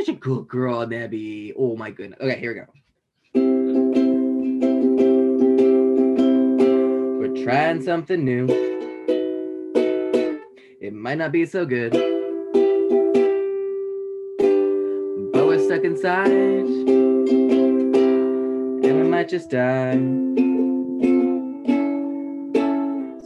such 0.00 0.14
a 0.14 0.18
good 0.18 0.48
girl, 0.48 0.86
Nebby. 0.86 1.52
Oh 1.58 1.76
my 1.76 1.90
goodness. 1.90 2.18
Okay, 2.22 2.40
here 2.40 2.54
we 2.54 2.60
go. 2.60 2.66
We're 7.18 7.44
trying 7.44 7.82
something 7.82 8.24
new. 8.24 8.46
It 10.80 10.94
might 10.94 11.18
not 11.18 11.32
be 11.32 11.44
so 11.44 11.66
good. 11.66 11.92
But 15.32 15.46
we're 15.46 15.62
stuck 15.66 15.84
inside. 15.84 16.30
And 16.30 17.26
we 18.82 19.02
might 19.02 19.28
just 19.28 19.50
die. 19.50 19.98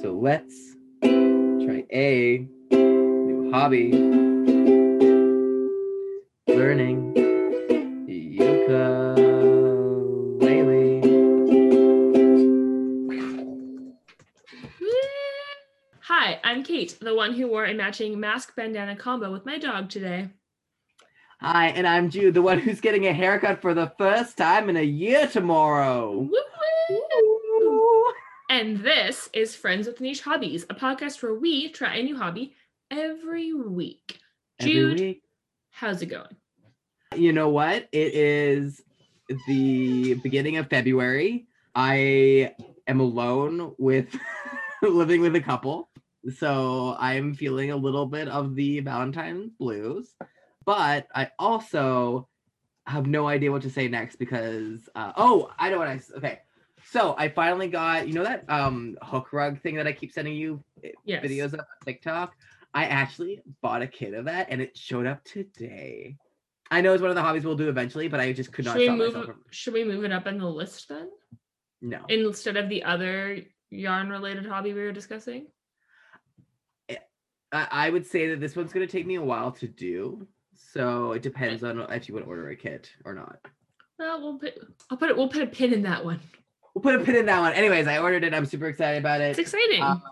So 0.02 0.12
let's 0.20 0.74
try 1.02 1.84
a 1.92 2.48
new 2.72 3.52
hobby. 3.52 4.33
Kate, 16.94 17.04
the 17.04 17.14
one 17.14 17.34
who 17.34 17.48
wore 17.48 17.64
a 17.64 17.74
matching 17.74 18.18
mask 18.18 18.54
bandana 18.56 18.96
combo 18.96 19.32
with 19.32 19.46
my 19.46 19.58
dog 19.58 19.88
today. 19.88 20.28
Hi, 21.40 21.68
and 21.68 21.86
I'm 21.86 22.10
Jude, 22.10 22.34
the 22.34 22.42
one 22.42 22.58
who's 22.58 22.80
getting 22.80 23.06
a 23.06 23.12
haircut 23.12 23.60
for 23.60 23.74
the 23.74 23.92
first 23.98 24.36
time 24.36 24.70
in 24.70 24.76
a 24.76 24.82
year 24.82 25.26
tomorrow. 25.26 26.28
Woo! 26.90 28.12
And 28.48 28.78
this 28.78 29.28
is 29.32 29.54
Friends 29.56 29.86
with 29.86 30.00
Niche 30.00 30.22
Hobbies, 30.22 30.64
a 30.70 30.74
podcast 30.74 31.22
where 31.22 31.34
we 31.34 31.70
try 31.70 31.96
a 31.96 32.02
new 32.02 32.16
hobby 32.16 32.54
every 32.90 33.52
week. 33.52 34.18
Every 34.60 34.72
Jude, 34.72 35.00
week. 35.00 35.22
how's 35.70 36.02
it 36.02 36.06
going? 36.06 36.36
You 37.16 37.32
know 37.32 37.48
what? 37.48 37.88
It 37.92 38.14
is 38.14 38.80
the 39.46 40.14
beginning 40.14 40.56
of 40.58 40.68
February. 40.68 41.46
I 41.74 42.54
am 42.86 43.00
alone 43.00 43.74
with 43.78 44.14
living 44.82 45.20
with 45.20 45.34
a 45.34 45.40
couple. 45.40 45.88
So 46.36 46.96
I'm 46.98 47.34
feeling 47.34 47.70
a 47.70 47.76
little 47.76 48.06
bit 48.06 48.28
of 48.28 48.54
the 48.54 48.80
Valentine's 48.80 49.50
blues. 49.58 50.14
But 50.64 51.06
I 51.14 51.30
also 51.38 52.28
have 52.86 53.06
no 53.06 53.26
idea 53.26 53.50
what 53.50 53.62
to 53.62 53.70
say 53.70 53.88
next 53.88 54.16
because 54.16 54.88
uh, 54.94 55.12
oh, 55.16 55.50
I 55.58 55.70
know 55.70 55.78
what 55.78 55.88
I 55.88 56.00
okay. 56.16 56.40
So 56.90 57.14
I 57.16 57.28
finally 57.28 57.68
got 57.68 58.06
you 58.08 58.14
know 58.14 58.24
that 58.24 58.44
um 58.48 58.96
hook 59.02 59.32
rug 59.32 59.60
thing 59.62 59.76
that 59.76 59.86
I 59.86 59.92
keep 59.92 60.12
sending 60.12 60.34
you 60.34 60.62
eh, 60.82 60.90
Yes. 61.04 61.24
videos 61.24 61.52
of 61.52 61.60
on 61.60 61.66
TikTok. 61.84 62.34
I 62.72 62.86
actually 62.86 63.40
bought 63.62 63.82
a 63.82 63.86
kit 63.86 64.14
of 64.14 64.24
that 64.24 64.48
and 64.50 64.60
it 64.60 64.76
showed 64.76 65.06
up 65.06 65.22
today. 65.24 66.16
I 66.70 66.80
know 66.80 66.92
it's 66.92 67.02
one 67.02 67.10
of 67.10 67.14
the 67.14 67.22
hobbies 67.22 67.44
we'll 67.44 67.56
do 67.56 67.68
eventually, 67.68 68.08
but 68.08 68.20
I 68.20 68.32
just 68.32 68.52
could 68.52 68.64
not. 68.64 68.74
Should 68.74 68.92
we 68.92 68.98
move 68.98 69.12
from 69.12 69.44
should 69.50 69.74
we 69.74 69.84
move 69.84 70.04
it 70.04 70.12
up 70.12 70.26
in 70.26 70.38
the 70.38 70.48
list 70.48 70.88
then? 70.88 71.08
no. 71.80 72.04
Instead 72.08 72.56
of 72.56 72.68
the 72.68 72.84
other 72.84 73.38
yarn 73.70 74.08
related 74.08 74.46
hobby 74.46 74.72
we 74.72 74.80
were 74.80 74.92
discussing? 74.92 75.46
I, 77.54 77.68
I 77.70 77.90
would 77.90 78.06
say 78.06 78.28
that 78.30 78.40
this 78.40 78.56
one's 78.56 78.72
gonna 78.72 78.86
take 78.86 79.06
me 79.06 79.14
a 79.14 79.22
while 79.22 79.52
to 79.52 79.68
do. 79.68 80.26
So 80.56 81.12
it 81.12 81.22
depends 81.22 81.62
on 81.62 81.80
if 81.92 82.08
you 82.08 82.14
want 82.14 82.26
to 82.26 82.30
order 82.30 82.48
a 82.48 82.56
kit 82.56 82.90
or 83.04 83.14
not. 83.14 83.38
Well, 83.98 84.20
we'll 84.20 84.38
put 84.38 84.54
I'll 84.90 84.96
put 84.96 85.10
it 85.10 85.16
we'll 85.16 85.28
put 85.28 85.42
a 85.42 85.46
pin 85.46 85.72
in 85.72 85.82
that 85.82 86.04
one. 86.04 86.20
We'll 86.74 86.82
put 86.82 86.96
a 86.96 87.04
pin 87.04 87.16
in 87.16 87.26
that 87.26 87.40
one. 87.40 87.52
Anyways, 87.52 87.86
I 87.86 87.98
ordered 87.98 88.24
it. 88.24 88.34
I'm 88.34 88.46
super 88.46 88.66
excited 88.66 88.98
about 88.98 89.20
it. 89.20 89.30
It's 89.30 89.38
exciting. 89.38 89.82
Um, 89.82 90.02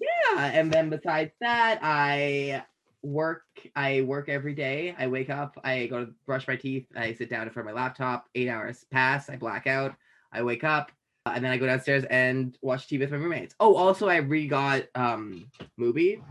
yeah, 0.00 0.46
and 0.46 0.72
then 0.72 0.90
besides 0.90 1.30
that, 1.40 1.78
I 1.82 2.64
work. 3.02 3.44
I 3.76 4.00
work 4.02 4.28
every 4.28 4.54
day. 4.54 4.94
I 4.98 5.06
wake 5.06 5.30
up. 5.30 5.58
I 5.62 5.86
go 5.86 6.06
to 6.06 6.12
brush 6.26 6.48
my 6.48 6.56
teeth. 6.56 6.86
I 6.96 7.12
sit 7.12 7.30
down 7.30 7.46
in 7.46 7.50
front 7.50 7.68
of 7.68 7.74
my 7.74 7.80
laptop. 7.80 8.28
Eight 8.34 8.48
hours 8.48 8.84
pass. 8.90 9.30
I 9.30 9.36
black 9.36 9.66
out. 9.66 9.94
I 10.32 10.42
wake 10.42 10.64
up, 10.64 10.90
uh, 11.26 11.32
and 11.34 11.44
then 11.44 11.52
I 11.52 11.56
go 11.56 11.66
downstairs 11.66 12.04
and 12.10 12.56
watch 12.62 12.88
TV 12.88 13.00
with 13.00 13.10
my 13.10 13.16
roommates. 13.18 13.54
Oh, 13.60 13.76
also 13.76 14.08
I 14.08 14.16
re-got 14.16 14.84
um 14.94 15.46
movie, 15.76 16.22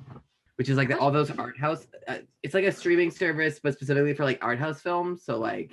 which 0.59 0.67
is 0.67 0.75
like 0.75 0.89
the, 0.89 0.99
all 0.99 1.09
those 1.09 1.31
art 1.31 1.57
house. 1.57 1.87
Uh, 2.05 2.17
it's 2.43 2.53
like 2.53 2.65
a 2.65 2.71
streaming 2.71 3.09
service, 3.09 3.61
but 3.63 3.73
specifically 3.73 4.13
for 4.13 4.25
like 4.25 4.43
art 4.43 4.59
house 4.59 4.81
films. 4.81 5.23
So 5.23 5.39
like 5.39 5.71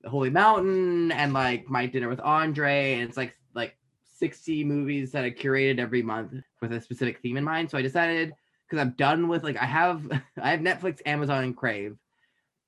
the 0.00 0.08
Holy 0.08 0.30
Mountain 0.30 1.10
and 1.10 1.32
like 1.32 1.68
My 1.68 1.86
Dinner 1.86 2.08
with 2.08 2.20
Andre, 2.20 2.94
and 2.94 3.02
it's 3.02 3.16
like 3.16 3.36
like 3.52 3.76
60 4.18 4.62
movies 4.62 5.10
that 5.10 5.24
I 5.24 5.32
curated 5.32 5.80
every 5.80 6.02
month 6.02 6.34
with 6.62 6.72
a 6.72 6.80
specific 6.80 7.18
theme 7.18 7.36
in 7.36 7.42
mind. 7.42 7.68
So 7.68 7.78
I 7.78 7.82
decided 7.82 8.32
because 8.70 8.80
I'm 8.80 8.94
done 8.96 9.26
with 9.26 9.42
like 9.42 9.56
I 9.56 9.64
have 9.64 10.08
I 10.40 10.52
have 10.52 10.60
Netflix, 10.60 11.00
Amazon, 11.04 11.42
and 11.42 11.56
Crave, 11.56 11.96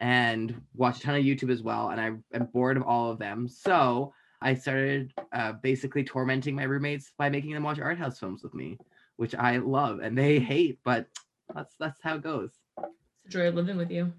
and 0.01 0.61
watch 0.75 0.99
a 0.99 1.01
ton 1.03 1.15
of 1.15 1.23
YouTube 1.23 1.53
as 1.53 1.63
well, 1.63 1.91
and 1.91 2.01
I 2.01 2.37
am 2.37 2.47
bored 2.53 2.77
of 2.77 2.83
all 2.83 3.13
of 3.13 3.21
them. 3.21 3.47
So 3.47 4.13
I 4.43 4.55
started 4.55 5.13
uh, 5.33 5.53
basically 5.53 6.03
tormenting 6.03 6.57
my 6.57 6.65
roommates 6.65 7.13
by 7.17 7.31
making 7.31 7.53
them 7.53 7.63
watch 7.63 7.79
art 7.79 7.97
house 7.97 8.19
films 8.19 8.43
with 8.43 8.55
me, 8.55 8.77
which 9.19 9.37
I 9.37 9.59
love 9.59 10.01
and 10.01 10.19
they 10.19 10.41
hate, 10.41 10.81
but 10.83 11.07
that's 11.55 11.75
that's 11.79 12.01
how 12.03 12.17
it 12.17 12.23
goes. 12.23 12.51
it's 12.79 12.89
a 13.27 13.29
joy 13.39 13.49
of 13.49 13.55
living 13.55 13.77
with 13.77 13.91
you. 13.91 14.13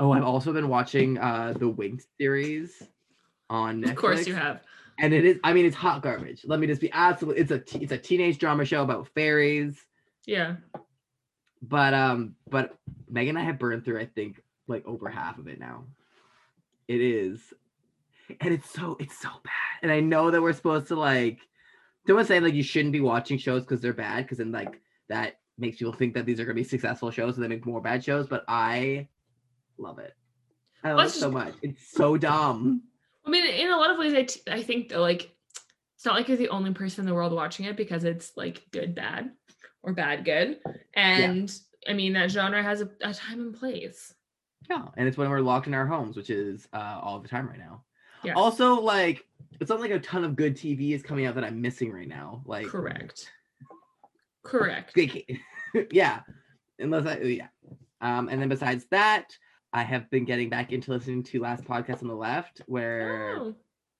Oh, 0.00 0.10
I've 0.12 0.24
also 0.24 0.52
been 0.52 0.68
watching 0.68 1.18
uh 1.18 1.54
the 1.58 1.70
Winx 1.70 2.02
series 2.18 2.82
on 3.50 3.82
Netflix. 3.82 3.90
Of 3.90 3.96
course 3.96 4.26
you 4.26 4.34
have. 4.34 4.60
and 4.98 5.12
it 5.12 5.24
is 5.24 5.38
i 5.44 5.52
mean 5.52 5.66
it's 5.66 5.74
hot 5.76 6.02
garbage 6.02 6.42
let 6.46 6.60
me 6.60 6.66
just 6.68 6.80
be 6.80 6.90
absolutely 6.92 7.40
it's 7.42 7.50
a 7.50 7.58
t- 7.58 7.78
it's 7.82 7.90
a 7.92 7.98
teenage 7.98 8.38
drama 8.38 8.64
show 8.64 8.82
about 8.82 9.08
fairies 9.08 9.84
Yeah. 10.24 10.56
but 11.62 11.92
um 11.94 12.36
but 12.48 12.76
megan 13.08 13.36
and 13.36 13.38
i 13.38 13.42
have 13.48 13.58
burned 13.58 13.84
through 13.84 14.00
i 14.00 14.06
think 14.06 14.40
like 14.68 14.86
over 14.86 15.08
half 15.08 15.38
of 15.38 15.48
it 15.48 15.58
now 15.58 15.84
it 16.88 17.00
is 17.00 17.40
and 18.40 18.54
it's 18.54 18.70
so 18.70 18.96
it's 19.00 19.18
so 19.18 19.28
bad 19.42 19.80
and 19.82 19.90
i 19.90 19.98
know 20.00 20.30
that 20.30 20.40
we're 20.40 20.52
supposed 20.52 20.86
to 20.88 20.94
like 20.96 21.40
someone's 22.06 22.28
say 22.28 22.38
like 22.40 22.54
you 22.54 22.62
shouldn't 22.62 22.92
be 22.92 23.00
watching 23.00 23.36
shows 23.36 23.62
because 23.62 23.80
they're 23.80 23.92
bad 23.92 24.22
because 24.24 24.38
then 24.38 24.52
like 24.52 24.80
that 25.08 25.38
makes 25.58 25.78
people 25.78 25.92
think 25.92 26.14
that 26.14 26.26
these 26.26 26.40
are 26.40 26.44
going 26.44 26.56
to 26.56 26.62
be 26.62 26.68
successful 26.68 27.10
shows 27.10 27.36
and 27.36 27.44
they 27.44 27.48
make 27.48 27.64
more 27.64 27.80
bad 27.80 28.02
shows 28.04 28.26
but 28.26 28.44
i 28.48 29.06
love 29.78 29.98
it 29.98 30.14
i 30.82 30.92
love 30.92 31.06
it 31.06 31.10
so 31.10 31.20
just- 31.20 31.32
much 31.32 31.54
it's 31.62 31.90
so 31.92 32.16
dumb 32.16 32.82
I 33.26 33.30
mean, 33.30 33.46
in 33.46 33.70
a 33.70 33.76
lot 33.78 33.90
of 33.90 33.98
ways, 33.98 34.12
I, 34.12 34.24
t- 34.24 34.42
I 34.50 34.62
think 34.62 34.90
that 34.90 35.00
like 35.00 35.34
it's 35.96 36.04
not 36.04 36.14
like 36.14 36.28
you're 36.28 36.36
the 36.36 36.50
only 36.50 36.72
person 36.74 37.00
in 37.00 37.06
the 37.06 37.14
world 37.14 37.32
watching 37.32 37.64
it 37.66 37.76
because 37.76 38.04
it's 38.04 38.36
like 38.36 38.66
good, 38.70 38.94
bad, 38.94 39.30
or 39.82 39.94
bad, 39.94 40.24
good. 40.24 40.58
And 40.92 41.50
I 41.88 41.94
mean, 41.94 42.12
that 42.12 42.30
genre 42.30 42.62
has 42.62 42.82
a, 42.82 42.90
a 43.00 43.14
time 43.14 43.40
and 43.40 43.54
place. 43.54 44.12
Yeah, 44.68 44.82
and 44.96 45.08
it's 45.08 45.16
when 45.16 45.30
we're 45.30 45.40
locked 45.40 45.66
in 45.66 45.74
our 45.74 45.86
homes, 45.86 46.16
which 46.16 46.28
is 46.30 46.68
uh, 46.74 47.00
all 47.02 47.18
the 47.18 47.28
time 47.28 47.48
right 47.48 47.58
now. 47.58 47.84
Yeah. 48.22 48.34
Also, 48.34 48.74
like, 48.80 49.24
it's 49.58 49.70
not 49.70 49.80
like 49.80 49.90
a 49.90 50.00
ton 50.00 50.24
of 50.24 50.36
good 50.36 50.54
TV 50.54 50.92
is 50.92 51.02
coming 51.02 51.24
out 51.26 51.34
that 51.36 51.44
I'm 51.44 51.60
missing 51.62 51.90
right 51.92 52.08
now. 52.08 52.42
Like, 52.44 52.66
Correct. 52.66 53.30
Correct. 54.44 54.96
Yeah, 55.90 56.20
unless 56.78 57.04
I, 57.04 57.18
yeah. 57.18 57.48
Um, 58.00 58.28
and 58.28 58.40
then 58.40 58.48
besides 58.48 58.86
that, 58.92 59.36
I 59.72 59.82
have 59.82 60.08
been 60.08 60.24
getting 60.24 60.48
back 60.48 60.70
into 60.70 60.92
listening 60.92 61.24
to 61.24 61.40
Last 61.40 61.64
Podcast 61.64 62.00
on 62.02 62.06
the 62.08 62.14
Left, 62.14 62.60
where 62.66 63.38
oh, 63.40 63.54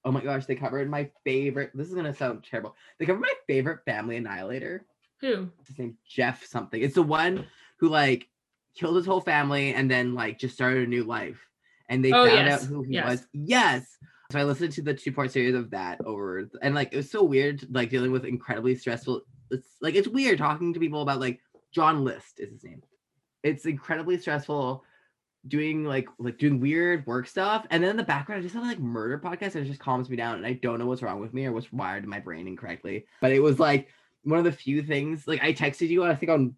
Oh, 0.05 0.13
my 0.13 0.23
gosh, 0.23 0.45
they 0.47 0.55
covered 0.55 0.89
my 0.89 1.11
favorite. 1.25 1.71
This 1.75 1.89
is 1.89 1.95
gonna 1.95 2.15
sound 2.15 2.45
terrible. 2.49 2.77
They 2.99 3.07
covered 3.07 3.23
my 3.23 3.33
favorite 3.49 3.81
family 3.87 4.17
annihilator. 4.17 4.85
who? 5.21 5.49
his 5.67 5.79
name 5.79 5.97
Jeff 6.07 6.45
something. 6.45 6.81
It's 6.81 6.95
the 6.95 7.03
one 7.03 7.47
who 7.79 7.89
like 7.89 8.29
killed 8.77 8.97
his 8.97 9.07
whole 9.07 9.21
family 9.23 9.75
and 9.75 9.91
then 9.91 10.15
like 10.15 10.39
just 10.39 10.55
started 10.55 10.85
a 10.87 10.91
new 10.91 11.05
life. 11.05 11.41
And 11.89 12.05
they 12.05 12.13
Oh, 12.13 12.27
found 12.27 12.47
yes, 12.47 12.63
out 12.63 12.69
who 12.69 12.83
he 12.83 12.95
yes. 12.95 13.05
was. 13.09 13.27
Yes. 13.33 13.99
So 14.33 14.39
I 14.39 14.45
listened 14.45 14.73
to 14.73 14.83
the 14.83 14.95
two 14.95 15.13
part 15.13 15.31
series 15.31 15.55
of 15.55 15.71
that 15.71 16.01
over 16.05 16.49
and 16.63 16.75
like 16.75 16.93
it 16.93 16.97
was 16.97 17.11
so 17.11 17.23
weird, 17.23 17.67
like 17.71 17.91
dealing 17.91 18.13
with 18.13 18.25
incredibly 18.25 18.75
stressful. 18.75 19.23
It's 19.51 19.69
like 19.81 19.95
it's 19.95 20.09
weird 20.09 20.39
talking 20.39 20.73
to 20.73 20.81
people 20.81 21.03
about 21.03 21.21
like 21.21 21.41
John 21.73 22.05
List 22.05 22.41
is 22.41 22.51
his 22.51 22.65
name. 22.65 22.83
It's 23.43 23.67
incredibly 23.67 24.19
stressful 24.19 24.85
doing 25.47 25.85
like 25.85 26.09
like 26.19 26.39
doing 26.39 26.59
weird 26.59 27.07
work 27.07 27.27
stuff 27.27 27.67
and 27.71 27.83
then 27.83 27.91
in 27.91 27.97
the 27.97 28.03
background 28.03 28.41
i 28.41 28.43
just 28.43 28.55
have 28.55 28.65
like 28.65 28.79
murder 28.79 29.19
podcast 29.19 29.55
and 29.55 29.67
it 29.67 29.69
just 29.69 29.81
calms 29.81 30.09
me 30.09 30.17
down 30.17 30.37
and 30.37 30.47
i 30.47 30.55
don't 30.55 30.79
know 30.79 30.87
what's 30.87 31.03
wrong 31.03 31.21
with 31.21 31.35
me 31.35 31.45
or 31.45 31.53
what's 31.53 31.71
wired 31.73 32.03
in 32.03 32.09
my 32.09 32.19
brain 32.19 32.49
incorrectly 32.49 33.05
but 33.21 33.31
it 33.31 33.41
was 33.41 33.59
like 33.59 33.89
one 34.23 34.39
of 34.39 34.45
the 34.45 34.53
few 34.53 34.83
things 34.83 35.27
like 35.27 35.43
i 35.43 35.53
texted 35.53 35.89
you 35.89 36.03
i 36.03 36.15
think 36.15 36.33
on 36.33 36.55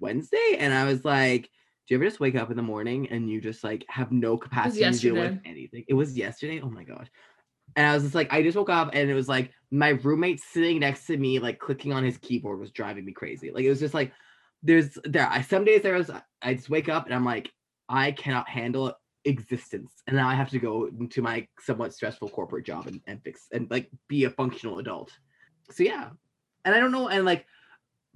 wednesday 0.00 0.56
and 0.58 0.72
i 0.72 0.84
was 0.84 1.04
like 1.04 1.50
do 1.90 1.94
you 1.94 1.98
ever 1.98 2.08
just 2.08 2.20
wake 2.20 2.36
up 2.36 2.52
in 2.52 2.56
the 2.56 2.62
morning 2.62 3.08
and 3.10 3.28
you 3.28 3.40
just 3.40 3.64
like 3.64 3.84
have 3.88 4.12
no 4.12 4.36
capacity 4.36 4.84
to 4.84 4.92
deal 4.92 5.16
with 5.16 5.40
anything? 5.44 5.84
It 5.88 5.94
was 5.94 6.16
yesterday? 6.16 6.60
Oh 6.62 6.70
my 6.70 6.84
gosh. 6.84 7.08
And 7.74 7.84
i 7.84 7.94
was 7.94 8.04
just 8.04 8.14
like 8.14 8.32
i 8.32 8.42
just 8.42 8.56
woke 8.56 8.70
up 8.70 8.90
and 8.94 9.10
it 9.10 9.14
was 9.14 9.28
like 9.28 9.50
my 9.72 9.90
roommate 9.90 10.40
sitting 10.40 10.78
next 10.78 11.06
to 11.06 11.16
me 11.16 11.40
like 11.40 11.58
clicking 11.58 11.92
on 11.92 12.04
his 12.04 12.16
keyboard 12.18 12.60
was 12.60 12.70
driving 12.70 13.04
me 13.04 13.12
crazy. 13.12 13.50
Like 13.50 13.64
it 13.64 13.68
was 13.70 13.80
just 13.80 13.92
like 13.92 14.12
there's 14.62 14.98
there 15.02 15.28
I 15.28 15.42
some 15.42 15.64
days 15.64 15.82
there 15.82 15.96
was 15.96 16.12
I 16.40 16.54
just 16.54 16.70
wake 16.70 16.88
up 16.88 17.06
and 17.06 17.14
I'm 17.14 17.24
like 17.24 17.50
I 17.88 18.12
cannot 18.12 18.48
handle 18.48 18.94
existence. 19.24 19.90
And 20.06 20.14
now 20.14 20.28
I 20.28 20.34
have 20.34 20.50
to 20.50 20.60
go 20.60 20.86
into 20.86 21.22
my 21.22 21.44
somewhat 21.58 21.92
stressful 21.92 22.28
corporate 22.28 22.66
job 22.66 22.86
and, 22.86 23.00
and 23.08 23.20
fix 23.24 23.48
and 23.52 23.68
like 23.68 23.90
be 24.06 24.24
a 24.24 24.30
functional 24.30 24.78
adult. 24.78 25.10
So 25.72 25.82
yeah. 25.82 26.10
And 26.64 26.72
I 26.72 26.78
don't 26.78 26.92
know 26.92 27.08
and 27.08 27.24
like 27.24 27.46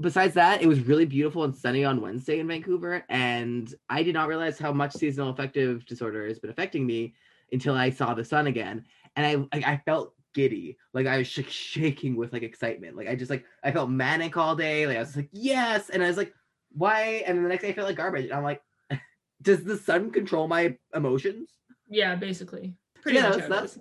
besides 0.01 0.35
that, 0.35 0.63
it 0.63 0.67
was 0.67 0.81
really 0.81 1.05
beautiful 1.05 1.45
and 1.45 1.55
sunny 1.55 1.85
on 1.85 2.01
Wednesday 2.01 2.41
in 2.41 2.49
Vancouver, 2.49 3.05
and 3.09 3.73
I 3.89 4.03
did 4.03 4.15
not 4.15 4.29
realize 4.29 4.59
how 4.59 4.73
much 4.73 4.93
seasonal 4.93 5.31
affective 5.31 5.85
disorder 5.87 6.27
has 6.27 6.39
been 6.39 6.51
affecting 6.51 6.87
me 6.87 7.15
until 7.53 7.75
I 7.75 7.91
saw 7.91 8.15
the 8.15 8.25
sun 8.25 8.47
again, 8.47 8.85
and 9.17 9.49
I 9.53 9.57
I, 9.57 9.73
I 9.73 9.83
felt 9.85 10.15
giddy, 10.35 10.77
like 10.93 11.07
I 11.07 11.19
was 11.19 11.29
sh- 11.29 11.49
shaking 11.49 12.17
with 12.17 12.33
like 12.33 12.43
excitement, 12.43 12.97
like 12.97 13.09
I 13.09 13.15
just 13.15 13.31
like 13.31 13.45
I 13.63 13.71
felt 13.71 13.91
manic 13.91 14.37
all 14.37 14.57
day, 14.57 14.87
like 14.87 14.97
I 14.97 15.01
was 15.01 15.17
like 15.17 15.31
yes, 15.33 15.91
and 15.91 16.03
I 16.03 16.09
was 16.09 16.17
like 16.17 16.35
why, 16.75 17.23
and 17.27 17.37
then 17.37 17.45
the 17.45 17.49
next 17.49 17.63
day 17.63 17.71
I 17.71 17.73
felt 17.73 17.87
like 17.87 17.97
garbage, 17.97 18.25
and 18.25 18.35
I'm 18.35 18.43
like, 18.43 18.63
does 19.43 19.65
the 19.65 19.77
sun 19.77 20.11
control 20.11 20.49
my 20.49 20.77
emotions? 20.95 21.51
Yeah, 21.89 22.17
basically. 22.17 22.75
Pretty 23.01 23.19
yeah, 23.19 23.29
much. 23.29 23.39
that's, 23.39 23.49
that's, 23.49 23.75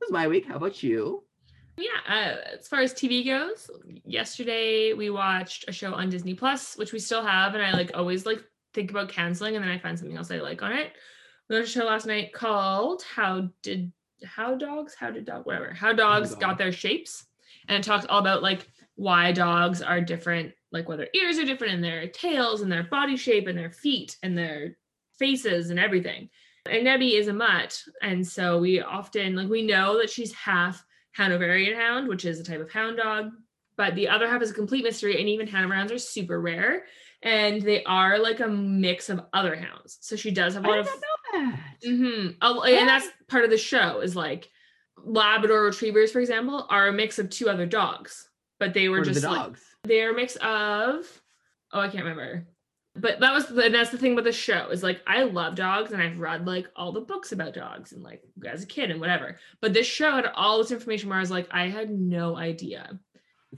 that's 0.00 0.12
my 0.12 0.28
week. 0.28 0.46
How 0.46 0.56
about 0.56 0.82
you? 0.82 1.24
Yeah, 1.78 2.00
uh, 2.08 2.56
as 2.58 2.66
far 2.66 2.80
as 2.80 2.92
TV 2.92 3.24
goes, 3.24 3.70
yesterday 4.04 4.94
we 4.94 5.10
watched 5.10 5.64
a 5.68 5.72
show 5.72 5.94
on 5.94 6.10
Disney 6.10 6.34
Plus, 6.34 6.76
which 6.76 6.92
we 6.92 6.98
still 6.98 7.24
have, 7.24 7.54
and 7.54 7.62
I 7.62 7.72
like 7.72 7.92
always 7.94 8.26
like 8.26 8.42
think 8.74 8.90
about 8.90 9.08
canceling, 9.08 9.54
and 9.54 9.64
then 9.64 9.70
I 9.70 9.78
find 9.78 9.96
something 9.96 10.16
else 10.16 10.32
I 10.32 10.38
like 10.38 10.60
on 10.60 10.72
it. 10.72 10.92
We 11.48 11.56
watched 11.56 11.68
a 11.68 11.72
show 11.78 11.84
last 11.84 12.06
night 12.06 12.32
called 12.32 13.02
"How 13.02 13.50
Did 13.62 13.92
How 14.24 14.56
Dogs 14.56 14.96
How 14.98 15.12
Did 15.12 15.24
Dog 15.24 15.46
Whatever 15.46 15.72
How 15.72 15.92
Dogs 15.92 16.30
Dog. 16.30 16.40
Got 16.40 16.58
Their 16.58 16.72
Shapes," 16.72 17.26
and 17.68 17.78
it 17.78 17.86
talks 17.86 18.06
all 18.08 18.18
about 18.18 18.42
like 18.42 18.68
why 18.96 19.30
dogs 19.30 19.80
are 19.80 20.00
different, 20.00 20.52
like 20.72 20.88
whether 20.88 21.06
ears 21.14 21.38
are 21.38 21.44
different 21.44 21.74
and 21.74 21.84
their 21.84 22.08
tails 22.08 22.62
and 22.62 22.72
their 22.72 22.82
body 22.82 23.16
shape 23.16 23.46
and 23.46 23.56
their 23.56 23.70
feet 23.70 24.16
and 24.24 24.36
their 24.36 24.76
faces 25.16 25.70
and 25.70 25.78
everything. 25.78 26.28
And 26.66 26.84
Nebby 26.84 27.12
is 27.12 27.28
a 27.28 27.32
mutt, 27.32 27.80
and 28.02 28.26
so 28.26 28.58
we 28.58 28.80
often 28.80 29.36
like 29.36 29.48
we 29.48 29.62
know 29.62 29.96
that 29.98 30.10
she's 30.10 30.32
half 30.32 30.84
Hanoverian 31.16 31.76
hound, 31.76 32.08
which 32.08 32.24
is 32.24 32.38
a 32.40 32.44
type 32.44 32.60
of 32.60 32.70
hound 32.70 32.96
dog, 32.98 33.30
but 33.76 33.94
the 33.94 34.08
other 34.08 34.28
half 34.28 34.42
is 34.42 34.50
a 34.50 34.54
complete 34.54 34.84
mystery. 34.84 35.18
And 35.20 35.28
even 35.28 35.46
Hanoverians 35.46 35.92
are 35.92 35.98
super 35.98 36.40
rare, 36.40 36.84
and 37.22 37.60
they 37.62 37.82
are 37.84 38.18
like 38.18 38.40
a 38.40 38.48
mix 38.48 39.08
of 39.10 39.20
other 39.32 39.56
hounds. 39.56 39.98
So 40.00 40.16
she 40.16 40.30
does 40.30 40.54
have 40.54 40.64
a 40.64 40.68
I 40.68 40.76
lot 40.76 40.84
did 40.84 40.94
of 40.94 41.00
that. 41.32 41.60
Mhm. 41.86 42.36
Oh, 42.42 42.62
and 42.62 42.88
that's 42.88 43.06
part 43.28 43.44
of 43.44 43.50
the 43.50 43.58
show 43.58 44.00
is 44.00 44.14
like 44.16 44.48
Labrador 45.04 45.62
retrievers, 45.64 46.10
for 46.12 46.20
example, 46.20 46.66
are 46.70 46.88
a 46.88 46.92
mix 46.92 47.18
of 47.18 47.30
two 47.30 47.48
other 47.48 47.66
dogs, 47.66 48.28
but 48.58 48.74
they 48.74 48.88
were 48.88 48.98
What 48.98 49.06
just 49.06 49.24
like 49.24 49.34
dogs. 49.36 49.64
they're 49.84 50.10
a 50.12 50.14
mix 50.14 50.34
of 50.36 51.06
oh 51.72 51.80
i 51.80 51.88
can't 51.88 52.02
remember 52.04 52.46
but 53.00 53.20
that 53.20 53.32
was 53.32 53.46
the, 53.46 53.64
and 53.64 53.74
that's 53.74 53.90
the 53.90 53.98
thing 53.98 54.14
with 54.14 54.24
the 54.24 54.32
show 54.32 54.68
is 54.70 54.82
like 54.82 55.00
i 55.06 55.22
love 55.22 55.54
dogs 55.54 55.92
and 55.92 56.02
i've 56.02 56.18
read 56.18 56.46
like 56.46 56.66
all 56.76 56.92
the 56.92 57.00
books 57.00 57.32
about 57.32 57.54
dogs 57.54 57.92
and 57.92 58.02
like 58.02 58.22
as 58.46 58.62
a 58.62 58.66
kid 58.66 58.90
and 58.90 59.00
whatever 59.00 59.36
but 59.60 59.72
this 59.72 59.86
show 59.86 60.12
had 60.12 60.26
all 60.34 60.58
this 60.58 60.70
information 60.70 61.08
where 61.08 61.18
i 61.18 61.20
was 61.20 61.30
like 61.30 61.48
i 61.50 61.68
had 61.68 61.90
no 61.90 62.36
idea 62.36 62.98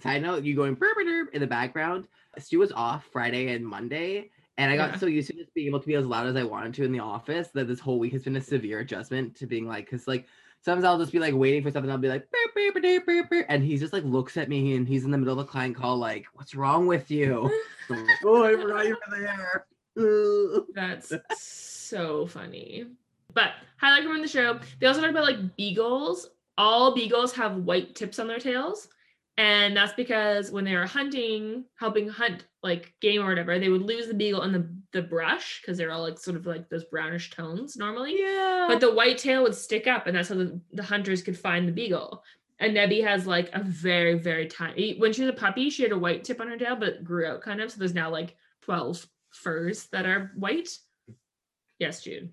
Side 0.01 0.23
note, 0.23 0.45
you 0.45 0.55
going 0.55 0.75
burp 0.75 0.97
derp 1.05 1.31
in 1.33 1.41
the 1.41 1.47
background. 1.49 2.07
Stu 2.39 2.61
was 2.61 2.71
off 2.71 3.05
Friday 3.13 3.53
and 3.53 3.67
Monday, 3.67 4.31
and 4.57 4.71
I 4.71 4.77
got 4.77 4.91
Yeah. 4.91 4.97
so 4.99 5.07
used 5.07 5.29
to 5.31 5.35
just 5.37 5.53
being 5.53 5.67
able 5.67 5.81
to 5.81 5.87
be 5.87 5.97
as 5.97 6.07
loud 6.07 6.29
as 6.29 6.37
I 6.37 6.45
wanted 6.45 6.75
to 6.75 6.85
in 6.85 6.93
the 6.93 7.01
office 7.01 7.49
that 7.55 7.67
this 7.67 7.81
whole 7.81 7.99
week 7.99 8.13
has 8.13 8.23
been 8.23 8.37
a 8.37 8.41
severe 8.41 8.79
adjustment 8.79 9.35
to 9.37 9.47
being 9.47 9.67
like, 9.67 9.87
because 9.87 10.07
like 10.07 10.27
sometimes 10.63 10.85
I'll 10.85 10.99
just 10.99 11.13
be 11.13 11.19
like 11.19 11.35
waiting 11.35 11.63
for 11.63 11.71
something, 11.71 11.91
I'll 11.91 11.99
be 11.99 12.09
like, 12.09 12.27
and 13.49 13.65
he 13.65 13.79
just 13.79 13.93
like 13.93 14.05
looks 14.05 14.37
at 14.37 14.49
me 14.49 14.77
and 14.77 14.87
he's 14.87 15.05
in 15.05 15.11
the 15.11 15.19
middle 15.19 15.39
of 15.39 15.47
a 15.47 15.49
client 15.49 15.77
call, 15.77 15.97
like, 15.97 16.27
what's 16.35 16.55
wrong 16.55 16.87
with 16.87 17.11
you? 17.11 17.51
Like, 17.89 18.01
oh, 18.25 18.45
I 18.45 18.53
forgot 18.57 18.87
you 18.87 18.97
were 19.09 19.19
there. 19.19 19.67
That's 20.75 21.13
so 21.43 22.27
funny. 22.27 22.87
But 23.33 23.53
highlight 23.79 24.05
from 24.05 24.23
the 24.23 24.29
show. 24.29 24.59
They 24.81 24.87
also 24.87 25.01
talk 25.01 25.11
about 25.11 25.25
like 25.25 25.57
beagles. 25.57 26.31
All 26.59 26.95
beagles 26.95 27.33
have 27.35 27.57
white 27.57 27.95
tips 27.95 28.19
on 28.19 28.27
their 28.27 28.39
tails 28.39 28.89
and 29.41 29.75
that's 29.75 29.95
because 29.95 30.51
when 30.51 30.67
they 30.67 30.77
were 30.77 30.87
hunting 30.87 31.65
helping 31.79 32.07
hunt 32.07 32.45
like 32.63 32.93
game 33.01 33.23
or 33.23 33.29
whatever 33.29 33.59
they 33.59 33.71
would 33.71 33.81
lose 33.81 34.07
the 34.07 34.13
beagle 34.13 34.43
in 34.43 34.53
the, 34.53 34.69
the 34.93 35.01
brush 35.01 35.63
because 35.63 35.79
they're 35.79 35.91
all 35.91 36.03
like 36.03 36.19
sort 36.19 36.37
of 36.37 36.45
like 36.45 36.69
those 36.69 36.85
brownish 36.85 37.31
tones 37.31 37.75
normally. 37.75 38.21
Yeah. 38.21 38.67
but 38.69 38.81
the 38.81 38.93
white 38.93 39.17
tail 39.17 39.43
would 39.43 39.55
stick 39.55 39.87
up 39.87 40.07
and 40.07 40.15
that's 40.15 40.29
how 40.29 40.35
the, 40.35 40.61
the 40.75 40.83
hunters 40.83 41.23
could 41.23 41.39
find 41.39 41.67
the 41.67 41.73
beagle. 41.73 42.23
And 42.59 42.77
nebby 42.77 43.03
has 43.03 43.27
like 43.27 43.49
a 43.55 43.63
very 43.63 44.19
very 44.19 44.47
tiny 44.47 44.99
when 44.99 45.15
she 45.15 45.23
was 45.23 45.31
a 45.31 45.33
puppy 45.33 45.71
she 45.71 45.85
had 45.85 45.93
a 45.93 45.99
white 45.99 46.23
tip 46.23 46.39
on 46.43 46.49
her 46.49 46.59
tail 46.59 46.77
but 46.77 47.03
grew 47.03 47.27
out 47.27 47.41
kind 47.41 47.63
of. 47.63 47.73
So 47.73 47.79
there's 47.79 47.95
now 47.95 48.11
like 48.11 48.37
12 48.63 49.07
furs 49.31 49.87
that 49.87 50.05
are 50.05 50.33
white. 50.37 50.69
Yes 51.79 52.03
jude 52.03 52.31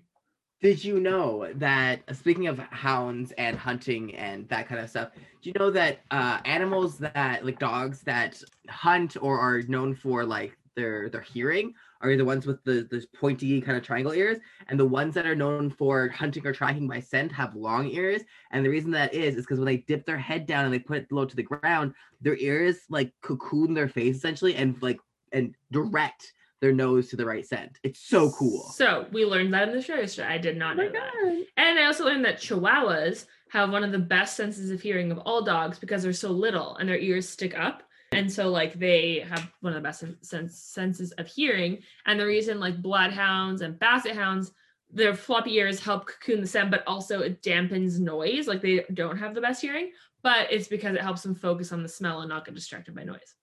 Did 0.60 0.84
you 0.84 0.98
know 0.98 1.52
that 1.54 2.02
uh, 2.08 2.12
speaking 2.12 2.48
of 2.48 2.58
hounds 2.58 3.32
and 3.38 3.56
hunting 3.56 4.14
and 4.16 4.48
that 4.48 4.66
kind 4.66 4.80
of 4.80 4.90
stuff, 4.90 5.10
do 5.14 5.50
you 5.50 5.52
know 5.56 5.70
that 5.70 6.00
uh, 6.10 6.40
animals 6.44 6.98
that 6.98 7.44
like 7.44 7.60
dogs 7.60 8.00
that 8.02 8.42
hunt 8.68 9.16
or 9.20 9.38
are 9.38 9.62
known 9.62 9.94
for 9.94 10.24
like 10.24 10.56
their 10.74 11.08
their 11.10 11.20
hearing 11.20 11.74
are 12.00 12.16
the 12.16 12.24
ones 12.24 12.44
with 12.44 12.62
the 12.64 12.88
the 12.90 13.04
pointy 13.16 13.60
kind 13.60 13.76
of 13.78 13.84
triangle 13.84 14.12
ears, 14.12 14.38
and 14.66 14.80
the 14.80 14.84
ones 14.84 15.14
that 15.14 15.26
are 15.26 15.36
known 15.36 15.70
for 15.70 16.08
hunting 16.08 16.44
or 16.44 16.52
tracking 16.52 16.88
by 16.88 16.98
scent 16.98 17.30
have 17.30 17.54
long 17.54 17.86
ears. 17.90 18.22
And 18.50 18.64
the 18.64 18.70
reason 18.70 18.90
that 18.92 19.14
is 19.14 19.36
is 19.36 19.44
because 19.44 19.60
when 19.60 19.66
they 19.66 19.78
dip 19.78 20.06
their 20.06 20.18
head 20.18 20.44
down 20.46 20.64
and 20.64 20.74
they 20.74 20.80
put 20.80 20.98
it 20.98 21.12
low 21.12 21.24
to 21.24 21.36
the 21.36 21.42
ground, 21.44 21.94
their 22.20 22.36
ears 22.36 22.80
like 22.88 23.12
cocoon 23.22 23.74
their 23.74 23.88
face 23.88 24.16
essentially 24.16 24.56
and 24.56 24.80
like 24.82 24.98
and 25.32 25.54
direct 25.70 26.32
their 26.60 26.72
nose 26.72 27.08
to 27.08 27.16
the 27.16 27.24
right 27.24 27.46
scent. 27.46 27.78
It's 27.82 28.00
so 28.00 28.30
cool. 28.32 28.62
so 28.74 29.06
we 29.12 29.24
learned 29.24 29.54
that 29.54 29.68
in 29.68 29.74
the 29.74 29.82
show 29.82 29.94
yesterday 29.94 30.28
i 30.28 30.38
did 30.38 30.56
not 30.56 30.78
Oh 30.78 30.82
know 30.82 30.90
that 30.92 31.44
And 31.56 31.78
I 31.78 31.86
also 31.86 32.04
learned 32.04 32.24
that 32.24 32.38
Chihuahuas 32.38 33.26
have 33.50 33.70
one 33.70 33.84
of 33.84 33.92
the 33.92 33.98
best 33.98 34.36
senses 34.36 34.70
of 34.70 34.80
hearing 34.80 35.10
of 35.10 35.18
all 35.18 35.42
dogs 35.42 35.78
because 35.78 36.02
they're 36.02 36.12
so 36.12 36.30
little 36.30 36.76
and 36.76 36.88
their 36.88 36.98
ears 36.98 37.28
stick 37.28 37.58
up. 37.58 37.82
And 38.12 38.30
so, 38.32 38.48
like, 38.48 38.74
they 38.78 39.24
have 39.28 39.50
one 39.60 39.72
of 39.74 39.82
the 39.82 39.86
best 39.86 40.02
sense, 40.22 40.58
senses 40.58 41.12
of 41.12 41.26
hearing. 41.26 41.78
And 42.06 42.18
the 42.18 42.24
reason, 42.26 42.58
like, 42.58 42.80
bloodhounds 42.80 43.60
and 43.60 43.78
basset 43.78 44.14
hounds, 44.16 44.52
their 44.90 45.14
floppy 45.14 45.54
ears 45.56 45.78
help 45.80 46.06
cocoon 46.06 46.40
the 46.40 46.46
scent, 46.46 46.70
but 46.70 46.84
also 46.86 47.20
it 47.20 47.42
dampens 47.42 47.98
noise. 47.98 48.46
Like, 48.48 48.62
they 48.62 48.84
don't 48.94 49.18
have 49.18 49.34
the 49.34 49.42
best 49.42 49.60
hearing, 49.60 49.92
but 50.22 50.50
it's 50.50 50.68
because 50.68 50.94
it 50.94 51.02
helps 51.02 51.22
them 51.22 51.34
focus 51.34 51.70
on 51.72 51.82
the 51.82 51.88
smell 51.88 52.20
and 52.20 52.30
not 52.30 52.46
get 52.46 52.54
distracted 52.54 52.94
by 52.94 53.04
noise. 53.04 53.34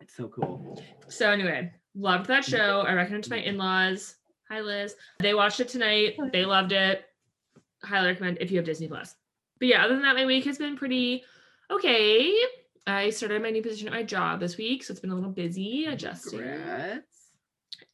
It's 0.00 0.14
so 0.14 0.28
cool. 0.28 0.80
So, 1.08 1.30
anyway, 1.30 1.72
loved 1.96 2.26
that 2.26 2.44
show. 2.44 2.82
I 2.82 2.92
recommend 2.92 3.24
it 3.24 3.28
to 3.28 3.30
my 3.30 3.38
mm-hmm. 3.38 3.48
in 3.48 3.58
laws. 3.58 4.16
Hi, 4.50 4.60
Liz. 4.60 4.94
They 5.18 5.34
watched 5.34 5.60
it 5.60 5.68
tonight. 5.68 6.16
They 6.32 6.44
loved 6.44 6.72
it. 6.72 7.04
Highly 7.82 8.08
recommend 8.08 8.38
if 8.40 8.50
you 8.50 8.58
have 8.58 8.66
Disney 8.66 8.88
Plus. 8.88 9.14
But 9.58 9.68
yeah, 9.68 9.84
other 9.84 9.94
than 9.94 10.02
that, 10.02 10.16
my 10.16 10.26
week 10.26 10.44
has 10.44 10.58
been 10.58 10.76
pretty 10.76 11.24
okay. 11.70 12.34
I 12.86 13.10
started 13.10 13.42
my 13.42 13.50
new 13.50 13.62
position 13.62 13.88
at 13.88 13.94
my 13.94 14.02
job 14.02 14.38
this 14.38 14.56
week, 14.56 14.84
so 14.84 14.92
it's 14.92 15.00
been 15.00 15.10
a 15.10 15.14
little 15.14 15.30
busy 15.30 15.86
adjusting. 15.86 16.38
Congrats. 16.38 17.30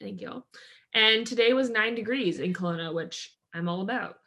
Thank 0.01 0.21
you. 0.21 0.45
And 0.93 1.27
today 1.27 1.55
was 1.55 1.71
nine 1.71 1.95
degrees 1.95 2.41
in 2.41 2.53
Kelowna, 2.53 2.93
which 2.93 3.35
I'm 3.55 3.69
all 3.69 3.81
about. 3.81 4.19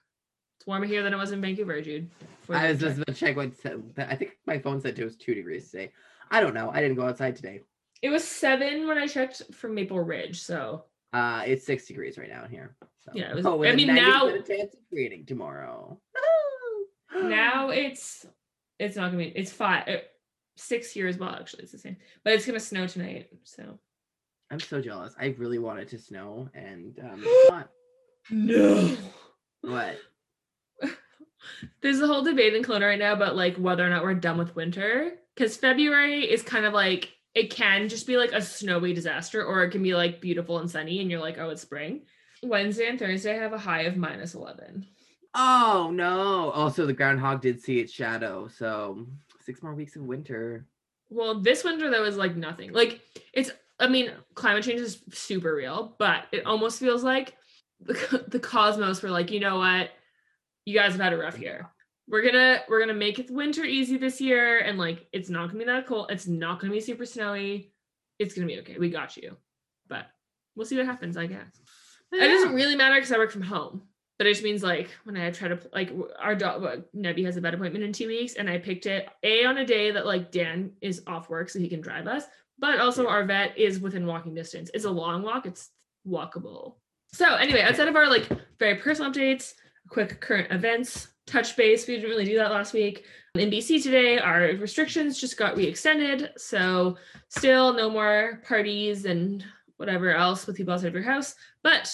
It's 0.57 0.65
warmer 0.65 0.85
here 0.87 1.03
than 1.03 1.13
it 1.13 1.17
was 1.17 1.31
in 1.31 1.41
Vancouver, 1.41 1.79
Jude. 1.81 2.09
I 2.49 2.71
was 2.71 2.79
just 2.79 3.03
to 3.05 3.13
check 3.13 3.35
what 3.35 3.55
said- 3.57 3.83
I 3.97 4.15
think 4.15 4.31
my 4.47 4.57
phone 4.57 4.81
said 4.81 4.97
it 4.97 5.03
was 5.03 5.15
two 5.15 5.35
degrees 5.35 5.69
today. 5.69 5.91
I 6.31 6.39
don't 6.39 6.55
know. 6.55 6.71
I 6.71 6.81
didn't 6.81 6.95
go 6.95 7.07
outside 7.07 7.35
today. 7.35 7.61
It 8.01 8.09
was 8.09 8.23
seven 8.27 8.87
when 8.87 8.97
I 8.97 9.07
checked 9.07 9.41
from 9.53 9.73
Maple 9.75 9.99
Ridge, 9.99 10.41
so 10.41 10.85
Uh, 11.13 11.43
it's 11.45 11.65
six 11.65 11.85
degrees 11.87 12.17
right 12.17 12.29
now 12.29 12.45
here. 12.45 12.75
So. 12.99 13.11
Yeah, 13.13 13.29
it 13.31 13.35
was- 13.35 13.45
Oh, 13.45 13.63
I 13.63 13.75
mean, 13.75 13.93
now- 13.93 14.29
chance 14.41 14.73
of 14.73 14.79
raining 14.91 15.25
tomorrow. 15.25 15.99
now 17.15 17.69
it's 17.83 18.25
it's 18.79 18.95
not 18.97 19.05
gonna 19.11 19.23
be 19.23 19.29
it's 19.29 19.51
five 19.51 19.87
uh, 19.87 19.97
six 20.57 20.91
here 20.91 21.07
as 21.07 21.17
well 21.17 21.29
actually 21.29 21.63
it's 21.63 21.71
the 21.71 21.77
same 21.77 21.95
but 22.23 22.33
it's 22.33 22.45
gonna 22.45 22.59
snow 22.59 22.85
tonight 22.87 23.29
so 23.43 23.79
I'm 24.51 24.59
so 24.59 24.79
jealous. 24.79 25.15
I 25.19 25.27
really 25.39 25.57
want 25.57 25.79
it 25.79 25.87
to 25.89 25.97
snow, 25.97 26.49
and 26.53 26.99
um, 26.99 27.23
it's 27.25 27.49
not. 27.49 27.69
no 28.29 28.95
What? 29.61 29.97
there's 31.81 31.99
a 31.99 32.05
whole 32.07 32.21
debate 32.23 32.53
in 32.53 32.61
Kelowna 32.63 32.81
right 32.89 32.99
now 32.99 33.13
about 33.13 33.35
like 33.35 33.55
whether 33.57 33.83
or 33.85 33.89
not 33.89 34.03
we're 34.03 34.13
done 34.13 34.37
with 34.37 34.55
winter 34.55 35.13
because 35.33 35.57
february 35.57 36.29
is 36.29 36.41
kind 36.43 36.65
of 36.65 36.73
like 36.73 37.11
it 37.35 37.51
can 37.51 37.87
just 37.89 38.07
be 38.07 38.17
like 38.17 38.31
a 38.31 38.41
snowy 38.41 38.93
disaster 38.93 39.43
or 39.43 39.63
it 39.63 39.69
can 39.69 39.83
be 39.83 39.93
like 39.93 40.21
beautiful 40.21 40.59
and 40.59 40.71
sunny 40.71 41.01
and 41.01 41.11
you're 41.11 41.19
like 41.19 41.37
oh 41.37 41.49
it's 41.49 41.61
spring 41.61 42.01
wednesday 42.41 42.87
and 42.87 42.97
thursday 42.97 43.35
have 43.35 43.53
a 43.53 43.57
high 43.57 43.81
of 43.81 43.97
minus 43.97 44.33
11 44.33 44.85
Oh 45.35 45.91
no! 45.93 46.49
Also, 46.51 46.85
the 46.85 46.93
groundhog 46.93 47.41
did 47.41 47.61
see 47.61 47.79
its 47.79 47.91
shadow, 47.91 48.47
so 48.47 49.05
six 49.41 49.61
more 49.61 49.75
weeks 49.75 49.97
of 49.97 50.03
winter. 50.03 50.65
Well, 51.09 51.41
this 51.41 51.63
winter 51.63 51.89
though 51.89 52.05
is 52.05 52.15
like 52.15 52.37
nothing. 52.37 52.71
Like 52.71 53.01
it's 53.33 53.51
I 53.77 53.89
mean, 53.89 54.11
climate 54.33 54.63
change 54.63 54.79
is 54.79 55.03
super 55.11 55.53
real, 55.53 55.93
but 55.99 56.23
it 56.31 56.45
almost 56.45 56.79
feels 56.79 57.03
like 57.03 57.35
the, 57.81 58.25
the 58.29 58.39
cosmos 58.39 59.03
were 59.03 59.09
like, 59.09 59.29
you 59.29 59.41
know 59.41 59.57
what? 59.57 59.89
You 60.63 60.73
guys 60.73 60.93
have 60.93 61.01
had 61.01 61.13
a 61.13 61.17
rough 61.17 61.37
year. 61.37 61.69
We're 62.07 62.21
gonna 62.23 62.61
we're 62.69 62.79
gonna 62.79 62.93
make 62.93 63.17
it 63.19 63.31
winter 63.31 63.63
easy 63.63 63.97
this 63.97 64.21
year, 64.21 64.59
and 64.59 64.77
like 64.77 65.07
it's 65.11 65.29
not 65.29 65.47
gonna 65.47 65.59
be 65.59 65.65
that 65.65 65.87
cold. 65.87 66.11
It's 66.11 66.27
not 66.27 66.59
gonna 66.59 66.73
be 66.73 66.79
super 66.79 67.05
snowy. 67.05 67.71
It's 68.19 68.33
gonna 68.35 68.47
be 68.47 68.59
okay. 68.59 68.77
We 68.77 68.89
got 68.89 69.17
you. 69.17 69.37
But 69.87 70.05
we'll 70.55 70.65
see 70.65 70.77
what 70.77 70.85
happens, 70.85 71.17
I 71.17 71.25
guess. 71.27 71.59
It 72.11 72.19
doesn't 72.27 72.53
really 72.53 72.75
matter 72.75 72.95
because 72.95 73.11
I 73.11 73.17
work 73.17 73.31
from 73.31 73.41
home. 73.41 73.81
But 74.17 74.27
it 74.27 74.31
just 74.33 74.43
means 74.43 74.63
like 74.63 74.89
when 75.03 75.17
I 75.17 75.29
try 75.31 75.47
to 75.49 75.59
like 75.73 75.91
our 76.19 76.35
dog 76.35 76.61
well, 76.61 76.83
Nebby 76.95 77.25
has 77.25 77.35
a 77.37 77.41
vet 77.41 77.53
appointment 77.55 77.83
in 77.83 77.91
two 77.91 78.07
weeks, 78.07 78.35
and 78.35 78.49
I 78.49 78.59
picked 78.59 78.85
it 78.85 79.09
a 79.23 79.43
on 79.45 79.57
a 79.57 79.65
day 79.65 79.91
that 79.91 80.05
like 80.05 80.31
Dan 80.31 80.71
is 80.81 81.01
off 81.07 81.29
work 81.29 81.49
so 81.49 81.59
he 81.59 81.67
can 81.69 81.81
drive 81.81 82.07
us. 82.07 82.23
but 82.57 82.79
also 82.79 83.03
Yeah. 83.03 83.09
our 83.09 83.25
vet 83.25 83.57
is 83.57 83.81
within 83.81 84.05
walking 84.05 84.33
distance. 84.33 84.71
It's 84.73 84.85
a 84.85 84.89
long 84.89 85.23
walk, 85.23 85.45
it's 85.45 85.71
walkable. 86.07 86.75
So 87.11 87.35
anyway, 87.35 87.61
outside 87.61 87.89
of 87.89 87.97
our 87.97 88.07
like 88.07 88.29
very 88.59 88.75
personal 88.75 89.11
updates, 89.11 89.55
quick 89.89 90.21
current 90.21 90.49
events, 90.53 91.09
touch 91.27 91.55
base. 91.55 91.87
We 91.87 91.95
didn't 91.95 92.09
really 92.09 92.25
do 92.25 92.37
that 92.37 92.51
last 92.51 92.73
week. 92.73 93.05
In 93.35 93.49
BC 93.49 93.83
today, 93.83 94.19
our 94.19 94.41
restrictions 94.57 95.19
just 95.19 95.37
got 95.37 95.57
re-extended. 95.57 96.31
So 96.37 96.97
still 97.29 97.73
no 97.73 97.89
more 97.89 98.41
parties 98.47 99.05
and 99.05 99.43
whatever 99.77 100.11
else 100.11 100.47
with 100.47 100.55
people 100.55 100.73
outside 100.73 100.87
of 100.87 100.93
your 100.93 101.03
house. 101.03 101.35
But 101.63 101.93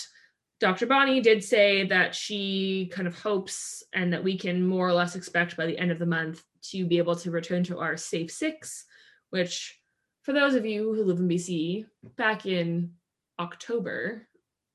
Dr. 0.60 0.86
Bonnie 0.86 1.22
did 1.22 1.44
say 1.44 1.88
that 1.88 2.14
she 2.14 2.92
kind 2.94 3.08
of 3.08 3.20
hopes 3.20 3.84
and 3.94 4.14
that 4.14 4.24
we 4.24 4.38
can 4.38 4.66
more 4.66 4.88
or 4.88 4.94
less 4.94 5.16
expect 5.16 5.58
by 5.58 5.66
the 5.66 5.78
end 5.78 5.90
of 5.90 5.98
the 5.98 6.06
month 6.06 6.44
to 6.70 6.86
be 6.86 7.00
able 7.00 7.16
to 7.16 7.32
return 7.32 7.64
to 7.64 7.80
our 7.80 7.98
safe 7.98 8.30
six, 8.30 8.86
which 9.32 9.80
for 10.22 10.34
those 10.34 10.54
of 10.54 10.66
you 10.66 10.94
who 10.94 11.04
live 11.04 11.18
in 11.18 11.28
BC, 11.28 11.86
back 12.16 12.46
in 12.46 12.92
October, 13.40 14.28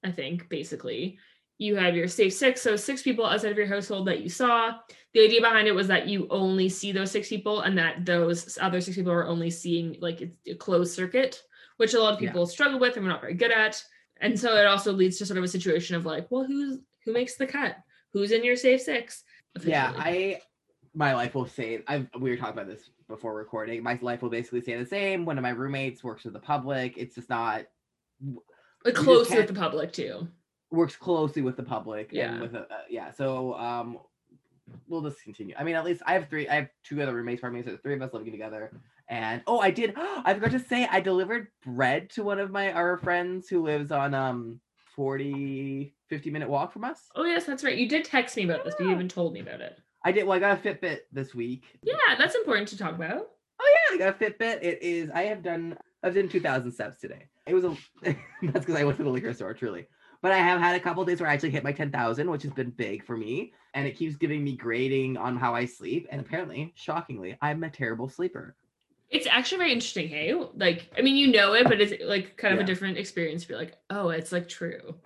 I 0.02 0.10
think, 0.10 0.48
basically, 0.48 1.18
you 1.58 1.76
have 1.76 1.96
your 1.96 2.08
safe 2.08 2.34
six. 2.34 2.60
So 2.60 2.76
six 2.76 3.02
people 3.02 3.24
outside 3.24 3.50
of 3.52 3.58
your 3.58 3.66
household 3.66 4.06
that 4.08 4.20
you 4.20 4.28
saw. 4.28 4.74
The 5.14 5.24
idea 5.24 5.40
behind 5.40 5.66
it 5.66 5.74
was 5.74 5.88
that 5.88 6.06
you 6.08 6.26
only 6.28 6.68
see 6.68 6.92
those 6.92 7.10
six 7.10 7.28
people 7.28 7.62
and 7.62 7.78
that 7.78 8.04
those 8.04 8.58
other 8.60 8.80
six 8.82 8.96
people 8.96 9.12
are 9.12 9.26
only 9.26 9.50
seeing 9.50 9.96
like 10.00 10.28
a 10.46 10.54
closed 10.54 10.94
circuit, 10.94 11.42
which 11.78 11.94
a 11.94 12.00
lot 12.00 12.14
of 12.14 12.20
Yeah. 12.20 12.28
people 12.30 12.46
struggle 12.46 12.78
with 12.78 12.96
and 12.96 13.04
we're 13.04 13.12
not 13.12 13.22
very 13.22 13.34
good 13.34 13.50
at. 13.50 13.82
And 14.20 14.38
so 14.38 14.56
it 14.56 14.66
also 14.66 14.92
leads 14.92 15.18
to 15.18 15.26
sort 15.26 15.38
of 15.38 15.44
a 15.44 15.48
situation 15.48 15.96
of 15.96 16.04
like, 16.04 16.30
well, 16.30 16.44
who's 16.44 16.80
who 17.04 17.12
makes 17.12 17.36
the 17.36 17.46
cut? 17.46 17.76
Who's 18.12 18.32
in 18.32 18.44
your 18.44 18.56
safe 18.56 18.82
six? 18.82 19.24
Yeah. 19.64 19.92
I 19.96 20.40
my 20.94 21.14
life 21.14 21.34
will 21.34 21.46
say 21.46 21.82
I 21.88 22.06
we 22.18 22.30
were 22.30 22.36
talking 22.36 22.54
about 22.54 22.66
this 22.68 22.90
before 23.08 23.34
recording. 23.34 23.82
My 23.82 23.98
life 24.02 24.20
will 24.20 24.30
basically 24.30 24.60
stay 24.60 24.76
the 24.76 24.84
same. 24.86 25.24
One 25.24 25.38
of 25.38 25.42
my 25.42 25.50
roommates 25.50 26.04
works 26.04 26.24
with 26.24 26.34
the 26.34 26.40
public. 26.40 26.98
It's 26.98 27.14
just 27.14 27.30
not 27.30 27.64
like 28.84 28.94
close 28.94 29.30
with 29.30 29.46
the 29.48 29.54
public 29.54 29.92
too. 29.92 30.28
Works 30.70 30.96
closely 30.96 31.42
with 31.42 31.56
the 31.56 31.62
public 31.62 32.10
Yeah. 32.12 32.32
and 32.32 32.40
with 32.40 32.54
a, 32.54 32.60
uh, 32.62 32.78
yeah. 32.90 33.10
So 33.12 33.54
um, 33.54 33.98
we'll 34.88 35.02
just 35.02 35.22
continue. 35.22 35.54
I 35.58 35.64
mean, 35.64 35.76
at 35.76 35.84
least 35.84 36.02
I 36.06 36.14
have 36.14 36.28
three. 36.28 36.48
I 36.48 36.54
have 36.56 36.68
two 36.84 37.00
other 37.02 37.14
roommates 37.14 37.40
from 37.40 37.54
me, 37.54 37.62
so 37.62 37.76
three 37.82 37.94
of 37.94 38.02
us 38.02 38.12
living 38.12 38.32
together. 38.32 38.72
And 39.08 39.42
oh, 39.46 39.60
I 39.60 39.70
did. 39.70 39.94
I 39.96 40.34
forgot 40.34 40.50
to 40.52 40.58
say, 40.60 40.86
I 40.90 41.00
delivered 41.00 41.48
bread 41.64 42.10
to 42.10 42.22
one 42.24 42.38
of 42.40 42.50
my 42.50 42.72
our 42.72 42.96
friends 42.98 43.48
who 43.48 43.62
lives 43.62 43.92
on 43.92 44.14
um 44.14 44.60
40 44.96 45.94
50 46.08 46.30
minute 46.30 46.48
walk 46.48 46.72
from 46.72 46.84
us. 46.84 47.08
Oh 47.14 47.24
yes, 47.24 47.44
that's 47.44 47.62
right. 47.62 47.76
You 47.76 47.88
did 47.88 48.04
text 48.04 48.36
me 48.36 48.44
about 48.44 48.64
this, 48.64 48.74
but 48.76 48.84
you 48.84 48.90
Yeah. 48.90 48.94
haven't 48.94 49.10
told 49.10 49.32
me 49.32 49.40
about 49.40 49.60
it. 49.60 49.78
I 50.04 50.12
did. 50.12 50.24
Well, 50.26 50.36
I 50.36 50.40
got 50.40 50.58
a 50.58 50.60
Fitbit 50.60 51.00
this 51.12 51.34
week. 51.34 51.64
Yeah, 51.82 51.94
that's 52.18 52.34
important 52.34 52.68
to 52.68 52.78
talk 52.78 52.94
about. 52.94 53.28
Oh 53.60 53.74
yeah, 53.90 53.94
I 53.94 53.98
got 53.98 54.08
a 54.20 54.24
Fitbit. 54.24 54.62
It 54.62 54.82
is. 54.82 55.10
I 55.10 55.22
have 55.24 55.42
done. 55.42 55.76
I've 56.02 56.14
done 56.14 56.28
two 56.28 56.40
thousand 56.40 56.72
steps 56.72 57.00
today. 57.00 57.26
It 57.46 57.54
was 57.54 57.64
a. 57.64 57.76
that's 58.02 58.64
because 58.64 58.74
I 58.76 58.84
went 58.84 58.96
to 58.98 59.04
the 59.04 59.10
liquor 59.10 59.32
store, 59.32 59.54
truly. 59.54 59.86
But 60.22 60.32
I 60.32 60.38
have 60.38 60.60
had 60.60 60.74
a 60.76 60.80
couple 60.80 61.04
days 61.04 61.20
where 61.20 61.28
I 61.28 61.34
actually 61.34 61.50
hit 61.50 61.64
my 61.64 61.72
ten 61.72 61.90
thousand, 61.90 62.30
which 62.30 62.42
has 62.42 62.52
been 62.52 62.70
big 62.70 63.04
for 63.04 63.16
me, 63.16 63.52
and 63.74 63.86
it 63.86 63.96
keeps 63.96 64.16
giving 64.16 64.42
me 64.42 64.56
grading 64.56 65.16
on 65.16 65.36
how 65.36 65.54
I 65.54 65.64
sleep. 65.66 66.06
And 66.10 66.20
apparently, 66.20 66.72
shockingly, 66.74 67.36
I'm 67.42 67.62
a 67.64 67.70
terrible 67.70 68.08
sleeper. 68.08 68.54
It's 69.08 69.26
actually 69.28 69.58
very 69.58 69.72
interesting, 69.72 70.08
hey? 70.08 70.34
Like, 70.56 70.90
I 70.98 71.00
mean, 71.02 71.16
you 71.16 71.28
know 71.28 71.52
it, 71.52 71.64
but 71.64 71.80
it's 71.80 72.02
like 72.04 72.36
kind 72.36 72.52
of 72.54 72.58
Yeah. 72.58 72.64
a 72.64 72.66
different 72.66 72.98
experience. 72.98 73.42
to 73.42 73.48
be 73.48 73.54
like, 73.54 73.76
oh, 73.90 74.08
it's 74.08 74.32
like 74.32 74.48
true. 74.48 74.96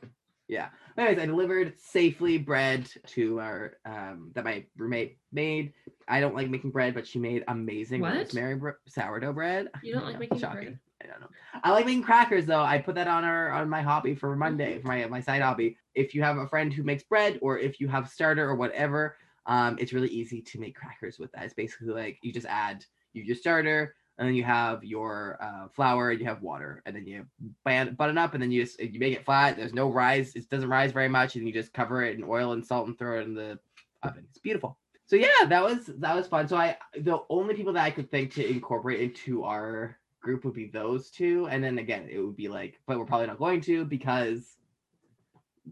Yeah. 0.48 0.68
Anyways, 0.96 1.18
I 1.18 1.26
delivered 1.26 1.74
safely 1.78 2.36
bread 2.38 2.88
to 3.08 3.40
our 3.40 3.74
um 3.84 4.30
that 4.34 4.44
my 4.44 4.64
roommate 4.76 5.18
made. 5.32 5.74
I 6.08 6.20
don't 6.20 6.34
like 6.34 6.48
making 6.50 6.70
bread, 6.70 6.94
but 6.94 7.06
she 7.06 7.18
made 7.18 7.44
amazing 7.46 8.00
What? 8.00 8.14
rosemary 8.16 8.72
sourdough 8.88 9.32
bread. 9.34 9.68
You 9.82 9.92
don't 9.94 10.04
like 10.06 10.18
making 10.20 10.38
shocking. 10.38 10.60
bread? 10.62 10.78
I 11.10 11.18
don't 11.18 11.22
know. 11.22 11.36
I 11.62 11.70
like 11.72 11.86
making 11.86 12.02
crackers 12.02 12.46
though. 12.46 12.62
I 12.62 12.78
put 12.78 12.94
that 12.94 13.08
on 13.08 13.24
our 13.24 13.50
on 13.50 13.68
my 13.68 13.82
hobby 13.82 14.14
for 14.14 14.34
Monday, 14.36 14.78
for 14.78 14.88
my 14.88 15.04
my 15.06 15.20
side 15.20 15.42
hobby. 15.42 15.76
If 15.94 16.14
you 16.14 16.22
have 16.22 16.38
a 16.38 16.46
friend 16.46 16.72
who 16.72 16.82
makes 16.82 17.02
bread, 17.02 17.38
or 17.42 17.58
if 17.58 17.80
you 17.80 17.88
have 17.88 18.08
starter 18.08 18.48
or 18.48 18.54
whatever, 18.54 19.16
um, 19.46 19.76
it's 19.80 19.92
really 19.92 20.08
easy 20.08 20.40
to 20.42 20.60
make 20.60 20.76
crackers 20.76 21.18
with 21.18 21.32
that. 21.32 21.44
It's 21.44 21.54
basically 21.54 21.92
like 21.92 22.18
you 22.22 22.32
just 22.32 22.46
add 22.46 22.84
you 23.12 23.22
your 23.22 23.36
starter, 23.36 23.94
and 24.18 24.28
then 24.28 24.34
you 24.34 24.44
have 24.44 24.84
your 24.84 25.38
uh, 25.40 25.68
flour, 25.68 26.10
and 26.10 26.20
you 26.20 26.26
have 26.26 26.42
water, 26.42 26.82
and 26.86 26.94
then 26.94 27.06
you 27.06 27.26
ban- 27.64 27.94
button 27.94 28.18
up, 28.18 28.34
and 28.34 28.42
then 28.42 28.50
you 28.50 28.62
just 28.62 28.80
you 28.80 29.00
make 29.00 29.16
it 29.16 29.24
flat. 29.24 29.56
There's 29.56 29.74
no 29.74 29.90
rise. 29.90 30.34
It 30.36 30.48
doesn't 30.48 30.68
rise 30.68 30.92
very 30.92 31.08
much, 31.08 31.36
and 31.36 31.46
you 31.46 31.52
just 31.52 31.72
cover 31.72 32.04
it 32.04 32.16
in 32.16 32.24
oil 32.24 32.52
and 32.52 32.64
salt 32.64 32.86
and 32.86 32.98
throw 32.98 33.18
it 33.18 33.24
in 33.24 33.34
the 33.34 33.58
oven. 34.02 34.24
It's 34.28 34.38
beautiful. 34.38 34.78
So 35.06 35.16
yeah, 35.16 35.46
that 35.48 35.64
was 35.64 35.86
that 35.98 36.14
was 36.14 36.28
fun. 36.28 36.46
So 36.46 36.56
I 36.56 36.76
the 36.96 37.18
only 37.28 37.54
people 37.54 37.72
that 37.72 37.84
I 37.84 37.90
could 37.90 38.10
think 38.10 38.32
to 38.34 38.48
incorporate 38.48 39.00
into 39.00 39.42
our 39.42 39.98
group 40.20 40.44
would 40.44 40.54
be 40.54 40.66
those 40.66 41.10
two, 41.10 41.46
and 41.48 41.62
then 41.62 41.78
again 41.78 42.08
it 42.10 42.18
would 42.18 42.36
be 42.36 42.48
like, 42.48 42.78
but 42.86 42.98
we're 42.98 43.04
probably 43.06 43.26
not 43.26 43.38
going 43.38 43.60
to 43.62 43.84
because 43.84 44.56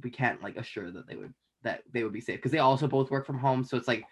we 0.03 0.11
can't 0.11 0.43
like 0.43 0.57
assure 0.57 0.91
that 0.91 1.07
they 1.07 1.17
would 1.17 1.33
that 1.63 1.83
they 1.93 2.05
would 2.05 2.13
be 2.13 2.21
safe 2.21 2.37
because 2.39 2.53
they 2.53 2.59
also 2.59 2.87
both 2.87 3.11
work 3.11 3.27
from 3.27 3.39
home. 3.39 3.65
So 3.65 3.77
it's 3.77 3.89
like 3.89 4.05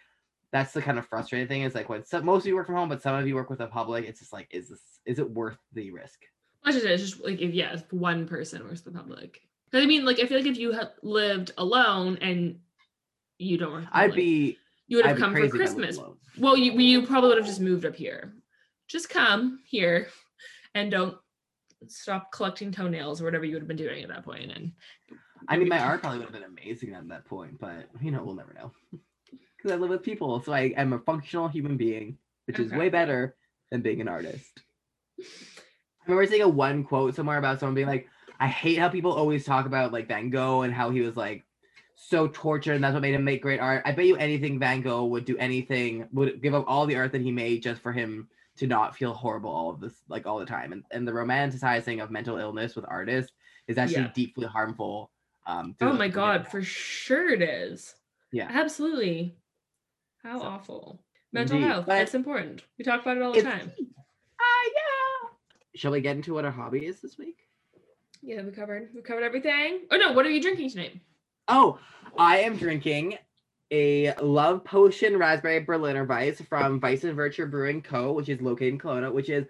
that's 0.53 0.73
the 0.73 0.83
kind 0.83 0.99
of 0.99 1.07
frustrating 1.07 1.49
thing 1.49 1.63
is 1.63 1.75
like 1.75 1.89
when 1.89 2.05
some, 2.05 2.25
most 2.25 2.43
of 2.43 2.47
you 2.47 2.55
work 2.55 2.67
from 2.67 2.77
home, 2.77 2.89
but 2.89 3.03
some 3.03 3.15
of 3.15 3.27
you 3.27 3.35
work 3.35 3.51
with 3.51 3.59
the 3.59 3.67
public. 3.67 4.05
It's 4.07 4.21
just 4.21 4.33
like, 4.33 4.49
is 4.51 4.69
this 4.69 5.01
is 5.05 5.19
it 5.19 5.31
worth 5.31 5.59
the 5.73 5.91
risk? 5.91 6.21
It's 6.65 6.77
just, 6.77 6.87
it's 6.87 7.03
just 7.03 7.25
like 7.25 7.41
if 7.41 7.53
yeah, 7.55 7.75
if 7.75 7.93
one 7.93 8.27
person 8.27 8.63
works 8.65 8.85
with 8.85 8.95
the 8.95 8.99
public. 9.01 9.43
'Cause 9.71 9.83
I 9.83 9.87
mean, 9.87 10.05
like 10.05 10.21
I 10.21 10.27
feel 10.27 10.39
like 10.39 10.47
if 10.47 10.59
you 10.59 10.73
had 10.73 10.93
lived 11.03 11.53
alone 11.59 12.19
and 12.21 12.61
you 13.39 13.59
don't 13.59 13.73
work, 13.73 13.85
I'd 13.93 14.15
be 14.15 14.59
you 14.89 14.97
would 14.97 15.07
I'd 15.07 15.11
have 15.11 15.19
come 15.19 15.33
for 15.33 15.39
crazy 15.39 15.59
if 15.59 15.71
I 15.71 15.73
lived 15.75 15.87
Christmas. 15.87 16.17
Well, 16.39 16.57
you 16.57 16.73
you 16.73 17.07
probably 17.07 17.29
would 17.29 17.39
have 17.39 17.47
just 17.47 17.61
moved 17.61 17.85
up 17.85 17.95
here. 17.97 18.33
Just 18.89 19.09
come 19.09 19.61
here, 19.67 20.09
and 20.77 20.91
don't 20.91 21.17
stop 21.89 22.31
collecting 22.33 22.73
toenails 22.73 23.21
or 23.21 23.25
whatever 23.25 23.45
you 23.45 23.55
would 23.55 23.63
have 23.63 23.69
been 23.69 23.77
doing 23.77 24.03
at 24.03 24.09
that 24.09 24.25
point. 24.25 24.51
And 24.53 24.73
I 25.49 25.57
mean, 25.57 25.69
my 25.69 25.79
art 25.79 26.01
probably 26.01 26.19
would 26.19 26.29
have 26.29 26.35
been 26.35 26.45
amazing 26.45 26.95
at 26.95 27.09
that 27.09 27.25
point, 27.25 27.59
but 27.59 27.89
you 28.01 28.11
know, 28.11 28.23
we'll 28.23 28.35
never 28.35 28.55
know. 28.55 28.73
Because 29.57 29.73
I 29.73 29.77
live 29.77 29.91
with 29.91 30.03
people, 30.03 30.41
so 30.43 30.53
I 30.53 30.75
am 30.77 30.93
a 30.93 30.99
functional 31.01 31.49
human 31.49 31.77
being, 31.77 32.19
which 32.47 32.59
is 32.59 32.73
way 32.73 32.89
better 32.89 33.37
than 33.71 33.83
being 33.83 34.01
an 34.01 34.09
artist. 34.09 34.63
I 35.19 35.25
remember 36.07 36.31
seeing 36.31 36.43
a 36.43 36.49
one 36.49 36.85
quote 36.85 37.15
somewhere 37.15 37.39
about 37.39 37.59
someone 37.59 37.75
being 37.75 37.89
like, 37.89 38.09
I 38.39 38.47
hate 38.49 38.79
how 38.79 38.89
people 38.89 39.13
always 39.13 39.45
talk 39.45 39.67
about 39.67 39.93
like 39.93 40.09
Van 40.09 40.31
Gogh 40.31 40.63
and 40.63 40.73
how 40.73 40.91
he 40.91 41.01
was 41.01 41.17
like 41.17 41.45
so 41.95 42.29
tortured 42.29 42.75
and 42.75 42.85
that's 42.85 42.93
what 42.93 43.01
made 43.01 43.15
him 43.15 43.25
make 43.25 43.43
great 43.43 43.61
art. 43.61 43.83
I 43.87 43.93
bet 43.93 44.05
you 44.05 44.17
anything 44.17 44.59
Van 44.59 44.83
Gogh 44.83 45.07
would 45.07 45.25
do 45.25 45.39
anything, 45.39 46.07
would 46.13 46.43
give 46.43 46.55
up 46.55 46.67
all 46.69 46.87
the 46.87 46.97
art 46.97 47.13
that 47.13 47.23
he 47.23 47.33
made 47.33 47.63
just 47.63 47.81
for 47.81 47.93
him 47.93 48.29
to 48.57 48.67
not 48.67 48.97
feel 48.97 49.13
horrible 49.13 49.51
all 49.51 49.71
of 49.71 49.81
this 49.81 50.03
like 50.09 50.27
all 50.27 50.39
the 50.39 50.47
time. 50.47 50.73
And 50.73 50.85
and 50.91 51.07
the 51.07 51.13
romanticizing 51.13 52.03
of 52.03 52.11
mental 52.11 52.39
illness 52.39 52.75
with 52.77 52.85
artists 52.89 53.33
is 53.69 53.79
actually 53.79 54.03
Yeah. 54.05 54.13
deeply 54.15 54.47
harmful. 54.47 55.11
Um 55.47 55.77
oh 55.81 55.93
my 55.93 56.09
god, 56.09 56.49
for 56.49 56.63
sure 56.63 57.31
it 57.31 57.43
is. 57.43 57.95
Yeah. 58.33 58.49
absolutely. 58.51 59.37
How 60.23 60.39
So, 60.41 60.45
awful. 60.45 61.01
Mental 61.33 61.57
indeed, 61.57 61.69
health. 61.69 61.89
It's 61.89 62.15
important. 62.15 62.65
We 62.79 62.85
talk 62.85 63.03
about 63.03 63.17
it 63.17 63.23
all 63.23 63.33
the 63.33 63.43
time. 63.43 63.71
Ah, 64.41 64.65
yeah. 64.75 65.29
Shall 65.75 65.93
we 65.93 66.01
get 66.01 66.17
into 66.17 66.35
what 66.35 66.45
our 66.45 66.51
hobby 66.51 66.87
is 66.87 67.01
this 67.01 67.19
week? 67.19 67.37
Yeah, 68.23 68.43
we 68.43 68.51
covered. 68.51 68.89
We 68.95 69.03
covered 69.03 69.23
everything. 69.23 69.83
Oh 69.91 69.97
no, 69.97 70.13
what 70.13 70.27
are 70.27 70.31
you 70.31 70.41
drinking 70.43 70.71
tonight? 70.71 71.01
Oh, 71.49 71.79
I 72.19 72.39
am 72.39 72.57
drinking 72.57 73.19
a 73.71 74.15
Love 74.23 74.65
Potion 74.65 75.17
Raspberry 75.17 75.61
Berliner 75.61 76.05
Weiss 76.05 76.41
from 76.41 76.81
Vice 76.81 77.05
and 77.05 77.17
Virtue 77.17 77.47
Brewing 77.47 77.83
Co., 77.83 78.13
which 78.13 78.29
is 78.29 78.41
located 78.41 78.75
in 78.75 78.79
Kelowna, 78.79 79.13
which 79.13 79.29
is 79.29 79.47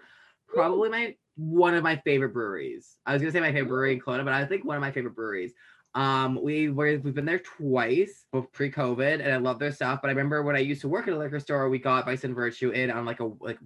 probably 0.49 0.89
my 0.89 1.17
one 1.37 1.75
of 1.75 1.83
my 1.83 1.97
favorite 1.97 2.33
breweries. 2.33 2.97
I 3.05 3.13
was 3.13 3.21
gonna 3.21 3.33
say 3.33 3.41
my 3.41 3.53
favorite 3.53 3.69
brewery 3.69 3.93
in 3.93 4.01
Kelowna, 4.01 4.25
but 4.25 4.33
I 4.33 4.47
think 4.47 4.65
one 4.65 4.77
of 4.77 4.81
my 4.81 4.93
favorite 4.93 5.15
breweries. 5.15 5.53
Um, 5.95 6.39
we 6.43 6.69
were 6.69 6.99
we've 6.99 7.15
been 7.15 7.25
there 7.25 7.39
twice, 7.39 8.27
both 8.31 8.53
pre-COVID, 8.53 9.21
and 9.23 9.33
I 9.33 9.37
love 9.37 9.59
their 9.59 9.73
stuff. 9.73 10.01
But 10.03 10.09
I 10.09 10.13
remember 10.13 10.43
when 10.43 10.57
I 10.57 10.61
used 10.61 10.83
to 10.83 10.89
work 10.89 11.09
at 11.09 11.15
a 11.15 11.19
liquor 11.19 11.41
store, 11.41 11.69
we 11.69 11.79
got 11.79 12.05
Vice 12.05 12.25
and 12.25 12.35
Virtue 12.35 12.71
in 12.71 12.91
on 12.91 13.05
like 13.05 13.21
a 13.21 13.31
like 13.41 13.59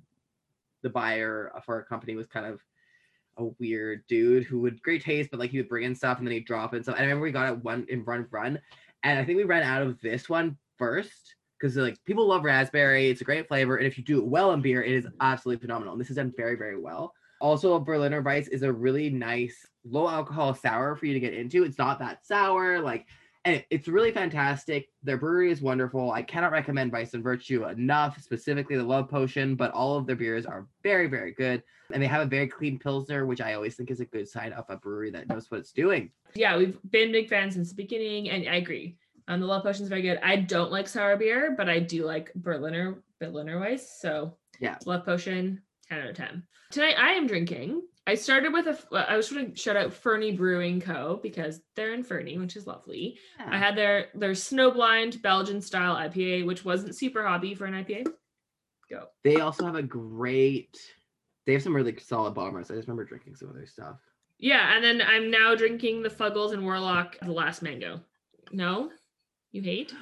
the 0.82 0.90
buyer 0.90 1.52
for 1.64 1.76
our 1.76 1.82
company 1.82 2.14
was 2.14 2.26
kind 2.26 2.46
of 2.46 2.60
a 3.36 3.44
weird 3.58 4.04
dude 4.08 4.44
who 4.44 4.60
would 4.60 4.82
great 4.82 5.02
taste, 5.02 5.30
but 5.30 5.40
like 5.40 5.50
he 5.50 5.58
would 5.58 5.68
bring 5.68 5.84
in 5.84 5.94
stuff 5.94 6.18
and 6.18 6.26
then 6.26 6.34
he'd 6.34 6.46
drop 6.46 6.74
in 6.74 6.82
stuff. 6.82 6.96
And 6.96 7.02
I 7.02 7.06
remember 7.06 7.24
we 7.24 7.32
got 7.32 7.52
it 7.52 7.64
one 7.64 7.86
in 7.88 8.04
run 8.04 8.26
run, 8.30 8.60
and 9.02 9.18
I 9.18 9.24
think 9.24 9.36
we 9.36 9.44
ran 9.44 9.62
out 9.62 9.82
of 9.82 10.00
this 10.00 10.28
one 10.28 10.56
first 10.78 11.34
because 11.58 11.76
like 11.76 12.02
people 12.04 12.26
love 12.26 12.44
raspberry. 12.44 13.08
It's 13.08 13.20
a 13.20 13.24
great 13.24 13.48
flavor, 13.48 13.76
and 13.76 13.86
if 13.86 13.98
you 13.98 14.04
do 14.04 14.18
it 14.18 14.26
well 14.26 14.52
in 14.52 14.60
beer, 14.60 14.82
it 14.82 14.92
is 14.92 15.06
absolutely 15.20 15.60
phenomenal. 15.60 15.92
And 15.92 16.00
this 16.00 16.10
is 16.10 16.16
done 16.16 16.32
very 16.36 16.56
very 16.56 16.78
well. 16.78 17.12
Also, 17.40 17.74
a 17.74 17.80
Berliner 17.80 18.20
Weiss 18.20 18.48
is 18.48 18.62
a 18.62 18.72
really 18.72 19.08
nice 19.08 19.66
low 19.84 20.08
alcohol 20.08 20.54
sour 20.54 20.94
for 20.94 21.06
you 21.06 21.14
to 21.14 21.20
get 21.20 21.32
into. 21.32 21.64
It's 21.64 21.78
not 21.78 21.98
that 22.00 22.26
sour, 22.26 22.80
like, 22.80 23.06
it's 23.70 23.88
really 23.88 24.12
fantastic. 24.12 24.88
Their 25.02 25.16
brewery 25.16 25.50
is 25.50 25.60
wonderful. 25.60 26.12
I 26.12 26.22
cannot 26.22 26.52
recommend 26.52 26.90
Vice 26.92 27.14
and 27.14 27.22
Virtue 27.22 27.66
enough, 27.66 28.20
specifically 28.20 28.76
the 28.76 28.82
Love 28.82 29.08
Potion, 29.08 29.54
but 29.54 29.70
all 29.72 29.96
of 29.96 30.06
their 30.06 30.16
beers 30.16 30.46
are 30.46 30.66
very, 30.82 31.06
very 31.06 31.32
good. 31.32 31.62
And 31.92 32.02
they 32.02 32.06
have 32.06 32.22
a 32.22 32.26
very 32.26 32.46
clean 32.46 32.78
Pilsner, 32.78 33.26
which 33.26 33.40
I 33.40 33.54
always 33.54 33.74
think 33.76 33.90
is 33.90 34.00
a 34.00 34.04
good 34.04 34.28
sign 34.28 34.52
of 34.52 34.64
a 34.68 34.76
brewery 34.76 35.10
that 35.10 35.28
knows 35.28 35.50
what 35.50 35.60
it's 35.60 35.72
doing. 35.72 36.10
Yeah, 36.34 36.56
we've 36.56 36.78
been 36.90 37.12
big 37.12 37.28
fans 37.28 37.54
since 37.54 37.70
the 37.70 37.74
beginning, 37.74 38.30
and 38.30 38.48
I 38.48 38.56
agree. 38.56 38.96
Um, 39.28 39.40
the 39.40 39.46
Love 39.46 39.62
Potion 39.62 39.82
is 39.84 39.88
very 39.88 40.02
good. 40.02 40.18
I 40.22 40.36
don't 40.36 40.72
like 40.72 40.88
sour 40.88 41.16
beer, 41.16 41.54
but 41.56 41.68
I 41.68 41.78
do 41.78 42.04
like 42.04 42.32
Berliner 42.34 43.02
Berliner 43.20 43.60
Weiss. 43.60 44.00
So 44.00 44.36
Yeah. 44.60 44.76
Love 44.86 45.04
Potion, 45.04 45.62
10 45.88 46.00
out 46.00 46.10
of 46.10 46.16
10. 46.16 46.42
Tonight 46.70 46.96
I 46.98 47.12
am 47.12 47.26
drinking. 47.26 47.82
I 48.10 48.16
started 48.16 48.52
with 48.52 48.66
a, 48.66 49.08
I 49.08 49.16
was 49.16 49.30
going 49.30 49.52
to 49.52 49.56
shout 49.56 49.76
out 49.76 49.92
Fernie 49.92 50.32
Brewing 50.32 50.80
Co. 50.80 51.20
because 51.22 51.60
they're 51.76 51.94
in 51.94 52.02
Fernie, 52.02 52.38
which 52.38 52.56
is 52.56 52.66
lovely. 52.66 53.18
I 53.38 53.56
had 53.56 53.76
their 53.76 54.06
their 54.14 54.32
Snowblind 54.32 55.22
Belgian 55.22 55.60
style 55.60 55.94
IPA, 55.94 56.44
which 56.44 56.64
wasn't 56.64 56.96
super 56.96 57.24
hobby 57.24 57.54
for 57.54 57.66
an 57.66 57.74
IPA. 57.74 58.08
Go. 58.90 59.04
They 59.22 59.36
also 59.36 59.64
have 59.64 59.76
a 59.76 59.82
great. 59.82 60.76
They 61.46 61.52
have 61.52 61.62
some 61.62 61.74
really 61.76 61.96
solid 62.00 62.34
bombers. 62.34 62.68
I 62.68 62.74
just 62.74 62.88
remember 62.88 63.04
drinking 63.04 63.36
some 63.36 63.48
of 63.48 63.54
their 63.54 63.66
stuff. 63.66 64.00
Yeah, 64.40 64.74
and 64.74 64.82
then 64.82 65.00
I'm 65.02 65.30
now 65.30 65.54
drinking 65.54 66.02
the 66.02 66.08
Fuggles 66.10 66.52
and 66.52 66.64
Warlock 66.64 67.16
the 67.20 67.30
last 67.30 67.62
mango. 67.62 68.00
No? 68.50 68.90
You 69.52 69.62
hate? 69.62 69.94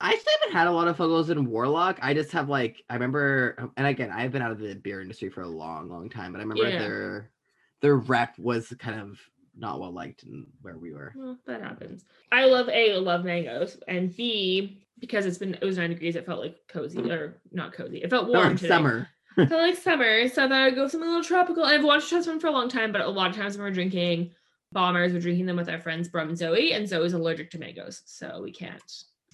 I 0.00 0.12
actually 0.12 0.32
haven't 0.40 0.56
had 0.56 0.68
a 0.68 0.70
lot 0.72 0.86
of 0.86 0.96
Fuggles 0.96 1.30
and 1.30 1.48
Warlock. 1.48 1.98
I 2.02 2.14
just 2.14 2.30
have 2.30 2.48
like 2.48 2.84
I 2.88 2.94
remember, 2.94 3.72
and 3.76 3.84
again, 3.88 4.12
I've 4.12 4.30
been 4.30 4.42
out 4.42 4.52
of 4.52 4.60
the 4.60 4.76
beer 4.76 5.00
industry 5.00 5.28
for 5.28 5.42
a 5.42 5.48
long, 5.48 5.88
long 5.88 6.08
time, 6.08 6.30
but 6.30 6.38
I 6.38 6.42
remember 6.42 6.68
Yeah. 6.68 6.78
their 6.78 7.30
their 7.80 7.96
rep 7.96 8.38
was 8.38 8.72
kind 8.78 9.00
of 9.00 9.18
not 9.56 9.80
well 9.80 9.92
liked 9.92 10.22
and 10.22 10.46
where 10.62 10.78
we 10.78 10.92
were. 10.92 11.12
Well, 11.16 11.38
that 11.46 11.60
happens. 11.60 12.04
I 12.30 12.44
love 12.44 12.68
A, 12.68 12.94
I 12.94 12.98
love 12.98 13.24
mangoes, 13.24 13.78
and 13.88 14.14
B, 14.14 14.82
because 14.98 15.26
it's 15.26 15.38
been 15.38 15.54
it 15.54 15.64
was 15.64 15.78
nine 15.78 15.90
degrees, 15.90 16.16
it 16.16 16.26
felt 16.26 16.40
like 16.40 16.56
cozy 16.68 16.98
mm. 16.98 17.10
or 17.10 17.40
not 17.52 17.72
cozy. 17.72 17.98
It 17.98 18.10
felt 18.10 18.28
warm 18.28 18.56
today. 18.56 18.68
summer. 18.68 19.08
It 19.36 19.48
felt 19.48 19.62
like 19.62 19.76
summer, 19.76 20.28
so 20.28 20.44
I 20.44 20.48
thought 20.48 20.60
I'd 20.60 20.74
go 20.74 20.88
something 20.88 21.08
a 21.08 21.12
little 21.12 21.24
tropical. 21.24 21.64
I've 21.64 21.84
watched 21.84 22.10
Test 22.10 22.28
One 22.28 22.40
for 22.40 22.48
a 22.48 22.52
long 22.52 22.68
time, 22.68 22.92
but 22.92 23.00
a 23.00 23.08
lot 23.08 23.30
of 23.30 23.36
times 23.36 23.56
when 23.56 23.64
we're 23.64 23.72
drinking 23.72 24.32
bombers, 24.72 25.12
we're 25.12 25.20
drinking 25.20 25.46
them 25.46 25.56
with 25.56 25.68
our 25.68 25.80
friends 25.80 26.08
Brum 26.08 26.28
and 26.28 26.38
Zoe, 26.38 26.72
and 26.72 26.88
Zoe's 26.88 27.12
allergic 27.12 27.50
to 27.52 27.58
mangoes, 27.58 28.02
so 28.04 28.40
we 28.42 28.52
can't. 28.52 28.82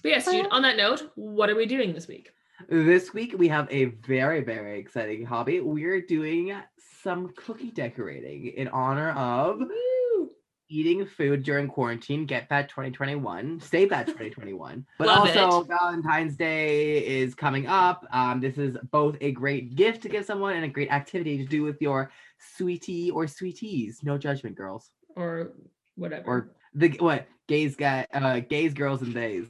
But 0.01 0.11
yes, 0.11 0.29
dude, 0.29 0.47
on 0.51 0.61
that 0.61 0.77
note, 0.77 1.11
what 1.15 1.49
are 1.49 1.55
we 1.55 1.65
doing 1.65 1.93
this 1.93 2.07
week? 2.07 2.29
This 2.69 3.13
week 3.13 3.35
we 3.37 3.47
have 3.49 3.67
a 3.69 3.85
very, 3.85 4.41
very 4.41 4.79
exciting 4.79 5.25
hobby. 5.25 5.59
We're 5.59 6.01
doing 6.01 6.55
some 7.03 7.33
cookie 7.35 7.71
decorating 7.71 8.47
in 8.47 8.69
honor 8.69 9.11
of 9.11 9.59
Woo! 9.59 10.29
eating 10.69 11.05
food 11.05 11.43
during 11.43 11.67
quarantine. 11.67 12.25
Get 12.25 12.47
that 12.49 12.69
2021. 12.69 13.59
Save 13.59 13.89
that 13.89 14.05
2021. 14.07 14.85
But 14.97 15.07
Love 15.07 15.35
also 15.37 15.63
Valentine's 15.63 16.37
Day 16.37 17.05
is 17.05 17.35
coming 17.35 17.67
up. 17.67 18.05
Um, 18.11 18.39
this 18.39 18.57
is 18.57 18.77
both 18.89 19.17
a 19.19 19.31
great 19.31 19.75
gift 19.75 20.01
to 20.03 20.09
give 20.09 20.25
someone 20.25 20.55
and 20.55 20.63
a 20.65 20.69
great 20.69 20.91
activity 20.91 21.37
to 21.37 21.45
do 21.45 21.61
with 21.61 21.81
your 21.81 22.09
sweetie 22.39 23.11
or 23.11 23.27
sweeties. 23.27 23.99
No 24.01 24.17
judgment, 24.17 24.55
girls. 24.55 24.91
Or 25.17 25.51
whatever. 25.95 26.25
Or 26.25 26.51
the 26.73 26.89
what 26.99 27.27
gays 27.47 27.75
guy 27.75 28.07
uh 28.13 28.39
gays, 28.39 28.73
girls, 28.73 29.01
and 29.01 29.13
theys. 29.13 29.47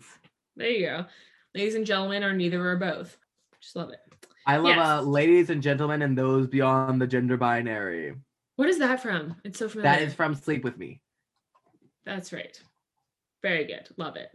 there 0.56 0.70
you 0.70 0.86
go. 0.88 1.06
Ladies 1.56 1.76
and 1.76 1.86
gentlemen, 1.86 2.24
or 2.24 2.34
neither 2.34 2.68
or 2.70 2.76
both. 2.76 3.18
Just 3.62 3.76
love 3.78 3.90
it. 3.90 4.00
I 4.46 4.58
love 4.58 4.76
Yes. 4.76 4.86
uh, 4.88 5.02
ladies 5.02 5.50
and 5.50 5.64
gentlemen 5.64 6.02
and 6.02 6.18
those 6.18 6.48
beyond 6.48 7.02
the 7.02 7.08
gender 7.08 7.38
binary. 7.38 8.14
What 8.58 8.68
is 8.70 8.78
that 8.80 9.02
from? 9.02 9.38
It's 9.46 9.58
so 9.60 9.70
familiar. 9.70 9.92
That 9.92 10.02
is 10.02 10.14
from 10.14 10.36
Sleep 10.36 10.64
with 10.66 10.78
Me. 10.78 11.02
That's 12.06 12.32
right. 12.34 12.62
Very 13.42 13.64
good. 13.66 13.88
Love 13.98 14.18
it. 14.18 14.30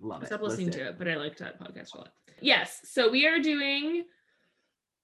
Love 0.00 0.20
I 0.20 0.24
it. 0.24 0.26
stopped 0.28 0.44
listening 0.44 0.66
Listen. 0.68 0.82
to 0.84 0.88
it, 0.90 0.98
but 0.98 1.08
I 1.08 1.16
liked 1.16 1.38
that 1.40 1.60
podcast 1.60 1.94
a 1.94 1.98
lot. 1.98 2.12
Yes. 2.40 2.80
So 2.84 3.10
we 3.10 3.26
are 3.26 3.40
doing 3.40 4.04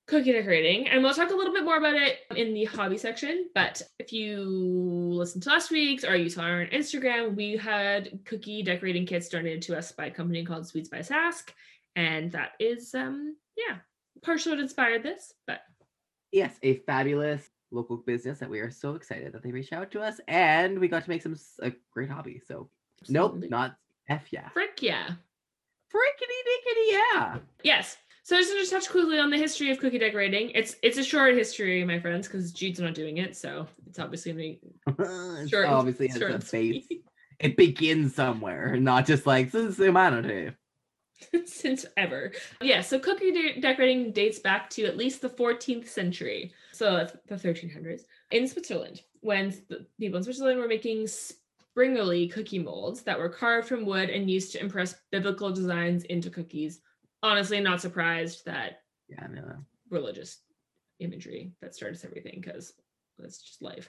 cookie 0.06 0.32
decorating, 0.32 0.88
and 0.88 1.02
we'll 1.02 1.14
talk 1.14 1.30
a 1.30 1.34
little 1.34 1.52
bit 1.52 1.64
more 1.64 1.76
about 1.76 1.94
it 1.94 2.18
in 2.36 2.52
the 2.54 2.64
hobby 2.64 2.98
section. 2.98 3.48
But 3.54 3.82
if 3.98 4.12
you 4.12 4.40
listened 4.40 5.42
to 5.44 5.48
last 5.50 5.70
week's 5.70 6.04
or 6.04 6.16
you 6.16 6.28
saw 6.28 6.42
our 6.42 6.62
on 6.62 6.66
Instagram, 6.68 7.34
we 7.34 7.56
had 7.56 8.18
cookie 8.24 8.62
decorating 8.62 9.06
kits 9.06 9.28
donated 9.28 9.62
to 9.62 9.76
us 9.76 9.92
by 9.92 10.06
a 10.06 10.10
company 10.10 10.44
called 10.44 10.66
Sweets 10.66 10.88
by 10.88 10.98
Sask. 10.98 11.50
And 11.96 12.32
that 12.32 12.52
is 12.58 12.94
um 12.94 13.36
yeah, 13.56 13.76
partially 14.22 14.52
what 14.52 14.60
inspired 14.60 15.02
this, 15.02 15.32
but 15.46 15.60
Yes, 16.32 16.58
a 16.64 16.78
fabulous 16.78 17.48
local 17.70 17.96
business 17.96 18.40
that 18.40 18.50
we 18.50 18.58
are 18.58 18.70
so 18.70 18.96
excited 18.96 19.32
that 19.32 19.42
they 19.42 19.52
reached 19.52 19.72
out 19.72 19.92
to 19.92 20.00
us 20.00 20.20
and 20.26 20.78
we 20.78 20.88
got 20.88 21.04
to 21.04 21.10
make 21.10 21.22
some 21.22 21.36
a 21.62 21.72
great 21.92 22.10
hobby. 22.10 22.40
So 22.44 22.68
nope, 23.08 23.36
not 23.48 23.76
F 24.08 24.24
yeah. 24.32 24.48
frick 24.48 24.82
yeah. 24.82 25.10
Frickety 25.94 26.40
dickety 26.48 26.92
yeah. 26.92 27.38
Yes. 27.62 27.96
So 28.24 28.36
I 28.38 28.40
just 28.40 28.70
to 28.70 28.74
touch 28.74 28.90
quickly 28.90 29.18
on 29.18 29.28
the 29.28 29.36
history 29.36 29.70
of 29.70 29.78
cookie 29.78 29.98
decorating. 29.98 30.50
It's 30.54 30.76
it's 30.82 30.96
a 30.96 31.04
short 31.04 31.34
history, 31.34 31.84
my 31.84 32.00
friends, 32.00 32.26
because 32.26 32.52
Jude's 32.52 32.80
not 32.80 32.94
doing 32.94 33.18
it, 33.18 33.36
so 33.36 33.66
it's 33.86 33.98
obviously 33.98 34.32
gonna 34.32 34.42
be 34.42 34.60
It's 35.42 35.50
short. 35.50 35.66
obviously 35.66 36.08
has 36.08 36.18
short 36.18 36.32
a 36.32 36.38
base. 36.38 36.86
It 37.40 37.56
begins 37.56 38.14
somewhere, 38.14 38.76
not 38.76 39.06
just 39.06 39.26
like 39.26 39.50
since 39.50 39.76
humanity. 39.76 40.52
since 41.44 41.84
ever. 41.96 42.32
Yeah, 42.62 42.80
so 42.80 42.98
cookie 42.98 43.32
de- 43.32 43.60
decorating 43.60 44.12
dates 44.12 44.38
back 44.38 44.70
to 44.70 44.84
at 44.84 44.96
least 44.96 45.20
the 45.20 45.28
14th 45.28 45.88
century. 45.88 46.52
So 46.72 46.96
uh, 46.96 47.08
the 47.26 47.34
1300s 47.34 48.02
in 48.30 48.46
Switzerland, 48.46 49.02
when 49.20 49.50
the 49.68 49.84
people 49.98 50.18
in 50.18 50.24
Switzerland 50.24 50.60
were 50.60 50.68
making 50.68 51.06
springerle 51.06 52.32
cookie 52.32 52.60
molds 52.60 53.02
that 53.02 53.18
were 53.18 53.28
carved 53.28 53.68
from 53.68 53.84
wood 53.84 54.10
and 54.10 54.30
used 54.30 54.52
to 54.52 54.60
impress 54.60 54.94
biblical 55.10 55.50
designs 55.52 56.04
into 56.04 56.30
cookies. 56.30 56.80
Honestly, 57.24 57.58
not 57.58 57.80
surprised 57.80 58.44
that 58.44 58.82
Yeah, 59.08 59.26
no. 59.32 59.56
religious 59.88 60.40
imagery 61.00 61.52
that 61.62 61.74
starts 61.74 62.04
everything 62.04 62.38
because 62.40 62.74
that's 63.18 63.40
just 63.40 63.62
life. 63.62 63.88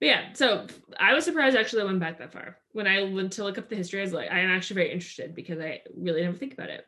But 0.00 0.06
yeah, 0.06 0.32
so 0.32 0.64
I 0.98 1.12
was 1.12 1.24
surprised 1.24 1.56
actually 1.56 1.82
I 1.82 1.86
went 1.86 1.98
back 1.98 2.18
that 2.20 2.32
far. 2.32 2.56
When 2.70 2.86
I 2.86 3.02
went 3.02 3.32
to 3.32 3.42
look 3.42 3.58
up 3.58 3.68
the 3.68 3.74
history, 3.74 3.98
I 3.98 4.04
was 4.04 4.12
like, 4.12 4.30
I 4.30 4.38
am 4.38 4.50
actually 4.50 4.74
very 4.76 4.92
interested 4.92 5.34
because 5.34 5.58
I 5.58 5.82
really 5.96 6.22
never 6.22 6.36
think 6.36 6.52
about 6.52 6.70
it. 6.70 6.86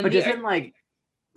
But 0.00 0.10
The- 0.10 0.18
doesn't 0.20 0.42
like 0.42 0.74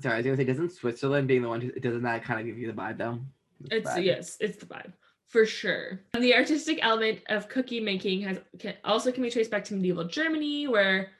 sorry, 0.02 0.16
I 0.16 0.18
was 0.18 0.26
gonna 0.26 0.38
say, 0.38 0.44
doesn't 0.46 0.72
Switzerland 0.72 1.28
being 1.28 1.44
the 1.44 1.50
one 1.50 1.62
who 1.62 1.72
doesn't 1.74 2.02
that 2.02 2.24
kind 2.24 2.40
of 2.40 2.48
give 2.48 2.58
you 2.58 2.66
the 2.66 2.74
vibe 2.74 2.98
though? 2.98 3.20
The 3.62 3.76
It's 3.78 3.92
vibe. 3.92 4.06
yes, 4.06 4.38
it's 4.40 4.58
the 4.58 4.66
vibe 4.66 4.92
for 5.28 5.46
sure. 5.46 6.00
And 6.16 6.24
the 6.24 6.34
artistic 6.36 6.80
element 6.82 7.20
of 7.30 7.48
cookie 7.48 7.80
making 7.80 8.22
has 8.22 8.40
can, 8.58 8.74
also 8.84 9.12
can 9.12 9.22
be 9.22 9.30
traced 9.30 9.52
back 9.52 9.64
to 9.66 9.76
medieval 9.76 10.06
Germany, 10.06 10.68
where 10.68 11.12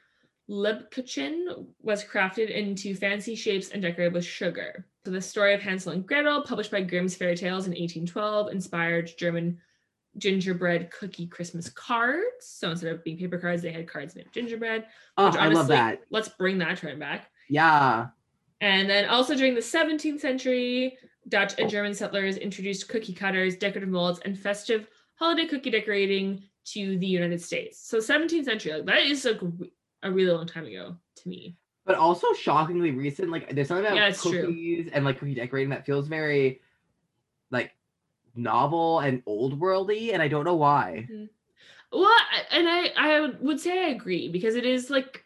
Lebkuchen 0.48 1.66
was 1.80 2.04
crafted 2.04 2.50
into 2.50 2.94
fancy 2.94 3.34
shapes 3.34 3.70
and 3.70 3.80
decorated 3.82 4.12
with 4.12 4.24
sugar. 4.24 4.86
So 5.04 5.10
the 5.10 5.20
story 5.20 5.54
of 5.54 5.60
Hansel 5.60 5.92
and 5.92 6.06
Gretel, 6.06 6.42
published 6.42 6.70
by 6.70 6.82
Grimm's 6.82 7.16
Fairy 7.16 7.36
Tales 7.36 7.66
in 7.66 7.72
1812, 7.72 8.52
inspired 8.52 9.10
German 9.18 9.58
gingerbread 10.18 10.90
cookie 10.90 11.26
Christmas 11.26 11.68
cards. 11.70 12.46
So 12.46 12.70
instead 12.70 12.92
of 12.92 13.04
being 13.04 13.18
paper 13.18 13.38
cards, 13.38 13.62
they 13.62 13.72
had 13.72 13.88
cards 13.88 14.14
made 14.14 14.26
of 14.26 14.32
gingerbread. 14.32 14.84
Oh, 15.16 15.26
which 15.26 15.36
I 15.36 15.48
love 15.48 15.68
that. 15.68 16.00
Let's 16.10 16.28
bring 16.28 16.58
that 16.58 16.78
trend 16.78 17.00
back. 17.00 17.30
Yeah. 17.48 18.08
And 18.60 18.88
then 18.88 19.08
also 19.08 19.34
during 19.34 19.54
the 19.54 19.60
17th 19.60 20.20
century, 20.20 20.96
Dutch 21.28 21.54
and 21.58 21.70
German 21.70 21.94
settlers 21.94 22.36
introduced 22.36 22.88
cookie 22.88 23.14
cutters, 23.14 23.56
decorative 23.56 23.88
molds, 23.88 24.20
and 24.24 24.38
festive 24.38 24.88
holiday 25.16 25.46
cookie 25.46 25.70
decorating 25.70 26.42
to 26.66 26.98
the 26.98 27.06
United 27.06 27.42
States. 27.42 27.86
So 27.86 27.98
17th 27.98 28.44
century, 28.44 28.72
like 28.72 28.86
that 28.86 29.02
is 29.02 29.24
like 29.24 29.40
a 30.04 30.10
really 30.10 30.30
long 30.30 30.46
time 30.46 30.66
ago 30.66 30.96
to 31.16 31.28
me. 31.28 31.56
But 31.84 31.96
also 31.96 32.32
shockingly 32.32 32.92
recent. 32.92 33.30
Like 33.30 33.54
there's 33.54 33.68
something 33.68 33.84
about 33.84 33.96
Yeah, 33.96 34.08
it's 34.08 34.22
true. 34.22 34.42
cookies 34.42 34.90
and 34.92 35.04
like 35.04 35.18
cookie 35.18 35.34
decorating 35.34 35.70
that 35.70 35.84
feels 35.84 36.06
very 36.06 36.60
like 37.50 37.74
novel 38.34 39.00
and 39.00 39.22
old 39.26 39.60
worldy, 39.60 40.12
and 40.12 40.22
I 40.22 40.28
don't 40.28 40.44
know 40.44 40.54
why. 40.54 41.08
Mm-hmm. 41.10 41.24
Well, 41.92 42.16
and 42.50 42.68
I 42.68 42.92
I 42.96 43.30
would 43.40 43.60
say 43.60 43.84
I 43.86 43.88
agree 43.88 44.28
because 44.28 44.54
it 44.54 44.64
is 44.64 44.90
like 44.90 45.24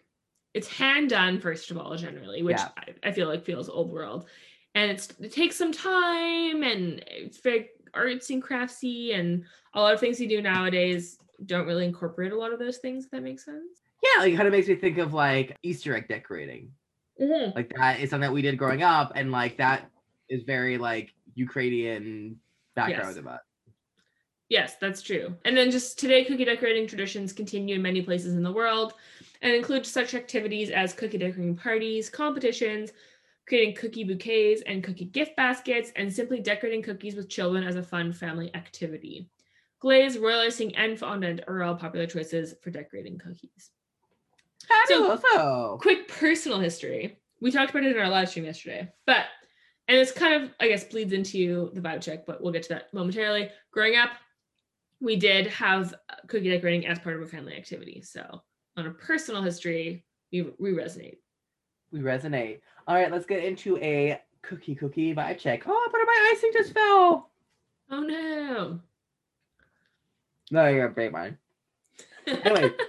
it's 0.55 0.69
hand 0.69 1.11
done 1.11 1.41
first 1.41 1.71
of 1.71 1.79
all 1.79 1.97
generally, 1.97 2.43
which 2.43 2.57
Yeah. 2.57 2.69
I, 2.77 3.09
I 3.09 3.13
feel 3.13 3.29
like 3.29 3.45
feels 3.45 3.69
old 3.69 3.91
world, 3.91 4.27
and 4.75 4.91
it's 4.91 5.09
it 5.21 5.33
takes 5.33 5.57
some 5.57 5.73
time 5.73 6.63
and 6.63 7.05
it's 7.07 7.39
very 7.39 7.71
artsy 7.95 8.35
and 8.35 8.43
craftsy 8.43 9.15
and 9.15 9.45
a 9.75 9.81
lot 9.81 9.95
of 9.95 10.01
things 10.01 10.21
you 10.21 10.29
do 10.29 10.43
nowadays 10.43 11.19
don't 11.47 11.67
really 11.67 11.85
incorporate 11.87 12.33
a 12.33 12.37
lot 12.39 12.53
of 12.53 12.59
those 12.59 12.79
things. 12.79 13.05
If 13.05 13.11
that 13.13 13.23
makes 13.23 13.45
sense. 13.45 13.83
Yeah, 14.03 14.23
like, 14.23 14.33
it 14.33 14.37
kind 14.37 14.49
of 14.49 14.53
makes 14.53 14.69
me 14.69 14.77
think 14.77 14.99
of 14.99 15.13
like 15.13 15.57
Easter 15.63 15.97
egg 15.97 16.09
decorating. 16.09 16.73
Mm-hmm. 17.21 17.57
Like 17.57 17.73
that 17.77 18.01
is 18.01 18.11
something 18.11 18.29
that 18.29 18.33
we 18.33 18.43
did 18.43 18.59
growing 18.59 18.83
up, 18.83 19.13
and 19.15 19.33
like 19.33 19.57
that 19.59 19.91
is 20.29 20.45
very 20.45 20.79
like 20.79 21.13
Ukrainian 21.35 22.39
background 22.77 23.17
Yes. 23.17 23.25
it. 23.25 23.41
Yes, 24.49 24.77
that's 24.81 25.03
true. 25.03 25.35
And 25.45 25.57
then 25.57 25.71
just 25.71 25.99
today, 25.99 26.25
cookie 26.25 26.45
decorating 26.45 26.87
traditions 26.87 27.33
continue 27.33 27.75
in 27.75 27.83
many 27.83 28.01
places 28.01 28.35
in 28.35 28.43
the 28.43 28.53
world 28.53 28.95
and 29.43 29.53
include 29.53 29.85
such 29.85 30.15
activities 30.15 30.71
as 30.71 30.95
cookie 30.95 31.19
decorating 31.19 31.57
parties, 31.57 32.09
competitions, 32.09 32.93
creating 33.47 33.75
cookie 33.75 34.05
bouquets 34.05 34.63
and 34.67 34.83
cookie 34.83 35.07
gift 35.07 35.37
baskets, 35.37 35.93
and 35.97 36.11
simply 36.11 36.41
decorating 36.41 36.83
cookies 36.83 37.15
with 37.15 37.29
children 37.29 37.63
as 37.65 37.77
a 37.77 37.83
fun 37.83 38.13
family 38.13 38.55
activity. 38.55 39.29
Glaze, 39.81 40.19
royal 40.19 40.41
icing, 40.41 40.75
and 40.77 40.99
fondant 40.99 41.41
are 41.47 41.63
all 41.63 41.75
popular 41.75 42.07
choices 42.07 42.55
for 42.63 42.71
decorating 42.71 43.19
cookies. 43.19 43.71
So- 44.89 45.79
quick 45.81 46.09
personal 46.09 46.61
history. 46.61 47.19
We 47.41 47.51
talked 47.53 47.71
about 47.71 47.85
it 47.85 47.95
in 47.95 48.03
our 48.03 48.09
live 48.09 48.29
stream 48.29 48.45
yesterday, 48.45 48.91
but 49.07 49.27
and 49.87 49.97
it's 49.97 50.13
kind 50.13 50.43
of 50.43 50.51
I 50.61 50.69
guess 50.69 50.85
bleeds 50.85 51.13
into 51.13 51.71
the 51.75 51.81
vibe 51.81 52.03
check, 52.03 52.27
but 52.27 52.43
we'll 52.43 52.53
get 52.53 52.63
to 52.65 52.69
that 52.71 52.93
momentarily. 52.93 53.51
Growing 53.71 53.97
up, 53.97 54.11
we 55.01 55.17
did 55.17 55.47
have 55.49 55.95
cookie 56.27 56.51
decorating 56.51 56.87
as 56.87 56.99
part 56.99 57.17
of 57.17 57.23
a 57.23 57.27
family 57.27 57.55
activity. 57.57 58.03
So 58.03 58.43
on 58.77 58.87
a 58.87 58.91
personal 58.91 59.43
history, 59.43 60.05
we 60.33 60.51
we 60.59 60.73
resonate. 60.73 61.19
we 61.93 62.01
resonate. 62.01 62.61
All 62.87 62.95
right, 62.97 63.11
let's 63.13 63.27
get 63.27 63.45
into 63.45 63.77
a 63.79 64.21
cookie 64.43 64.75
cookie 64.75 65.15
vibe 65.15 65.39
check. 65.39 65.63
Oh, 65.67 65.89
but 65.93 65.99
my 66.07 66.33
icing 66.35 66.51
just 66.53 66.73
fell. 66.75 67.31
Oh 67.91 68.01
no. 68.01 68.81
No, 70.51 70.67
you're 70.69 70.87
a 70.87 70.93
great 70.93 71.13
mind. 71.13 71.37
Anyway. 72.27 72.73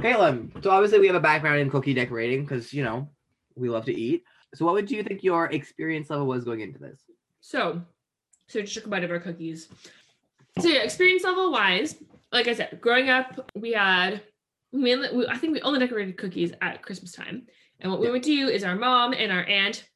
Caitlin, 0.00 0.62
so 0.62 0.70
obviously 0.70 0.98
we 0.98 1.06
have 1.06 1.16
a 1.16 1.20
background 1.20 1.60
in 1.60 1.70
cookie 1.70 1.94
decorating 1.94 2.42
because 2.42 2.72
you 2.72 2.82
know 2.82 3.08
we 3.54 3.68
love 3.68 3.84
to 3.86 3.94
eat. 3.94 4.24
So 4.54 4.64
what 4.64 4.74
would 4.74 4.90
you 4.90 5.02
think 5.02 5.22
your 5.22 5.46
experience 5.46 6.10
level 6.10 6.26
was 6.26 6.44
going 6.44 6.60
into 6.60 6.78
this? 6.78 7.00
So, 7.40 7.82
so 8.48 8.60
just 8.60 8.74
took 8.74 8.86
a 8.86 8.88
bite 8.88 9.04
of 9.04 9.10
our 9.10 9.20
cookies. 9.20 9.68
So 10.60 10.68
yeah, 10.68 10.82
experience 10.82 11.24
level 11.24 11.50
wise, 11.50 11.96
like 12.32 12.48
I 12.48 12.54
said, 12.54 12.78
growing 12.80 13.08
up, 13.08 13.50
we 13.56 13.72
had 13.72 14.22
mainly, 14.72 15.08
we, 15.14 15.26
I 15.26 15.36
think 15.36 15.52
we 15.52 15.60
only 15.62 15.80
decorated 15.80 16.16
cookies 16.16 16.52
at 16.60 16.82
Christmas 16.82 17.12
time. 17.12 17.46
And 17.80 17.90
what 17.90 18.00
we 18.00 18.06
Yeah. 18.06 18.12
would 18.12 18.22
do 18.22 18.48
is 18.48 18.64
our 18.64 18.76
mom 18.76 19.12
and 19.12 19.32
our 19.32 19.44
aunt, 19.44 19.88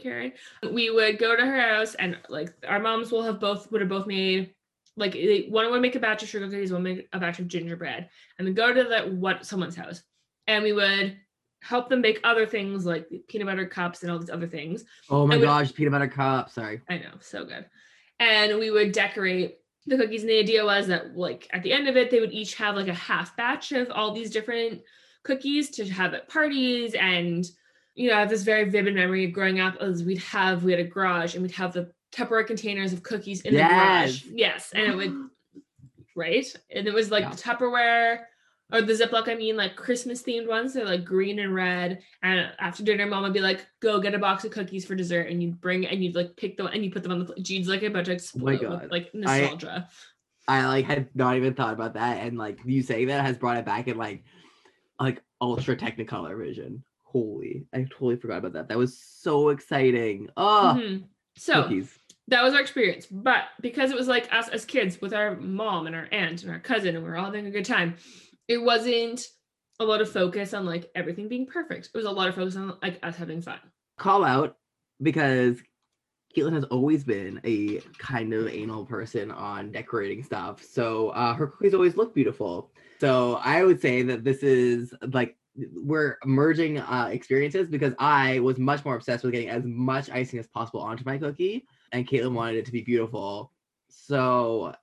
Karen, 0.00 0.32
we 0.72 0.90
would 0.90 1.18
go 1.18 1.34
to 1.34 1.42
her 1.44 1.60
house 1.60 1.94
and 1.96 2.16
like 2.28 2.50
our 2.66 2.78
moms 2.78 3.10
will 3.10 3.22
have 3.22 3.40
both 3.40 3.70
would 3.72 3.80
have 3.80 3.90
both 3.90 4.06
made 4.06 4.54
like 4.96 5.12
they, 5.12 5.46
one 5.48 5.70
would 5.70 5.82
make 5.82 5.94
a 5.96 6.00
batch 6.00 6.22
of 6.22 6.28
sugar 6.28 6.46
cookies, 6.46 6.72
one 6.72 6.82
make 6.82 7.08
a 7.12 7.18
batch 7.18 7.38
of 7.38 7.48
gingerbread, 7.48 8.08
and 8.38 8.46
then 8.46 8.54
go 8.54 8.72
to 8.72 8.84
the 8.84 9.14
what 9.14 9.46
someone's 9.46 9.76
house, 9.76 10.02
and 10.46 10.64
we 10.64 10.72
would 10.72 11.16
help 11.62 11.88
them 11.88 12.00
make 12.00 12.20
other 12.24 12.46
things 12.46 12.86
like 12.86 13.06
peanut 13.28 13.46
butter 13.46 13.66
cups 13.66 14.02
and 14.02 14.10
all 14.10 14.18
these 14.18 14.30
other 14.30 14.46
things. 14.46 14.84
Oh 15.08 15.26
my 15.26 15.38
gosh, 15.38 15.74
peanut 15.74 15.92
butter 15.92 16.08
cups! 16.08 16.54
Sorry. 16.54 16.80
I 16.88 16.98
know, 16.98 17.12
so 17.20 17.44
good. 17.44 17.66
And 18.18 18.58
we 18.58 18.70
would 18.70 18.92
decorate 18.92 19.56
the 19.86 19.96
cookies. 19.96 20.22
And 20.22 20.30
the 20.30 20.38
idea 20.38 20.64
was 20.64 20.86
that, 20.88 21.16
like, 21.16 21.48
at 21.52 21.62
the 21.62 21.72
end 21.72 21.88
of 21.88 21.96
it, 21.96 22.10
they 22.10 22.20
would 22.20 22.32
each 22.32 22.54
have 22.56 22.76
like 22.76 22.88
a 22.88 22.94
half 22.94 23.36
batch 23.36 23.72
of 23.72 23.90
all 23.90 24.12
these 24.12 24.30
different 24.30 24.82
cookies 25.22 25.70
to 25.70 25.88
have 25.88 26.14
at 26.14 26.28
parties. 26.28 26.94
And, 26.94 27.46
you 27.94 28.08
know, 28.10 28.16
I 28.16 28.20
have 28.20 28.28
this 28.28 28.42
very 28.42 28.68
vivid 28.68 28.94
memory 28.94 29.24
of 29.24 29.32
growing 29.32 29.60
up 29.60 29.76
as 29.80 30.04
we'd 30.04 30.18
have, 30.18 30.64
we 30.64 30.72
had 30.72 30.80
a 30.80 30.84
garage 30.84 31.34
and 31.34 31.42
we'd 31.42 31.52
have 31.52 31.72
the 31.72 31.92
Tupperware 32.12 32.46
containers 32.46 32.92
of 32.92 33.02
cookies 33.02 33.42
in 33.42 33.54
the 33.54 33.60
garage. 33.60 34.24
Yes. 34.24 34.32
Yes. 34.32 34.72
And 34.74 34.86
it 34.92 34.96
would, 34.96 35.28
right? 36.16 36.46
And 36.74 36.86
it 36.86 36.94
was 36.94 37.10
like 37.10 37.22
Yeah. 37.24 37.30
the 37.30 37.36
Tupperware 37.36 38.20
or 38.72 38.82
the 38.82 38.92
Ziploc, 38.92 39.28
I 39.28 39.34
mean, 39.34 39.56
like 39.56 39.74
Christmas 39.76 40.22
themed 40.22 40.46
ones. 40.48 40.74
They're 40.74 40.84
like 40.84 41.04
green 41.04 41.38
and 41.40 41.54
red. 41.54 42.02
And 42.22 42.50
after 42.58 42.82
dinner, 42.84 43.06
mom 43.06 43.22
would 43.24 43.32
be 43.32 43.40
like, 43.40 43.66
go 43.80 44.00
get 44.00 44.14
a 44.14 44.18
box 44.18 44.44
of 44.44 44.52
cookies 44.52 44.84
for 44.84 44.94
dessert. 44.94 45.28
And 45.28 45.42
you'd 45.42 45.60
bring 45.60 45.86
and 45.86 46.02
you'd 46.04 46.14
like 46.14 46.36
pick 46.36 46.56
them 46.56 46.66
and 46.68 46.84
you 46.84 46.90
put 46.90 47.02
them 47.02 47.12
on 47.12 47.18
the 47.20 47.24
plate. 47.24 47.42
Jean's 47.44 47.68
like 47.68 47.82
about 47.82 48.04
to 48.06 48.12
explode 48.12 48.60
God. 48.60 48.82
with 48.82 48.90
like 48.92 49.14
nostalgia. 49.14 49.88
I 50.48 50.66
like 50.66 50.84
had 50.86 51.08
not 51.14 51.36
even 51.36 51.54
thought 51.54 51.74
about 51.74 51.94
that, 51.94 52.24
and 52.26 52.36
like 52.36 52.58
you 52.64 52.82
saying 52.82 53.06
that 53.06 53.24
has 53.24 53.38
brought 53.38 53.56
it 53.58 53.64
back 53.64 53.86
in 53.86 53.96
like 53.96 54.24
like 54.98 55.22
ultra 55.40 55.76
technicolor 55.76 56.36
vision. 56.36 56.82
Holy, 57.04 57.66
I 57.72 57.82
totally 57.90 58.16
forgot 58.16 58.38
about 58.38 58.54
that. 58.54 58.68
That 58.68 58.78
was 58.78 58.98
so 58.98 59.50
exciting. 59.50 60.28
Oh, 60.36 60.76
Mhm. 60.76 61.04
So 61.36 61.62
cookies. 61.62 61.96
That 62.30 62.42
was 62.42 62.54
our 62.54 62.60
experience. 62.60 63.06
But 63.10 63.44
because 63.60 63.90
it 63.90 63.96
was 63.96 64.08
like 64.08 64.32
us 64.32 64.48
as 64.48 64.64
kids 64.64 65.00
with 65.00 65.12
our 65.12 65.36
mom 65.36 65.86
and 65.86 65.94
our 65.94 66.08
aunt 66.12 66.42
and 66.42 66.50
our 66.50 66.60
cousin, 66.60 66.94
and 66.94 67.04
we 67.04 67.10
were 67.10 67.16
all 67.16 67.26
having 67.26 67.46
a 67.46 67.50
good 67.50 67.64
time, 67.64 67.96
it 68.48 68.58
wasn't 68.58 69.26
a 69.80 69.84
lot 69.84 70.00
of 70.00 70.10
focus 70.10 70.54
on 70.54 70.64
like 70.64 70.90
everything 70.94 71.28
being 71.28 71.46
perfect. 71.46 71.90
It 71.92 71.96
was 71.96 72.06
a 72.06 72.10
lot 72.10 72.28
of 72.28 72.34
focus 72.34 72.56
on 72.56 72.76
like 72.82 72.98
us 73.02 73.16
having 73.16 73.42
fun. 73.42 73.58
Call 73.98 74.24
out 74.24 74.56
because 75.02 75.60
Caitlin 76.36 76.52
has 76.54 76.64
always 76.64 77.02
been 77.02 77.40
a 77.44 77.80
kind 77.98 78.32
of 78.32 78.46
anal 78.48 78.84
person 78.86 79.30
on 79.30 79.72
decorating 79.72 80.22
stuff. 80.22 80.62
So 80.62 81.08
uh, 81.10 81.34
her 81.34 81.48
cookies 81.48 81.74
always 81.74 81.96
look 81.96 82.14
beautiful. 82.14 82.70
So 83.00 83.40
I 83.42 83.64
would 83.64 83.80
say 83.80 84.02
that 84.02 84.22
this 84.22 84.42
is 84.42 84.94
like 85.12 85.36
we're 85.74 86.18
merging 86.24 86.78
uh, 86.78 87.08
experiences 87.10 87.68
because 87.68 87.94
I 87.98 88.38
was 88.38 88.58
much 88.58 88.84
more 88.84 88.94
obsessed 88.94 89.24
with 89.24 89.32
getting 89.32 89.48
as 89.48 89.64
much 89.64 90.10
icing 90.10 90.38
as 90.38 90.46
possible 90.46 90.80
onto 90.80 91.02
my 91.04 91.18
cookie, 91.18 91.66
and 91.92 92.06
Caitlin 92.06 92.34
wanted 92.34 92.56
it 92.56 92.66
to 92.66 92.72
be 92.72 92.82
beautiful. 92.82 93.52
So, 93.88 94.74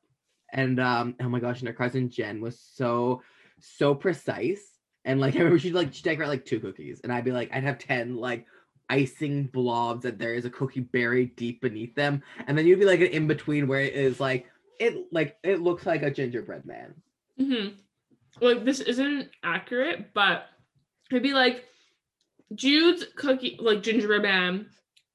and 0.52 0.80
um, 0.80 1.16
oh 1.22 1.30
my 1.30 1.40
gosh, 1.40 1.60
and 1.60 1.68
her 1.68 1.74
cousin 1.74 2.10
Jen 2.10 2.42
was 2.42 2.60
so 2.60 3.22
so 3.60 3.96
precise. 3.96 4.62
And 5.06 5.20
like 5.20 5.36
I 5.36 5.40
remember 5.40 5.60
she'd 5.60 5.74
like 5.74 5.94
she'd 5.94 6.04
decorate 6.04 6.30
like 6.30 6.46
two 6.46 6.60
cookies, 6.60 7.02
and 7.04 7.12
I'd 7.12 7.26
be 7.26 7.32
like, 7.32 7.50
I'd 7.54 7.64
have 7.64 7.80
ten 7.80 8.16
like 8.16 8.46
icing 8.90 9.46
blobs 9.46 10.04
that 10.04 10.18
there 10.18 10.34
is 10.34 10.46
a 10.46 10.50
cookie 10.50 10.80
buried 10.80 11.36
deep 11.36 11.62
beneath 11.62 11.96
them, 11.96 12.24
and 12.48 12.58
then 12.58 12.66
you'd 12.66 12.80
be 12.80 12.86
like 12.86 13.02
an 13.02 13.08
in 13.08 13.28
between 13.28 13.68
where 13.68 13.82
it 13.82 13.94
is 13.94 14.20
like 14.20 14.46
it 14.80 15.08
like 15.12 15.38
it 15.44 15.62
looks 15.62 15.86
like 15.86 16.04
a 16.04 16.12
gingerbread 16.12 16.66
man. 16.66 16.94
hmm 17.38 17.68
Like 18.42 18.66
this 18.66 18.80
isn't 18.80 19.30
accurate, 19.44 20.14
but 20.14 20.46
it'd 21.12 21.24
be 21.24 21.34
like 21.34 21.66
Jude's 22.56 23.06
cookie, 23.16 23.58
like 23.60 23.84
gingerbread 23.84 24.22
man, 24.22 24.68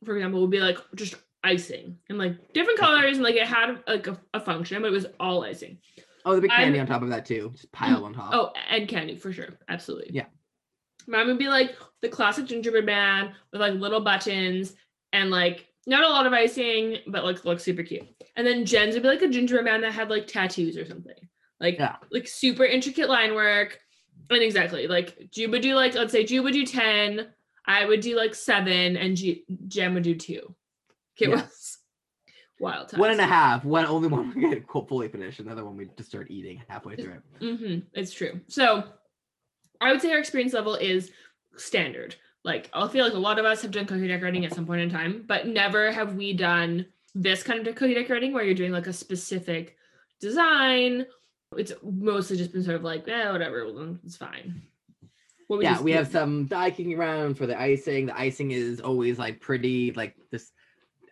for 0.05 0.17
example, 0.17 0.41
would 0.41 0.51
be 0.51 0.61
like 0.61 0.79
just 0.95 1.17
icing 1.45 1.99
and 2.09 2.19
like 2.19 2.53
different 2.53 2.79
colors, 2.79 3.17
and 3.17 3.25
like 3.25 3.35
it 3.37 3.47
had 3.47 3.83
like 3.87 4.07
a, 4.07 4.19
a 4.35 4.41
function, 4.41 4.81
but 4.83 4.89
it 4.89 4.93
was 4.93 5.07
all 5.21 5.43
icing. 5.45 5.79
Oh, 6.25 6.31
there'd 6.33 6.43
be 6.43 6.49
candy 6.49 6.79
I'm- 6.79 6.87
on 6.87 6.93
top 6.93 7.03
of 7.03 7.09
that 7.09 7.27
too, 7.27 7.51
just 7.55 7.73
pile 7.73 8.05
on 8.05 8.15
top. 8.15 8.31
Oh, 8.33 8.53
and 8.71 8.87
candy 8.89 9.17
for 9.17 9.33
sure, 9.33 9.49
absolutely. 9.69 10.11
Yeah. 10.13 10.27
Mine 11.09 11.27
would 11.27 11.39
be 11.39 11.49
like 11.49 11.75
the 12.01 12.09
classic 12.09 12.47
gingerbread 12.47 12.87
man 12.87 13.35
with 13.51 13.61
like 13.61 13.75
little 13.75 14.01
buttons 14.01 14.75
and 15.13 15.31
like 15.31 15.67
not 15.85 16.05
a 16.05 16.09
lot 16.09 16.27
of 16.27 16.33
icing, 16.33 16.99
but 17.09 17.25
like 17.25 17.45
looks 17.45 17.65
super 17.65 17.83
cute. 17.83 18.07
And 18.37 18.47
then 18.47 18.65
Jen's 18.65 18.95
would 18.95 19.03
be 19.03 19.09
like 19.09 19.23
a 19.23 19.29
gingerbread 19.29 19.65
man 19.65 19.81
that 19.81 19.93
had 19.93 20.11
like 20.11 20.29
tattoos 20.29 20.77
or 20.77 20.87
something, 20.87 21.17
like 21.59 21.75
Yeah. 21.79 21.97
like 22.13 22.29
super 22.29 22.65
intricate 22.65 23.09
line 23.09 23.35
work. 23.35 23.81
And 24.31 24.41
exactly 24.45 24.87
like 24.87 25.29
Jude 25.33 25.51
would 25.51 25.63
do 25.63 25.75
like 25.75 25.95
let's 25.95 26.13
say 26.13 26.23
Jude 26.25 26.45
would 26.45 26.53
do 26.55 26.65
ten, 26.65 27.27
I 27.67 27.85
would 27.85 28.01
do 28.01 28.17
like 28.17 28.37
seven, 28.37 28.97
and 28.97 29.17
G- 29.17 29.45
Jen 29.67 29.95
would 29.95 30.05
do 30.05 30.15
two. 30.15 30.55
It 31.23 31.29
Yeah. 31.29 31.37
was 31.37 31.79
wild 32.59 32.89
times. 32.89 33.01
One 33.01 33.11
and 33.13 33.21
a 33.21 33.27
half. 33.27 33.65
One 33.65 33.87
only 33.87 34.09
one 34.09 34.35
we 34.35 34.51
get 34.51 34.67
fully 34.69 35.09
finished, 35.09 35.39
Another 35.41 35.65
one 35.65 35.77
we 35.77 35.89
just 35.97 36.09
start 36.09 36.31
eating 36.31 36.61
halfway 36.69 36.97
through 36.97 37.13
it. 37.15 37.23
Mm-hmm. 37.41 37.79
It's 37.95 38.13
true. 38.13 38.41
So 38.49 38.85
I 39.81 39.93
would 39.93 40.03
say 40.03 40.13
our 40.13 40.19
experience 40.19 40.53
level 40.53 40.75
is 40.75 41.13
standard. 41.57 42.17
Like 42.45 42.69
I 42.73 42.89
feel 42.89 43.05
like 43.05 43.15
a 43.15 43.19
lot 43.19 43.39
of 43.39 43.45
us 43.45 43.63
have 43.63 43.71
done 43.71 43.87
cookie 43.87 44.09
decorating 44.09 44.45
at 44.45 44.53
some 44.55 44.67
point 44.67 44.81
in 44.81 44.91
time, 44.91 45.25
but 45.29 45.47
never 45.47 45.93
have 45.93 46.17
we 46.17 46.33
done 46.33 46.87
this 47.15 47.43
kind 47.45 47.67
of 47.67 47.75
cookie 47.77 47.95
decorating 47.95 48.33
where 48.33 48.43
you're 48.43 48.55
doing 48.55 48.73
like 48.73 48.89
a 48.89 48.93
specific 48.93 49.77
design. 50.21 51.07
It's 51.57 51.73
mostly 51.83 52.37
just 52.37 52.53
been 52.53 52.65
sort 52.65 52.77
of 52.77 52.83
like, 52.83 53.07
eh, 53.07 53.31
whatever, 53.31 53.73
well, 53.73 53.97
it's 54.05 54.17
fine. 54.17 54.63
What 55.47 55.59
would 55.59 55.67
you 55.67 55.73
Yeah, 55.73 55.81
we 55.83 55.93
have 55.93 56.09
some 56.09 56.47
dye 56.47 56.71
kicking 56.71 56.99
around 56.99 57.37
for 57.37 57.47
the 57.47 57.61
icing. 57.61 58.07
The 58.07 58.19
icing 58.19 58.53
is 58.53 58.81
always 58.81 59.19
like 59.19 59.41
pretty, 59.41 59.93
like 59.93 60.17
this 60.31 60.51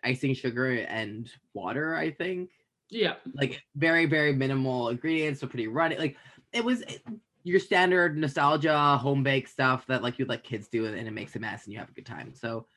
icing 0.03 0.33
sugar 0.33 0.71
and 0.71 1.31
water. 1.53 1.95
I 1.95 2.11
think 2.11 2.51
Yeah. 2.89 3.15
like 3.33 3.63
very 3.75 4.05
very 4.05 4.33
minimal 4.33 4.89
ingredients, 4.89 5.39
so 5.41 5.47
pretty 5.47 5.67
runny. 5.67 5.97
Like 5.97 6.17
it 6.53 6.63
was 6.63 6.83
eh, 6.87 6.97
your 7.43 7.59
standard 7.59 8.17
nostalgia 8.17 8.97
home 8.97 9.23
bake 9.23 9.47
stuff 9.47 9.85
that 9.87 10.03
like 10.03 10.19
you 10.19 10.25
let 10.25 10.43
kids 10.43 10.67
do, 10.67 10.85
and 10.85 11.07
it 11.07 11.11
makes 11.11 11.35
a 11.35 11.39
mess, 11.39 11.65
and 11.65 11.73
you 11.73 11.79
have 11.79 11.89
a 11.89 11.93
good 11.93 12.05
time. 12.05 12.33
So 12.33 12.67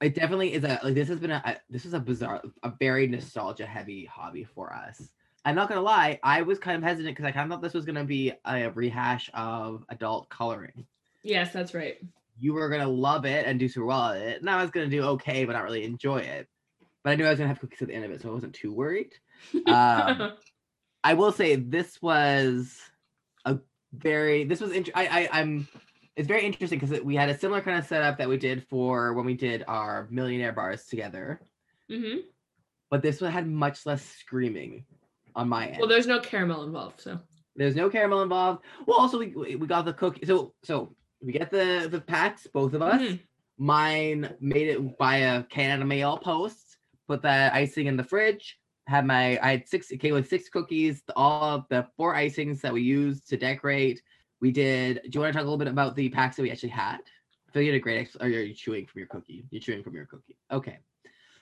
it 0.00 0.14
definitely 0.14 0.52
is 0.52 0.64
a 0.64 0.80
like 0.82 0.94
this 0.94 1.08
has 1.08 1.20
been 1.20 1.30
a, 1.30 1.42
a 1.44 1.56
this 1.70 1.86
is 1.86 1.94
a 1.94 2.00
bizarre, 2.00 2.42
a 2.62 2.72
very 2.78 3.06
nostalgia 3.06 3.66
heavy 3.66 4.04
hobby 4.04 4.44
for 4.44 4.72
us. 4.72 5.10
I'm 5.44 5.54
not 5.54 5.68
gonna 5.68 5.80
lie, 5.80 6.18
I 6.22 6.42
was 6.42 6.58
kind 6.58 6.76
of 6.76 6.82
hesitant 6.82 7.14
because 7.16 7.24
I 7.24 7.32
kind 7.32 7.50
of 7.50 7.54
thought 7.56 7.62
this 7.62 7.74
was 7.74 7.84
gonna 7.84 8.04
be 8.04 8.32
a 8.44 8.70
rehash 8.70 9.30
of 9.32 9.84
adult 9.88 10.28
coloring. 10.28 10.86
Yes, 11.22 11.52
that's 11.52 11.72
right. 11.72 11.98
You 12.38 12.54
were 12.54 12.68
gonna 12.68 12.88
love 12.88 13.24
it 13.24 13.46
and 13.46 13.58
do 13.58 13.68
super 13.68 13.86
well 13.86 14.10
at 14.10 14.20
it, 14.20 14.40
and 14.40 14.50
I 14.50 14.60
was 14.62 14.70
gonna 14.70 14.88
do 14.88 15.02
okay, 15.02 15.44
but 15.44 15.52
not 15.54 15.64
really 15.64 15.84
enjoy 15.84 16.18
it. 16.18 16.48
But 17.02 17.10
I 17.10 17.14
knew 17.16 17.24
I 17.24 17.30
was 17.30 17.38
gonna 17.38 17.48
have 17.48 17.60
cookies 17.60 17.82
at 17.82 17.88
the 17.88 17.94
end 17.94 18.04
of 18.04 18.10
it, 18.10 18.20
so 18.22 18.28
I 18.30 18.32
wasn't 18.32 18.54
too 18.54 18.72
worried. 18.72 19.12
Um, 19.66 20.32
I 21.04 21.14
will 21.14 21.32
say 21.32 21.56
this 21.56 22.00
was 22.02 22.80
a 23.44 23.58
very 23.92 24.44
this 24.44 24.60
was 24.60 24.72
int- 24.72 24.90
I, 24.94 25.06
I 25.06 25.40
I'm 25.40 25.68
it's 26.16 26.28
very 26.28 26.44
interesting 26.44 26.78
because 26.78 27.00
we 27.02 27.14
had 27.14 27.28
a 27.28 27.38
similar 27.38 27.60
kind 27.60 27.78
of 27.78 27.86
setup 27.86 28.18
that 28.18 28.28
we 28.28 28.38
did 28.38 28.66
for 28.68 29.12
when 29.12 29.26
we 29.26 29.34
did 29.34 29.64
our 29.68 30.08
millionaire 30.10 30.52
bars 30.52 30.86
together, 30.86 31.40
hmm 31.88 32.16
but 32.90 33.02
this 33.02 33.20
one 33.20 33.32
had 33.32 33.48
much 33.48 33.84
less 33.84 34.04
screaming 34.04 34.84
on 35.34 35.48
my 35.48 35.66
end. 35.66 35.78
Well, 35.78 35.88
there's 35.88 36.06
no 36.06 36.20
caramel 36.20 36.62
involved, 36.64 37.00
so 37.00 37.18
There's 37.56 37.76
no 37.76 37.90
caramel 37.90 38.22
involved. 38.22 38.64
Well, 38.86 38.98
also 38.98 39.18
we 39.18 39.28
we 39.28 39.56
we 39.56 39.66
got 39.66 39.84
the 39.84 39.92
cookie. 39.92 40.26
So 40.26 40.54
so 40.64 40.94
we 41.20 41.32
get 41.32 41.50
the 41.50 41.88
the 41.90 42.00
packs, 42.00 42.46
both 42.46 42.74
of 42.74 42.82
us. 42.82 43.00
Mhm. 43.00 43.20
Mine 43.58 44.36
made 44.40 44.68
it 44.68 44.98
by 44.98 45.16
a 45.16 45.42
Canada 45.44 45.84
Mail 45.84 46.18
post. 46.18 46.76
Put 47.08 47.22
the 47.22 47.50
icing 47.54 47.86
in 47.86 47.96
the 47.96 48.04
fridge. 48.04 48.58
Had 48.86 49.06
my 49.06 49.38
I 49.42 49.52
had 49.52 49.68
six. 49.68 49.90
It 49.90 49.98
came 49.98 50.14
with 50.14 50.28
six 50.28 50.48
cookies. 50.48 51.02
All 51.16 51.56
of 51.56 51.68
the 51.68 51.86
four 51.96 52.14
icings 52.14 52.60
that 52.60 52.72
we 52.72 52.82
used 52.82 53.28
to 53.28 53.36
decorate. 53.36 54.02
We 54.40 54.52
did. 54.52 55.00
Do 55.04 55.10
you 55.14 55.20
want 55.20 55.32
to 55.32 55.38
talk 55.38 55.42
a 55.42 55.50
little 55.50 55.58
bit 55.58 55.68
about 55.68 55.96
the 55.96 56.08
packs 56.10 56.36
that 56.36 56.42
we 56.42 56.50
actually 56.50 56.68
had? 56.70 57.00
I 57.48 57.52
feel 57.52 57.62
you 57.62 57.72
had 57.72 57.78
a 57.78 57.80
great. 57.80 57.98
Ex- 58.00 58.16
or 58.16 58.26
are 58.26 58.28
you 58.28 58.54
chewing 58.54 58.86
from 58.86 58.98
your 58.98 59.08
cookie? 59.08 59.44
You're 59.50 59.62
chewing 59.62 59.82
from 59.82 59.94
your 59.94 60.04
cookie. 60.06 60.36
Okay. 60.52 60.78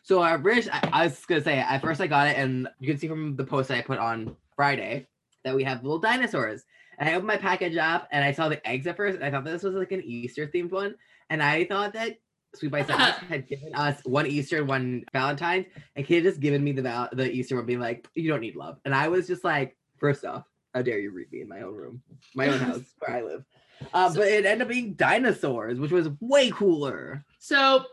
So 0.02 0.22
our 0.22 0.38
British. 0.38 0.68
I, 0.72 0.88
I 0.92 1.04
was 1.04 1.24
gonna 1.26 1.42
say 1.42 1.58
at 1.58 1.80
first 1.80 2.00
I 2.00 2.06
got 2.06 2.28
it, 2.28 2.36
and 2.36 2.68
you 2.78 2.88
can 2.88 2.98
see 2.98 3.08
from 3.08 3.34
the 3.36 3.44
post 3.44 3.68
that 3.68 3.78
I 3.78 3.82
put 3.82 3.98
on 3.98 4.36
Friday 4.54 5.08
that 5.44 5.56
we 5.56 5.64
have 5.64 5.82
little 5.82 5.98
dinosaurs. 5.98 6.64
And 6.98 7.08
I 7.08 7.12
opened 7.14 7.26
my 7.28 7.36
package 7.36 7.76
up 7.76 8.08
and 8.12 8.24
I 8.24 8.32
saw 8.32 8.48
the 8.48 8.66
eggs 8.66 8.86
at 8.86 8.96
first. 8.96 9.16
And 9.16 9.24
I 9.24 9.30
thought 9.30 9.44
that 9.44 9.50
this 9.50 9.62
was 9.62 9.74
like 9.74 9.92
an 9.92 10.02
Easter 10.04 10.46
themed 10.46 10.70
one. 10.70 10.94
And 11.30 11.42
I 11.42 11.64
thought 11.64 11.92
that 11.94 12.18
Sweet 12.54 12.70
by 12.70 12.84
Sask 12.84 13.14
had 13.28 13.48
given 13.48 13.74
us 13.74 14.00
one 14.04 14.26
Easter 14.26 14.58
and 14.58 14.68
one 14.68 15.04
Valentine's, 15.12 15.66
and 15.96 16.06
he 16.06 16.14
had 16.14 16.22
just 16.24 16.38
given 16.40 16.62
me 16.62 16.70
the 16.72 16.82
val- 16.82 17.08
the 17.12 17.28
Easter 17.30 17.56
one, 17.56 17.66
being 17.66 17.80
like, 17.80 18.06
"You 18.14 18.30
don't 18.30 18.40
need 18.40 18.54
love," 18.54 18.78
and 18.84 18.94
I 18.94 19.08
was 19.08 19.26
just 19.26 19.42
like, 19.42 19.76
first 19.96 20.24
off, 20.24 20.44
how 20.72 20.82
dare 20.82 21.00
you 21.00 21.10
read 21.10 21.32
me 21.32 21.40
in 21.40 21.48
my 21.48 21.62
own 21.62 21.74
room, 21.74 22.00
my 22.36 22.46
own 22.46 22.60
house 22.60 22.82
where 23.00 23.16
I 23.16 23.22
live. 23.22 23.44
Uh, 23.92 24.08
So- 24.08 24.20
but 24.20 24.28
it 24.28 24.46
ended 24.46 24.62
up 24.62 24.68
being 24.68 24.94
dinosaurs, 24.94 25.80
which 25.80 25.90
was 25.90 26.08
way 26.20 26.50
cooler. 26.52 27.24
So 27.40 27.86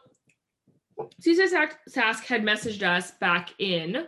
Caesar 1.21 1.45
Sask 1.45 1.71
Sask 1.89 2.25
had 2.25 2.43
messaged 2.43 2.83
us 2.83 3.11
back 3.11 3.49
in 3.57 4.05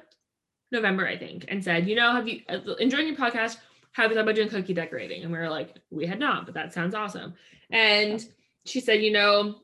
November, 0.72 1.08
I 1.08 1.18
think, 1.18 1.46
and 1.48 1.64
said, 1.64 1.88
you 1.88 1.96
know, 1.96 2.12
have 2.12 2.28
you 2.28 2.42
uh, 2.50 2.76
enjoying 2.76 3.08
your 3.08 3.16
podcast? 3.16 3.58
Have 3.94 4.10
you 4.10 4.16
thought 4.16 4.24
about 4.24 4.36
doing 4.36 4.50
cookie 4.50 4.74
decorating? 4.74 5.24
And 5.24 5.32
we 5.32 5.38
were 5.38 5.50
like, 5.50 5.76
we 5.92 6.06
had 6.06 6.20
not, 6.20 6.46
but 6.46 6.56
that 6.56 6.74
sounds 6.74 6.96
awesome. 6.96 7.36
And 7.70 8.26
she 8.66 8.80
said, 8.80 9.02
you 9.02 9.12
know, 9.12 9.56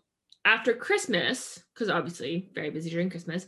after 0.45 0.73
Christmas, 0.73 1.61
because 1.73 1.89
obviously 1.89 2.49
very 2.53 2.69
busy 2.69 2.89
during 2.89 3.09
Christmas, 3.09 3.47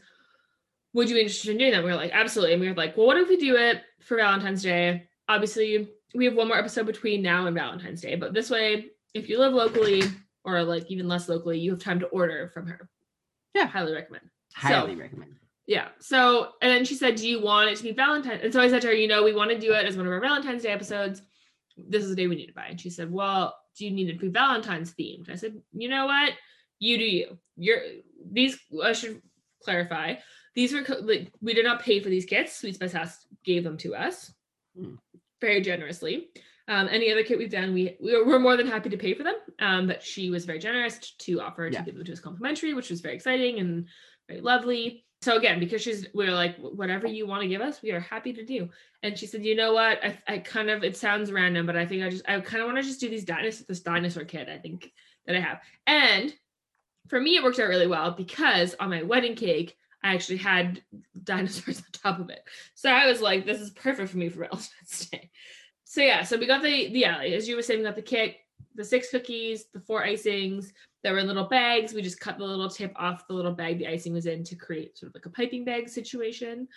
would 0.93 1.09
you 1.09 1.15
be 1.15 1.21
interested 1.21 1.51
in 1.51 1.57
doing 1.57 1.71
that? 1.71 1.83
We 1.83 1.89
were 1.89 1.95
like, 1.95 2.11
absolutely. 2.11 2.53
And 2.53 2.61
we 2.61 2.67
were 2.67 2.75
like, 2.75 2.97
well, 2.97 3.07
what 3.07 3.17
if 3.17 3.29
we 3.29 3.37
do 3.37 3.55
it 3.55 3.81
for 4.01 4.17
Valentine's 4.17 4.63
Day? 4.63 5.07
Obviously, 5.29 5.89
we 6.13 6.25
have 6.25 6.35
one 6.35 6.47
more 6.47 6.57
episode 6.57 6.85
between 6.85 7.21
now 7.21 7.45
and 7.45 7.55
Valentine's 7.55 8.01
Day, 8.01 8.15
but 8.15 8.33
this 8.33 8.49
way, 8.49 8.87
if 9.13 9.29
you 9.29 9.39
live 9.39 9.53
locally 9.53 10.03
or 10.43 10.63
like 10.63 10.89
even 10.89 11.07
less 11.07 11.29
locally, 11.29 11.59
you 11.59 11.71
have 11.71 11.79
time 11.79 11.99
to 11.99 12.07
order 12.07 12.49
from 12.53 12.67
her. 12.67 12.89
Yeah. 13.53 13.67
highly 13.67 13.93
recommend. 13.93 14.29
Highly 14.53 14.95
recommend. 14.95 15.35
Yeah. 15.71 15.87
So, 16.01 16.49
and 16.61 16.69
then 16.69 16.83
she 16.83 16.95
said, 16.95 17.15
Do 17.15 17.25
you 17.25 17.41
want 17.41 17.69
it 17.69 17.77
to 17.77 17.83
be 17.83 17.93
Valentine? 17.93 18.41
And 18.43 18.51
so 18.51 18.59
I 18.59 18.67
said 18.67 18.81
to 18.81 18.87
her, 18.89 18.93
You 18.93 19.07
know, 19.07 19.23
we 19.23 19.33
want 19.33 19.51
to 19.51 19.57
do 19.57 19.71
it 19.71 19.85
as 19.85 19.95
one 19.95 20.05
of 20.05 20.11
our 20.11 20.19
Valentine's 20.19 20.63
Day 20.63 20.69
episodes. 20.69 21.21
This 21.77 22.03
is 22.03 22.09
the 22.09 22.15
day 22.17 22.27
we 22.27 22.35
need 22.35 22.47
to 22.47 22.53
buy. 22.53 22.65
And 22.65 22.79
she 22.81 22.89
said, 22.89 23.09
Well, 23.09 23.55
do 23.77 23.85
you 23.85 23.91
need 23.91 24.09
it 24.09 24.15
to 24.15 24.19
be 24.19 24.27
Valentine's 24.27 24.93
themed? 24.93 25.29
I 25.31 25.35
said, 25.35 25.53
You 25.71 25.87
know 25.87 26.07
what? 26.07 26.33
You 26.79 26.97
do 26.97 27.05
you. 27.05 27.37
You're 27.55 27.79
these, 28.29 28.59
I 28.83 28.91
should 28.91 29.21
clarify. 29.63 30.15
These 30.55 30.73
were, 30.73 30.83
like, 31.03 31.31
we 31.41 31.53
did 31.53 31.63
not 31.63 31.81
pay 31.81 32.01
for 32.01 32.09
these 32.09 32.25
kits. 32.25 32.57
Sweet 32.57 32.75
Spice 32.75 32.91
House 32.91 33.25
gave 33.45 33.63
them 33.63 33.77
to 33.77 33.95
us 33.95 34.33
Hmm. 34.75 34.95
very 35.39 35.61
generously. 35.61 36.31
Um, 36.67 36.89
any 36.91 37.13
other 37.13 37.23
kit 37.23 37.37
we've 37.37 37.49
done, 37.49 37.73
we 37.73 37.95
we 38.01 38.21
were- 38.21 38.39
more 38.39 38.57
than 38.57 38.67
happy 38.67 38.89
to 38.89 38.97
pay 38.97 39.13
for 39.13 39.23
them. 39.23 39.35
Um, 39.59 39.87
but 39.87 40.03
she 40.03 40.29
was 40.29 40.43
very 40.43 40.59
generous 40.59 40.99
to 41.19 41.39
offer 41.39 41.69
to 41.69 41.73
Yeah. 41.77 41.83
give 41.83 41.95
them 41.95 42.03
to 42.03 42.11
us 42.11 42.19
complimentary, 42.19 42.73
which 42.73 42.89
was 42.89 42.99
very 42.99 43.15
exciting 43.15 43.59
and 43.59 43.87
very 44.27 44.41
lovely. 44.41 45.05
So 45.21 45.37
again, 45.37 45.59
because 45.59 45.83
she's 45.83 46.07
we 46.13 46.27
are 46.27 46.33
like 46.33 46.57
whatever 46.57 47.07
you 47.07 47.27
want 47.27 47.43
to 47.43 47.47
give 47.47 47.61
us, 47.61 47.81
we 47.81 47.91
are 47.91 47.99
happy 47.99 48.33
to 48.33 48.43
do. 48.43 48.69
And 49.03 49.17
she 49.17 49.27
said, 49.27 49.45
you 49.45 49.55
know 49.55 49.73
what? 49.73 50.03
I, 50.03 50.17
I 50.27 50.37
kind 50.39 50.69
of 50.69 50.83
it 50.83 50.97
sounds 50.97 51.31
random, 51.31 51.65
but 51.65 51.77
I 51.77 51.85
think 51.85 52.03
I 52.03 52.09
just 52.09 52.27
I 52.27 52.39
kind 52.39 52.61
of 52.61 52.67
want 52.67 52.77
to 52.77 52.83
just 52.83 52.99
do 52.99 53.09
these 53.09 53.25
dinosaur 53.25 53.65
this 53.67 53.81
dinosaur 53.81 54.25
kit. 54.25 54.49
I 54.49 54.57
think 54.57 54.91
that 55.27 55.35
I 55.35 55.39
have. 55.39 55.59
And 55.85 56.33
for 57.07 57.19
me, 57.19 57.35
it 57.35 57.43
worked 57.43 57.59
out 57.59 57.69
really 57.69 57.87
well 57.87 58.11
because 58.11 58.75
on 58.79 58.89
my 58.89 59.03
wedding 59.03 59.35
cake, 59.35 59.77
I 60.03 60.15
actually 60.15 60.37
had 60.37 60.81
dinosaurs 61.23 61.77
on 61.77 61.85
top 61.91 62.19
of 62.19 62.29
it. 62.29 62.43
So 62.73 62.89
I 62.89 63.05
was 63.05 63.21
like, 63.21 63.45
this 63.45 63.61
is 63.61 63.69
perfect 63.71 64.09
for 64.09 64.17
me 64.17 64.29
for 64.29 64.39
Valentine's 64.39 65.09
Day. 65.11 65.29
So 65.83 66.01
yeah, 66.01 66.23
so 66.23 66.37
we 66.37 66.47
got 66.47 66.63
the 66.63 66.91
the 66.91 66.99
yeah, 66.99 67.19
as 67.19 67.47
you 67.47 67.55
were 67.55 67.61
saying, 67.61 67.81
we 67.81 67.85
got 67.85 67.95
the 67.95 68.01
cake 68.01 68.39
the 68.75 68.83
six 68.83 69.09
cookies, 69.09 69.65
the 69.73 69.79
four 69.79 70.03
icings. 70.03 70.71
There 71.03 71.13
were 71.13 71.23
little 71.23 71.45
bags. 71.45 71.93
We 71.93 72.01
just 72.01 72.19
cut 72.19 72.37
the 72.37 72.43
little 72.45 72.69
tip 72.69 72.93
off 72.95 73.27
the 73.27 73.33
little 73.33 73.53
bag 73.53 73.79
the 73.79 73.87
icing 73.87 74.13
was 74.13 74.25
in 74.27 74.43
to 74.45 74.55
create 74.55 74.97
sort 74.97 75.09
of 75.09 75.15
like 75.15 75.25
a 75.25 75.29
piping 75.29 75.65
bag 75.65 75.89
situation, 75.89 76.67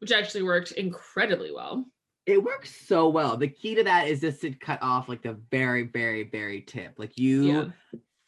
which 0.00 0.12
actually 0.12 0.42
worked 0.42 0.72
incredibly 0.72 1.52
well. 1.52 1.86
It 2.26 2.42
works 2.42 2.86
so 2.86 3.08
well. 3.08 3.36
The 3.36 3.48
key 3.48 3.74
to 3.76 3.84
that 3.84 4.06
is 4.06 4.20
just 4.20 4.42
to 4.42 4.50
cut 4.52 4.78
off 4.82 5.08
like 5.08 5.22
the 5.22 5.38
very, 5.50 5.84
very, 5.84 6.24
very 6.24 6.60
tip. 6.60 6.94
Like 6.98 7.18
you, 7.18 7.42
Yeah. 7.42 7.64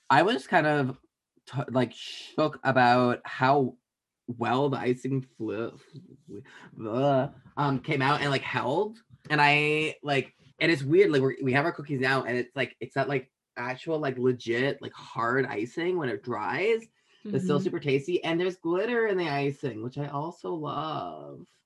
I 0.09 0.23
was 0.23 0.47
kind 0.47 0.67
of 0.67 0.99
t- 1.53 1.63
like 1.71 1.93
shook 1.93 2.59
about 2.65 3.21
how 3.25 3.77
well 4.27 4.71
the 4.71 4.79
icing 4.79 5.27
flew, 5.37 5.79
uh, 6.87 7.29
um, 7.57 7.79
came 7.81 8.03
out 8.03 8.21
and 8.23 8.31
like 8.31 8.43
held. 8.43 8.99
And 9.31 9.41
I 9.41 9.97
like, 10.03 10.33
and 10.61 10.73
it's 10.73 10.83
weird. 10.83 11.11
Like 11.11 11.23
we're, 11.23 11.37
we 11.43 11.53
have 11.53 11.65
our 11.65 11.73
cookies 11.73 12.01
now, 12.01 12.25
and 12.25 12.37
it's 12.37 12.55
like 12.57 12.75
it's 12.81 12.97
not 12.97 13.09
like 13.09 13.31
actual 13.57 13.99
like 13.99 14.19
legit 14.19 14.81
like 14.83 14.93
hard 14.93 15.47
icing 15.47 15.97
when 15.99 16.09
it 16.09 16.23
dries. 16.23 16.83
It's 17.25 17.45
still 17.45 17.61
super 17.61 17.79
tasty, 17.79 18.23
and 18.25 18.41
there's 18.41 18.57
glitter 18.57 19.07
in 19.07 19.17
the 19.17 19.29
icing, 19.29 19.83
which 19.85 19.97
I 19.97 20.09
also 20.09 20.53
love. 20.55 21.47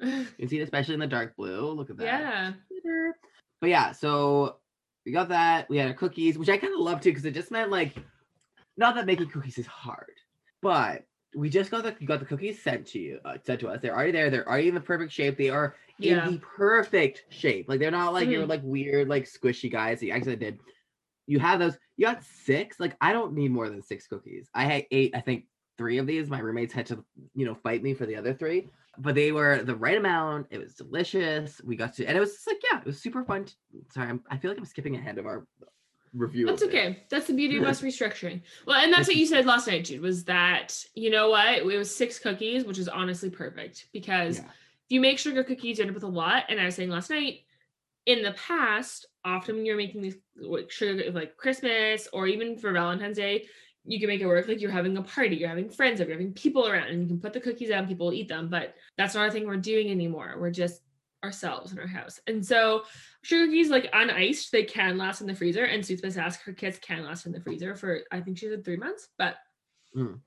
You 0.00 0.26
can 0.38 0.48
see 0.48 0.58
it 0.58 0.62
especially 0.62 0.94
in 0.94 1.00
the 1.00 1.06
dark 1.06 1.36
blue. 1.36 1.70
Look 1.70 1.90
at 1.90 1.96
that. 1.98 2.04
yeah. 2.04 2.52
glitter. 2.68 3.16
But 3.60 3.70
yeah, 3.70 3.92
so 3.92 4.56
we 5.06 5.12
got 5.12 5.28
that. 5.28 5.68
We 5.68 5.76
had 5.76 5.86
our 5.88 5.94
cookies, 5.94 6.38
which 6.38 6.48
I 6.48 6.56
kind 6.56 6.72
of 6.74 6.80
love 6.80 7.00
too, 7.00 7.10
because 7.10 7.24
it 7.24 7.34
just 7.34 7.50
meant 7.52 7.70
like, 7.70 7.94
not 8.76 8.94
that 8.96 9.06
making 9.06 9.28
cookies 9.28 9.58
is 9.58 9.66
hard, 9.66 10.10
but 10.62 11.04
we 11.36 11.48
just 11.50 11.70
got 11.70 11.84
the 11.84 11.92
got 12.04 12.18
the 12.20 12.26
cookies 12.26 12.60
sent 12.62 12.86
to 12.88 12.98
you, 12.98 13.20
uh, 13.24 13.36
sent 13.44 13.60
to 13.60 13.68
us. 13.68 13.80
They're 13.82 13.94
already 13.94 14.12
there. 14.12 14.30
They're 14.30 14.48
already 14.48 14.68
in 14.68 14.74
the 14.74 14.80
perfect 14.80 15.12
shape. 15.12 15.36
They 15.36 15.50
are 15.50 15.76
Yeah. 15.98 16.26
in 16.26 16.32
the 16.34 16.38
perfect 16.40 17.24
shape. 17.28 17.68
Like 17.68 17.78
they're 17.78 17.90
not 17.92 18.12
like 18.14 18.28
your 18.28 18.44
Mhm. 18.44 18.48
like 18.48 18.62
weird 18.64 19.08
like 19.08 19.24
squishy 19.24 19.70
guys. 19.70 20.02
you 20.02 20.10
actually 20.10 20.36
did. 20.36 20.58
You 21.26 21.38
have 21.38 21.58
those. 21.60 21.76
You 21.96 22.06
got 22.06 22.22
six. 22.24 22.78
Like 22.80 22.96
I 23.00 23.12
don't 23.12 23.32
need 23.34 23.50
more 23.50 23.68
than 23.68 23.82
six 23.82 24.06
cookies. 24.06 24.48
I 24.54 24.64
had 24.64 24.86
eight. 24.90 25.14
I 25.14 25.20
think 25.20 25.44
three 25.78 25.98
of 25.98 26.06
these. 26.06 26.28
My 26.28 26.40
roommates 26.40 26.72
had 26.72 26.86
to 26.86 27.04
you 27.34 27.46
know 27.46 27.54
fight 27.54 27.82
me 27.82 27.94
for 27.94 28.06
the 28.06 28.16
other 28.16 28.34
three 28.34 28.68
but 28.98 29.14
they 29.14 29.32
were 29.32 29.62
the 29.62 29.74
right 29.74 29.96
amount. 29.96 30.46
It 30.50 30.58
was 30.58 30.74
delicious. 30.74 31.62
We 31.64 31.76
got 31.76 31.94
to, 31.94 32.04
and 32.04 32.14
it 32.14 32.20
was 32.20 32.32
just 32.34 32.46
like, 32.46 32.58
yeah, 32.70 32.78
it 32.78 32.84
was 32.84 33.00
super 33.00 33.24
fun. 33.24 33.46
to- 33.46 33.54
sorry, 33.90 34.10
I'm, 34.10 34.20
I 34.30 34.36
feel 34.36 34.50
like 34.50 34.58
I'm 34.58 34.66
skipping 34.66 34.94
ahead 34.96 35.16
of 35.16 35.24
our 35.24 35.46
review. 36.12 36.46
That's 36.46 36.60
it. 36.62 36.68
okay. 36.68 37.02
That's 37.08 37.26
the 37.26 37.32
beauty 37.32 37.56
of 37.56 37.64
us 37.64 37.80
restructuring. 37.82 38.42
Well, 38.66 38.76
and 38.82 38.92
that's 38.92 39.08
what 39.08 39.16
you 39.16 39.24
said 39.24 39.46
last 39.46 39.66
night, 39.66 39.86
Jude, 39.86 40.02
was 40.02 40.24
that 40.24 40.74
you 40.94 41.08
know 41.10 41.30
what? 41.30 41.54
It 41.54 41.64
was 41.64 41.94
six 41.94 42.18
cookies, 42.18 42.64
which 42.64 42.78
is 42.78 42.86
honestly 42.88 43.30
perfect 43.30 43.86
because 43.94 44.38
Yeah. 44.38 44.44
if 44.44 44.90
you 44.90 45.00
make 45.00 45.18
sugar 45.18 45.42
cookies, 45.42 45.78
you 45.78 45.84
end 45.84 45.90
up 45.90 45.94
with 45.94 46.04
a 46.04 46.06
lot. 46.08 46.44
And 46.50 46.60
I 46.60 46.66
was 46.66 46.74
saying 46.74 46.90
last 46.90 47.08
night, 47.08 47.44
in 48.06 48.22
the 48.22 48.32
past, 48.32 49.06
often 49.24 49.56
when 49.56 49.66
you're 49.66 49.76
making 49.76 50.02
these 50.02 50.16
like 50.36 50.70
sugar 50.70 51.10
like 51.12 51.36
Christmas 51.36 52.08
or 52.12 52.26
even 52.26 52.58
for 52.58 52.72
Valentine's 52.72 53.16
Day, 53.16 53.46
you 53.84 53.98
can 53.98 54.08
make 54.08 54.20
it 54.20 54.26
work 54.26 54.48
like 54.48 54.60
you're 54.60 54.70
having 54.70 54.96
a 54.96 55.02
party, 55.02 55.36
you're 55.36 55.48
having 55.48 55.68
friends 55.70 56.00
over, 56.00 56.10
you're 56.10 56.18
having 56.18 56.32
people 56.34 56.68
around, 56.68 56.88
and 56.88 57.02
you 57.02 57.08
can 57.08 57.20
put 57.20 57.32
the 57.32 57.40
cookies 57.40 57.70
out 57.70 57.80
and 57.80 57.88
people 57.88 58.06
will 58.06 58.14
eat 58.14 58.28
them. 58.28 58.48
But 58.48 58.74
that's 58.96 59.14
not 59.14 59.28
a 59.28 59.30
thing 59.30 59.46
we're 59.46 59.56
doing 59.56 59.90
anymore. 59.90 60.36
We're 60.38 60.50
just 60.50 60.82
ourselves 61.24 61.70
in 61.72 61.78
our 61.78 61.86
house. 61.86 62.18
And 62.26 62.44
so 62.44 62.82
sugar 63.22 63.46
cookies 63.46 63.70
like 63.70 63.90
uniced, 63.92 64.50
they 64.50 64.64
can 64.64 64.98
last 64.98 65.20
in 65.20 65.26
the 65.26 65.34
freezer. 65.34 65.64
And 65.64 65.84
Sweet 65.84 65.98
Spice 65.98 66.16
asked 66.16 66.42
her 66.42 66.52
kids 66.52 66.78
can 66.78 67.04
last 67.04 67.26
in 67.26 67.32
the 67.32 67.40
freezer 67.40 67.74
for 67.76 68.00
I 68.10 68.20
think 68.20 68.38
she 68.38 68.48
said 68.48 68.64
three 68.64 68.76
months, 68.76 69.08
but 69.18 69.36
Mm. 69.94 70.20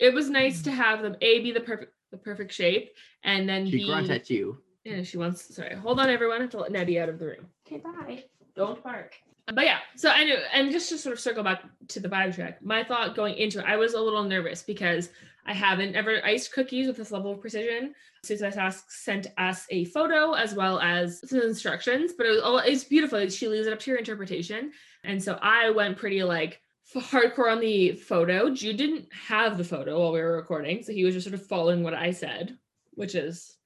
it 0.00 0.12
was 0.12 0.28
nice 0.28 0.60
to 0.62 0.72
have 0.72 1.00
them 1.00 1.14
A 1.20 1.40
be 1.40 1.52
the 1.52 1.60
perfect 1.60 1.92
the 2.10 2.18
perfect 2.18 2.52
shape 2.52 2.90
and 3.22 3.48
then 3.48 3.64
She 3.66 3.78
B 3.78 3.86
grunts 3.86 4.10
at 4.10 4.28
you. 4.28 4.60
Yeah, 4.84 5.02
she 5.02 5.16
wants. 5.16 5.54
Sorry, 5.54 5.74
hold 5.74 6.00
on, 6.00 6.10
everyone. 6.10 6.38
I 6.38 6.42
have 6.42 6.50
to 6.50 6.58
let 6.58 6.72
Nettie 6.72 7.00
out 7.00 7.08
of 7.08 7.18
the 7.18 7.26
room. 7.26 7.46
Okay, 7.66 7.78
bye. 7.78 8.24
Don't 8.54 8.82
bark. 8.82 9.14
But 9.52 9.64
yeah, 9.64 9.78
so 9.96 10.08
I 10.08 10.24
know, 10.24 10.36
and 10.52 10.72
just 10.72 10.88
to 10.88 10.98
sort 10.98 11.12
of 11.12 11.20
circle 11.20 11.42
back 11.42 11.62
to 11.88 12.00
the 12.00 12.08
vibe 12.08 12.34
track, 12.34 12.62
my 12.62 12.82
thought 12.82 13.14
going 13.14 13.34
into 13.34 13.58
it, 13.58 13.66
I 13.66 13.76
was 13.76 13.92
a 13.92 14.00
little 14.00 14.22
nervous 14.22 14.62
because 14.62 15.10
I 15.44 15.52
haven't 15.52 15.94
ever 15.94 16.24
iced 16.24 16.52
cookies 16.52 16.86
with 16.86 16.96
this 16.96 17.12
level 17.12 17.32
of 17.32 17.40
precision. 17.40 17.94
Suicide 18.22 18.54
Task 18.54 18.90
sent 18.90 19.26
us 19.36 19.66
a 19.68 19.84
photo 19.86 20.32
as 20.32 20.54
well 20.54 20.80
as 20.80 21.28
some 21.28 21.42
instructions, 21.42 22.12
but 22.16 22.26
it 22.26 22.30
was 22.30 22.40
oh, 22.42 22.56
it's 22.58 22.84
beautiful. 22.84 23.28
She 23.28 23.48
leaves 23.48 23.66
it 23.66 23.72
up 23.72 23.80
to 23.80 23.90
your 23.90 23.98
interpretation, 23.98 24.72
and 25.02 25.22
so 25.22 25.38
I 25.42 25.70
went 25.70 25.98
pretty 25.98 26.22
like 26.22 26.60
hardcore 26.94 27.52
on 27.52 27.60
the 27.60 27.92
photo. 27.92 28.48
Jude 28.54 28.78
didn't 28.78 29.12
have 29.12 29.58
the 29.58 29.64
photo 29.64 30.00
while 30.00 30.12
we 30.12 30.20
were 30.20 30.36
recording, 30.36 30.82
so 30.82 30.92
he 30.92 31.04
was 31.04 31.14
just 31.14 31.26
sort 31.26 31.34
of 31.34 31.46
following 31.46 31.82
what 31.82 31.94
I 31.94 32.12
said, 32.12 32.56
which 32.92 33.14
is 33.14 33.56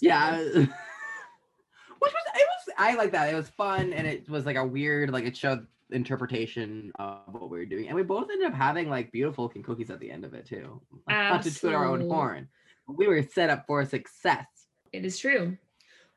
Yeah. 0.00 0.38
Which 0.38 2.12
was 2.12 2.24
it 2.34 2.48
was 2.48 2.74
I 2.78 2.94
like 2.94 3.12
that. 3.12 3.32
It 3.32 3.36
was 3.36 3.48
fun 3.50 3.92
and 3.92 4.06
it 4.06 4.28
was 4.28 4.46
like 4.46 4.56
a 4.56 4.64
weird 4.64 5.10
like 5.10 5.24
it 5.24 5.36
showed 5.36 5.66
interpretation 5.90 6.92
of 6.98 7.18
what 7.32 7.50
we 7.50 7.58
were 7.58 7.64
doing. 7.66 7.88
And 7.88 7.96
we 7.96 8.02
both 8.02 8.30
ended 8.30 8.46
up 8.48 8.54
having 8.54 8.88
like 8.88 9.12
beautiful 9.12 9.44
looking 9.44 9.62
cookies 9.62 9.90
at 9.90 10.00
the 10.00 10.10
end 10.10 10.24
of 10.24 10.34
it 10.34 10.46
too. 10.46 10.80
Not 11.08 11.42
to 11.42 11.54
toot 11.54 11.74
our 11.74 11.84
own 11.84 12.00
horn. 12.02 12.48
We 12.86 13.06
were 13.06 13.22
set 13.22 13.50
up 13.50 13.64
for 13.66 13.84
success. 13.84 14.46
It 14.92 15.04
is 15.04 15.18
true. 15.18 15.56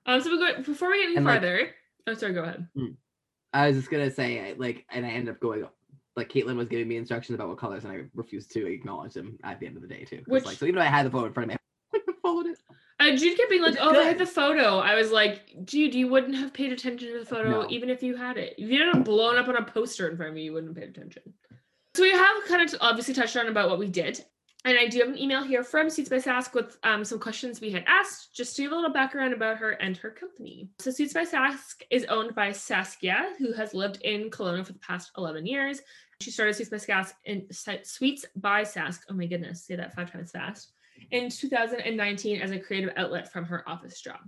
Um, 0.05 0.21
so 0.21 0.31
we 0.31 0.38
go 0.38 0.62
before 0.62 0.89
we 0.89 0.99
get 0.99 1.05
any 1.07 1.15
And, 1.17 1.25
like- 1.25 1.36
farther. 1.41 1.69
oh, 2.07 2.13
sorry. 2.13 2.33
Go 2.33 2.43
ahead. 2.43 2.67
I 3.53 3.67
was 3.67 3.75
just 3.77 3.91
gonna 3.91 4.09
say 4.12 4.55
like 4.57 4.86
and 4.89 5.05
I 5.05 5.09
ended 5.09 5.33
up 5.33 5.39
going 5.41 5.65
like 6.15 6.29
Caitlin 6.29 6.55
was 6.55 6.67
giving 6.67 6.88
me 6.88 6.95
instructions 6.97 7.36
about 7.36 7.49
what 7.49 7.57
colors 7.57 7.83
and 7.83 7.91
I 7.91 8.03
refused 8.15 8.51
to 8.53 8.65
acknowledge 8.67 9.13
them 9.13 9.38
at 9.43 9.59
the 9.59 9.65
end 9.67 9.75
of 9.75 9.81
the 9.81 9.88
day 9.88 10.05
too. 10.05 10.21
Which- 10.27 10.45
like 10.45 10.57
so 10.57 10.65
even 10.65 10.75
though 10.75 10.81
I 10.86 10.86
had 10.86 11.05
the 11.05 11.12
photo 11.12 11.25
in 11.27 11.33
front 11.33 11.51
of 11.51 11.57
me, 11.57 12.01
I 12.07 12.13
followed 12.21 12.45
it. 12.47 12.57
Uh, 13.03 13.15
Jude 13.17 13.37
kept 13.37 13.49
being 13.49 13.61
like, 13.61 13.75
"Oh, 13.79 13.99
I 13.99 14.03
had 14.03 14.17
the 14.17 14.25
photo." 14.25 14.77
I 14.79 14.95
was 14.95 15.11
like, 15.11 15.53
"Jude, 15.65 15.93
you 15.93 16.07
wouldn't 16.07 16.35
have 16.35 16.53
paid 16.53 16.71
attention 16.71 17.11
to 17.11 17.19
the 17.19 17.25
photo 17.25 17.61
No. 17.63 17.69
even 17.69 17.89
if 17.89 18.01
you 18.01 18.15
had 18.15 18.37
it. 18.37 18.55
If 18.57 18.69
you 18.69 18.89
it 18.89 19.03
blown 19.03 19.37
up 19.37 19.47
on 19.47 19.57
a 19.57 19.63
poster 19.63 20.07
in 20.07 20.15
front 20.15 20.31
of 20.31 20.37
you, 20.37 20.45
you 20.45 20.53
wouldn't 20.53 20.75
have 20.75 20.81
paid 20.81 20.95
attention." 20.95 21.33
So 21.95 22.03
we 22.03 22.11
have 22.11 22.43
kind 22.47 22.61
of 22.61 22.75
obviously 22.81 23.13
touched 23.13 23.35
on 23.35 23.47
about 23.47 23.69
what 23.69 23.77
we 23.77 23.87
did, 23.87 24.23
and 24.65 24.79
I 24.79 24.87
do 24.87 24.99
have 24.99 25.09
an 25.09 25.17
email 25.17 25.43
here 25.43 25.63
from 25.63 25.89
Sweets 25.89 26.09
by 26.09 26.15
Sask 26.17 26.53
with 26.53 26.77
um, 26.83 27.03
some 27.03 27.19
questions 27.19 27.59
we 27.59 27.71
had 27.71 27.83
asked, 27.85 28.33
just 28.33 28.55
to 28.55 28.61
give 28.61 28.71
a 28.71 28.75
little 28.75 28.93
background 28.93 29.33
about 29.33 29.57
her 29.57 29.71
and 29.71 29.97
her 29.97 30.09
company. 30.09 30.69
So 30.79 30.89
Sweets 30.89 31.13
by 31.13 31.25
Sask 31.25 31.81
is 31.89 32.05
owned 32.05 32.33
by 32.33 32.53
Saskia, 32.53 33.33
who 33.37 33.51
has 33.53 33.73
lived 33.73 34.01
in 34.01 34.29
Kelowna 34.29 34.65
for 34.65 34.73
the 34.73 34.79
past 34.79 35.11
11 35.17 35.45
years. 35.45 35.81
She 36.21 36.31
started 36.31 36.53
Sweets 36.53 36.69
by 36.71 36.77
Sask 36.77 37.13
in 37.25 37.47
Sweets 37.51 38.25
by 38.37 38.61
Sask. 38.63 39.01
Oh 39.09 39.13
my 39.13 39.25
goodness, 39.25 39.65
say 39.65 39.75
that 39.75 39.93
five 39.93 40.11
times 40.11 40.31
fast. 40.31 40.71
In 41.11 41.29
2019 41.29 42.41
as 42.41 42.51
a 42.51 42.59
creative 42.59 42.91
outlet 42.97 43.31
from 43.31 43.45
her 43.45 43.67
office 43.67 44.01
job. 44.01 44.19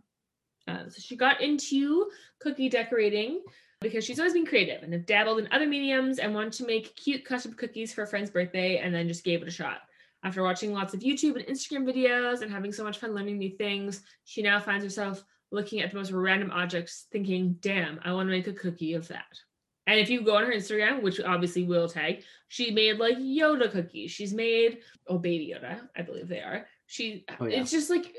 Uh, 0.67 0.89
so 0.89 0.99
she 0.99 1.15
got 1.15 1.41
into 1.41 2.09
cookie 2.39 2.69
decorating 2.69 3.41
because 3.81 4.03
she's 4.03 4.19
always 4.19 4.33
been 4.33 4.45
creative 4.45 4.81
and 4.81 4.93
have 4.93 5.05
dabbled 5.05 5.39
in 5.39 5.47
other 5.51 5.67
mediums 5.67 6.17
and 6.19 6.33
wanted 6.33 6.53
to 6.53 6.65
make 6.65 6.95
cute 6.95 7.23
custom 7.23 7.53
cookies 7.53 7.93
for 7.93 8.03
a 8.03 8.07
friend's 8.07 8.31
birthday 8.31 8.77
and 8.77 8.93
then 8.93 9.07
just 9.07 9.23
gave 9.23 9.41
it 9.41 9.47
a 9.47 9.51
shot. 9.51 9.81
After 10.23 10.41
watching 10.41 10.73
lots 10.73 10.95
of 10.95 11.01
YouTube 11.01 11.35
and 11.35 11.45
Instagram 11.45 11.87
videos 11.87 12.41
and 12.41 12.51
having 12.51 12.71
so 12.71 12.83
much 12.83 12.97
fun 12.97 13.13
learning 13.13 13.37
new 13.37 13.51
things, 13.51 14.01
she 14.23 14.41
now 14.41 14.59
finds 14.59 14.83
herself 14.83 15.23
looking 15.51 15.81
at 15.81 15.91
the 15.91 15.97
most 15.97 16.11
random 16.11 16.49
objects, 16.49 17.05
thinking, 17.11 17.57
damn, 17.59 17.99
I 18.03 18.11
want 18.11 18.27
to 18.27 18.31
make 18.31 18.47
a 18.47 18.53
cookie 18.53 18.95
of 18.95 19.07
that. 19.09 19.39
And 19.87 19.99
if 19.99 20.09
you 20.09 20.21
go 20.21 20.35
on 20.35 20.45
her 20.45 20.51
Instagram, 20.51 21.01
which 21.01 21.19
obviously 21.19 21.63
will 21.63 21.87
tag, 21.87 22.23
she 22.47 22.71
made 22.71 22.97
like 22.97 23.17
Yoda 23.17 23.71
cookies. 23.71 24.11
She's 24.11 24.33
made, 24.33 24.79
oh, 25.07 25.19
baby 25.19 25.53
Yoda, 25.53 25.87
I 25.95 26.01
believe 26.01 26.27
they 26.27 26.39
are. 26.39 26.65
She, 26.87 27.25
oh, 27.39 27.45
yeah. 27.45 27.61
it's 27.61 27.71
just 27.71 27.89
like 27.89 28.15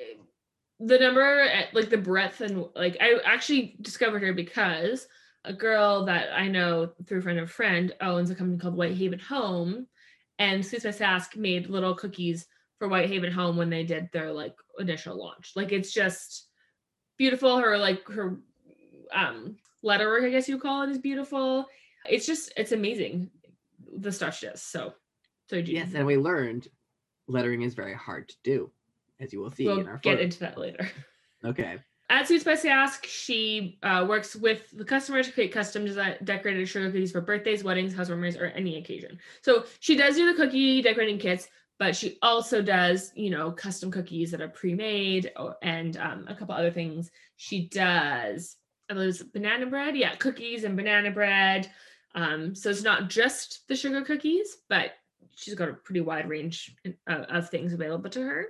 the 0.79 0.99
number, 0.99 1.49
like 1.73 1.91
the 1.91 1.97
breadth, 1.97 2.41
and 2.41 2.67
like 2.75 2.97
I 3.01 3.19
actually 3.25 3.77
discovered 3.81 4.23
her 4.23 4.33
because 4.33 5.09
a 5.45 5.53
girl 5.53 6.05
that 6.05 6.29
I 6.33 6.49
know 6.49 6.93
through 7.07 7.21
a 7.21 7.23
friend 7.23 7.39
of 7.39 7.49
a 7.49 7.53
friend 7.53 7.95
owns 8.01 8.31
a 8.31 8.35
company 8.35 8.59
called 8.59 8.77
Whitehaven 8.77 9.21
Home, 9.21 9.87
and 10.39 10.65
Sweets 10.65 10.85
Sask 10.85 11.37
made 11.37 11.71
little 11.71 11.95
cookies 11.95 12.47
for 12.79 12.89
Whitehaven 12.89 13.33
Home 13.33 13.57
when 13.57 13.71
they 13.71 13.85
did 13.85 14.11
their 14.13 14.33
like 14.33 14.55
initial 14.79 15.19
launch. 15.19 15.53
Like 15.57 15.73
it's 15.73 15.93
just 15.93 16.49
beautiful. 17.17 17.59
Her 17.59 17.79
like 17.79 18.07
her 18.09 18.39
um 19.15 19.57
letterwork, 19.87 20.25
I 20.25 20.31
guess 20.31 20.49
you 20.49 20.59
call 20.59 20.83
it, 20.83 20.91
is 20.91 20.99
beautiful. 20.99 21.67
It's 22.09 22.27
just 22.27 22.53
it's 22.57 22.73
amazing 22.73 23.31
the 23.97 24.13
stuff 24.13 24.37
she 24.37 24.47
does. 24.47 24.63
So 24.63 24.93
so 25.49 25.57
yes, 25.57 25.95
and 25.95 26.07
we 26.07 26.17
learned 26.17 26.69
lettering 27.29 27.63
is 27.63 27.75
very 27.75 27.95
hard 27.95 28.29
to 28.29 28.37
do, 28.43 28.71
as 29.21 29.33
you 29.33 29.41
will 29.41 29.51
see 29.51 29.67
we'll 29.67 29.81
in 29.81 29.89
our 29.89 29.99
get 29.99 30.21
into 30.21 30.41
that 30.41 30.59
later. 30.59 30.89
Okay. 31.45 31.79
At 32.09 32.29
Sweets 32.29 32.45
by 32.45 32.55
Sask, 32.55 33.05
she 33.05 33.79
uh, 33.83 34.07
works 34.09 34.37
with 34.37 34.71
the 34.71 34.85
customer 34.85 35.23
to 35.25 35.33
create 35.33 35.53
custom 35.53 35.85
design 35.85 36.17
decorated 36.23 36.69
sugar 36.69 36.87
cookies 36.87 37.11
for 37.11 37.21
birthdays, 37.21 37.65
weddings, 37.65 37.95
housewarmers, 37.95 38.41
or 38.41 38.47
any 38.47 38.79
occasion. 38.79 39.19
So 39.43 39.65
she 39.81 39.97
does 39.97 40.15
do 40.15 40.33
the 40.33 40.41
cookie 40.41 40.83
decorating 40.83 41.19
kits, 41.19 41.49
but 41.81 41.97
she 41.97 42.17
also 42.23 42.63
does, 42.63 43.13
you 43.17 43.31
know, 43.31 43.51
custom 43.51 43.91
cookies 43.91 44.31
that 44.31 44.41
are 44.41 44.49
pre-made 44.49 45.33
and 45.63 45.97
um, 45.97 46.27
a 46.29 46.35
couple 46.37 46.55
other 46.55 46.71
things. 46.71 47.11
She 47.37 47.69
does, 47.69 48.57
I 48.91 48.95
believe 48.95 49.33
banana 49.33 49.67
bread. 49.67 49.97
Yeah, 49.97 50.15
cookies 50.15 50.65
and 50.65 50.77
banana 50.77 51.11
bread. 51.11 51.71
Um, 52.15 52.55
so 52.55 52.71
it's 52.71 52.83
not 52.83 53.11
just 53.11 53.67
the 53.69 53.77
sugar 53.77 54.03
cookies, 54.03 54.59
but 54.69 54.93
she's 55.35 55.55
got 55.55 55.69
a 55.69 55.75
pretty 55.75 56.01
wide 56.01 56.29
range 56.29 56.75
of, 57.07 57.23
of 57.23 57.51
things 57.51 57.73
available 57.73 58.11
to 58.11 58.23
her. 58.23 58.47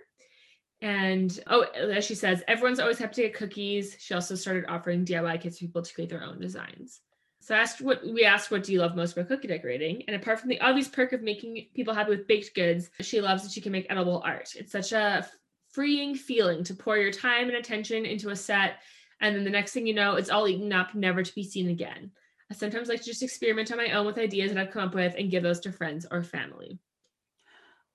And 0.83 1.39
oh, 1.47 1.63
as 1.63 2.05
she 2.05 2.15
says, 2.15 2.43
everyone's 2.47 2.81
always 2.81 2.99
happy 2.99 3.15
to 3.15 3.23
get 3.23 3.35
cookies. 3.35 3.97
She 3.99 4.15
also 4.15 4.35
started 4.35 4.67
offering 4.69 5.05
DIY 5.05 5.41
kits 5.41 5.59
for 5.59 5.65
people 5.65 5.83
to 5.83 5.95
create 5.95 6.11
their 6.11 6.23
own 6.23 6.39
designs. 6.39 7.01
So 7.41 7.55
I 7.55 7.59
asked 7.59 7.81
what 7.81 8.05
we 8.05 8.25
asked, 8.25 8.51
what 8.51 8.65
do 8.65 8.73
you 8.73 8.81
love 8.81 8.97
most 8.97 9.13
about 9.13 9.29
cookie 9.29 9.49
decorating? 9.49 10.03
And 10.07 10.17
apart 10.17 10.41
from 10.41 10.49
the 10.49 10.61
obvious 10.61 10.89
perk 10.89 11.13
of 11.13 11.23
making 11.23 11.69
people 11.75 11.95
happy 11.95 12.11
with 12.11 12.27
baked 12.27 12.55
goods, 12.55 12.91
she 13.01 13.21
loves 13.21 13.43
that 13.43 13.53
she 13.53 13.61
can 13.61 13.73
make 13.73 13.87
edible 13.89 14.23
art. 14.25 14.51
It's 14.57 14.73
such 14.73 14.93
a 14.93 15.27
freeing 15.71 16.15
feeling 16.15 16.65
to 16.65 16.75
pour 16.75 16.97
your 16.97 17.13
time 17.13 17.49
and 17.49 17.57
attention 17.57 18.05
into 18.05 18.31
a 18.31 18.37
set, 18.37 18.79
and 19.21 19.35
then 19.35 19.45
the 19.45 19.51
next 19.51 19.73
thing 19.73 19.87
you 19.87 19.95
know, 19.95 20.17
it's 20.17 20.31
all 20.31 20.49
eaten 20.49 20.73
up, 20.73 20.95
never 20.95 21.23
to 21.23 21.35
be 21.35 21.43
seen 21.43 21.69
again. 21.69 22.11
I 22.51 22.55
sometimes 22.55 22.89
like 22.89 23.01
to 23.01 23.07
just 23.07 23.23
experiment 23.23 23.73
on 23.73 23.79
my 23.79 23.91
own 23.93 24.07
with 24.07 24.19
ideas 24.19 24.53
that 24.53 24.61
I've 24.61 24.73
come 24.73 24.89
up 24.89 24.95
with 24.95 25.15
and 25.19 25.31
give 25.31 25.43
those 25.43 25.61
to 25.61 25.73
friends 25.73 26.07
or 26.11 26.23
family. 26.23 26.79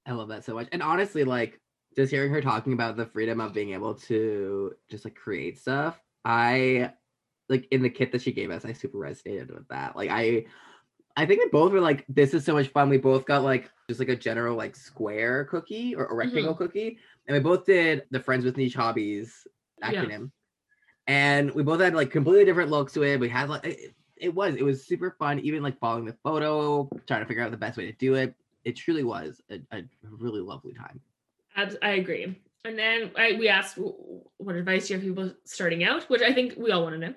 I 0.06 0.12
love 0.12 0.30
that 0.30 0.44
so 0.44 0.54
much. 0.54 0.68
And 0.72 0.82
honestly, 0.82 1.24
like 1.24 1.60
just 1.96 2.12
hearing 2.12 2.32
her 2.32 2.42
talking 2.42 2.74
about 2.74 2.98
the 2.98 3.06
freedom 3.06 3.40
of 3.40 3.54
being 3.54 3.74
able 3.74 3.96
to 3.96 4.74
just 4.90 5.06
like 5.06 5.16
create 5.16 5.60
stuff, 5.60 6.00
I 6.26 6.92
like 7.50 7.68
in 7.72 7.82
the 7.82 7.90
kit 7.90 8.12
that 8.12 8.22
she 8.22 8.32
gave 8.32 8.50
us, 8.50 8.66
I 8.66 8.74
super 8.74 8.98
resonated 8.98 9.54
with 9.54 9.68
that. 9.70 9.96
Like 9.96 10.10
I 10.10 10.46
I 11.16 11.26
think 11.26 11.42
we 11.44 11.50
both 11.50 11.72
were 11.72 11.82
like, 11.82 12.06
this 12.08 12.34
is 12.34 12.46
so 12.46 12.54
much 12.54 12.70
fun. 12.70 12.90
We 12.90 12.98
both 12.98 13.26
got 13.26 13.44
like 13.44 13.70
just 13.90 14.00
like 14.00 14.10
a 14.10 14.16
general 14.16 14.56
like 14.56 14.76
square 14.76 15.46
cookie 15.46 15.94
or 15.94 16.06
a 16.06 16.16
rectangle 16.16 16.54
mm-hmm. 16.54 16.64
cookie. 16.64 16.98
And 17.28 17.36
we 17.36 17.40
both 17.40 17.66
did 17.66 18.04
the 18.12 18.20
Friends 18.20 18.46
with 18.46 18.58
Niche 18.58 18.76
Hobbies 18.76 19.46
acronym. 19.84 20.32
And 21.08 21.52
we 21.52 21.64
both 21.64 21.82
had 21.82 21.96
like 21.96 22.12
completely 22.12 22.46
different 22.46 22.70
looks 22.70 22.94
to 22.94 23.04
it. 23.04 23.20
We 23.20 23.30
had 23.30 23.50
like 23.50 23.66
it, 23.66 23.96
it 24.18 24.34
was, 24.34 24.56
it 24.56 24.64
was 24.64 24.86
super 24.86 25.16
fun, 25.18 25.40
even 25.40 25.64
like 25.64 25.80
following 25.80 26.06
the 26.06 26.16
photo, 26.24 26.90
trying 27.08 27.22
to 27.22 27.26
figure 27.26 27.44
out 27.44 27.52
the 27.52 27.58
best 27.58 27.78
way 27.78 27.88
to 27.88 27.98
do 27.98 28.16
it. 28.16 28.36
It 28.64 28.76
truly 28.76 29.04
was 29.04 29.42
a, 29.50 29.60
a 29.72 29.84
really 30.04 30.42
lovely 30.42 30.74
time. 30.74 31.00
I 31.82 31.90
agree. 31.92 32.40
And 32.64 32.78
then 32.78 33.12
I, 33.18 33.34
we 33.40 33.50
asked 33.50 33.78
what 33.78 34.56
advice 34.56 34.88
do 34.88 34.94
you 34.94 35.00
have 35.00 35.08
people 35.08 35.34
starting 35.46 35.84
out, 35.84 36.04
which 36.04 36.22
I 36.22 36.32
think 36.32 36.54
we 36.58 36.72
all 36.72 36.84
want 36.84 36.94
to 36.94 37.00
know. 37.00 37.14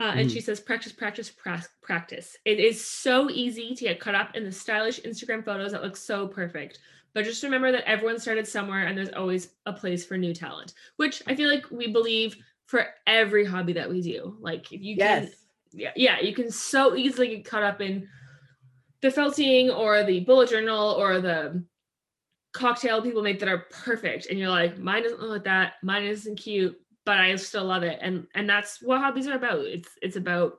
Uh, 0.00 0.12
and 0.16 0.28
mm. 0.28 0.32
she 0.32 0.40
says, 0.40 0.60
practice, 0.60 0.92
practice, 0.92 1.30
pra- 1.30 1.64
practice. 1.82 2.36
It 2.44 2.58
is 2.58 2.84
so 2.84 3.30
easy 3.30 3.74
to 3.74 3.84
get 3.84 4.00
caught 4.00 4.14
up 4.14 4.34
in 4.34 4.44
the 4.44 4.52
stylish 4.52 5.00
Instagram 5.00 5.44
photos 5.44 5.72
that 5.72 5.82
look 5.82 5.96
so 5.96 6.26
perfect. 6.26 6.78
But 7.12 7.24
just 7.24 7.44
remember 7.44 7.70
that 7.70 7.88
everyone 7.88 8.18
started 8.18 8.46
somewhere 8.46 8.86
and 8.86 8.98
there's 8.98 9.12
always 9.12 9.50
a 9.66 9.72
place 9.72 10.04
for 10.04 10.18
new 10.18 10.34
talent, 10.34 10.74
which 10.96 11.22
I 11.28 11.36
feel 11.36 11.48
like 11.48 11.70
we 11.70 11.86
believe 11.92 12.36
for 12.66 12.86
every 13.06 13.44
hobby 13.44 13.74
that 13.74 13.90
we 13.90 14.00
do. 14.00 14.36
Like 14.40 14.72
if 14.72 14.80
you 14.80 14.96
yes. 14.98 15.24
can, 15.24 15.32
yeah, 15.72 15.92
yeah, 15.96 16.20
you 16.20 16.34
can 16.34 16.50
so 16.50 16.94
easily 16.94 17.28
get 17.28 17.44
caught 17.44 17.62
up 17.62 17.80
in 17.80 18.08
the 19.00 19.10
felting 19.10 19.70
or 19.70 20.02
the 20.04 20.20
bullet 20.20 20.50
journal 20.50 20.92
or 20.98 21.20
the 21.20 21.64
cocktail 22.52 23.02
people 23.02 23.22
make 23.22 23.40
that 23.40 23.48
are 23.48 23.66
perfect 23.70 24.26
and 24.26 24.38
you're 24.38 24.48
like 24.48 24.78
mine 24.78 25.02
doesn't 25.02 25.20
look 25.20 25.30
like 25.30 25.44
that. 25.44 25.74
Mine 25.82 26.04
isn't 26.04 26.36
cute 26.36 26.78
but 27.04 27.18
i 27.18 27.36
still 27.36 27.64
love 27.64 27.82
it. 27.82 27.98
And 28.00 28.26
and 28.34 28.48
that's 28.48 28.80
what 28.80 29.00
hobbies 29.00 29.26
are 29.28 29.36
about. 29.36 29.60
It's 29.60 29.90
it's 30.00 30.16
about 30.16 30.58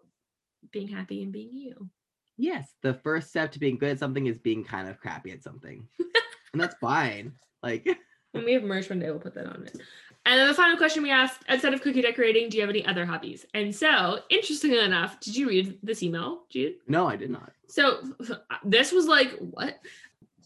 being 0.71 0.87
happy 0.87 1.23
and 1.23 1.31
being 1.31 1.53
you. 1.53 1.89
Yes 2.37 2.67
the 2.81 2.93
first 2.95 3.29
step 3.29 3.51
to 3.53 3.59
being 3.59 3.77
good 3.77 3.91
at 3.91 3.99
something 3.99 4.27
is 4.27 4.37
being 4.37 4.63
kind 4.63 4.87
of 4.87 4.99
crappy 4.99 5.31
at 5.31 5.43
something. 5.43 5.87
And 6.53 6.61
that's 6.61 6.75
fine. 6.75 7.33
Like 7.61 7.85
when 8.31 8.45
we 8.45 8.53
have 8.53 8.63
merch 8.63 8.89
one 8.89 8.99
day 8.99 9.09
we'll 9.09 9.19
put 9.19 9.33
that 9.33 9.47
on 9.47 9.63
it 9.65 9.77
and 10.25 10.39
then 10.39 10.47
the 10.47 10.53
final 10.53 10.77
question 10.77 11.03
we 11.03 11.11
asked 11.11 11.43
instead 11.49 11.73
of 11.73 11.81
cookie 11.81 12.01
decorating 12.01 12.49
do 12.49 12.57
you 12.57 12.61
have 12.61 12.69
any 12.69 12.85
other 12.85 13.05
hobbies 13.05 13.45
and 13.53 13.75
so 13.75 14.19
interestingly 14.29 14.79
enough 14.79 15.19
did 15.19 15.35
you 15.35 15.47
read 15.47 15.77
this 15.83 16.01
email 16.03 16.43
jude 16.49 16.75
no 16.87 17.07
i 17.07 17.15
did 17.15 17.29
not 17.29 17.51
so 17.67 17.99
this 18.63 18.91
was 18.91 19.07
like 19.07 19.31
what 19.39 19.79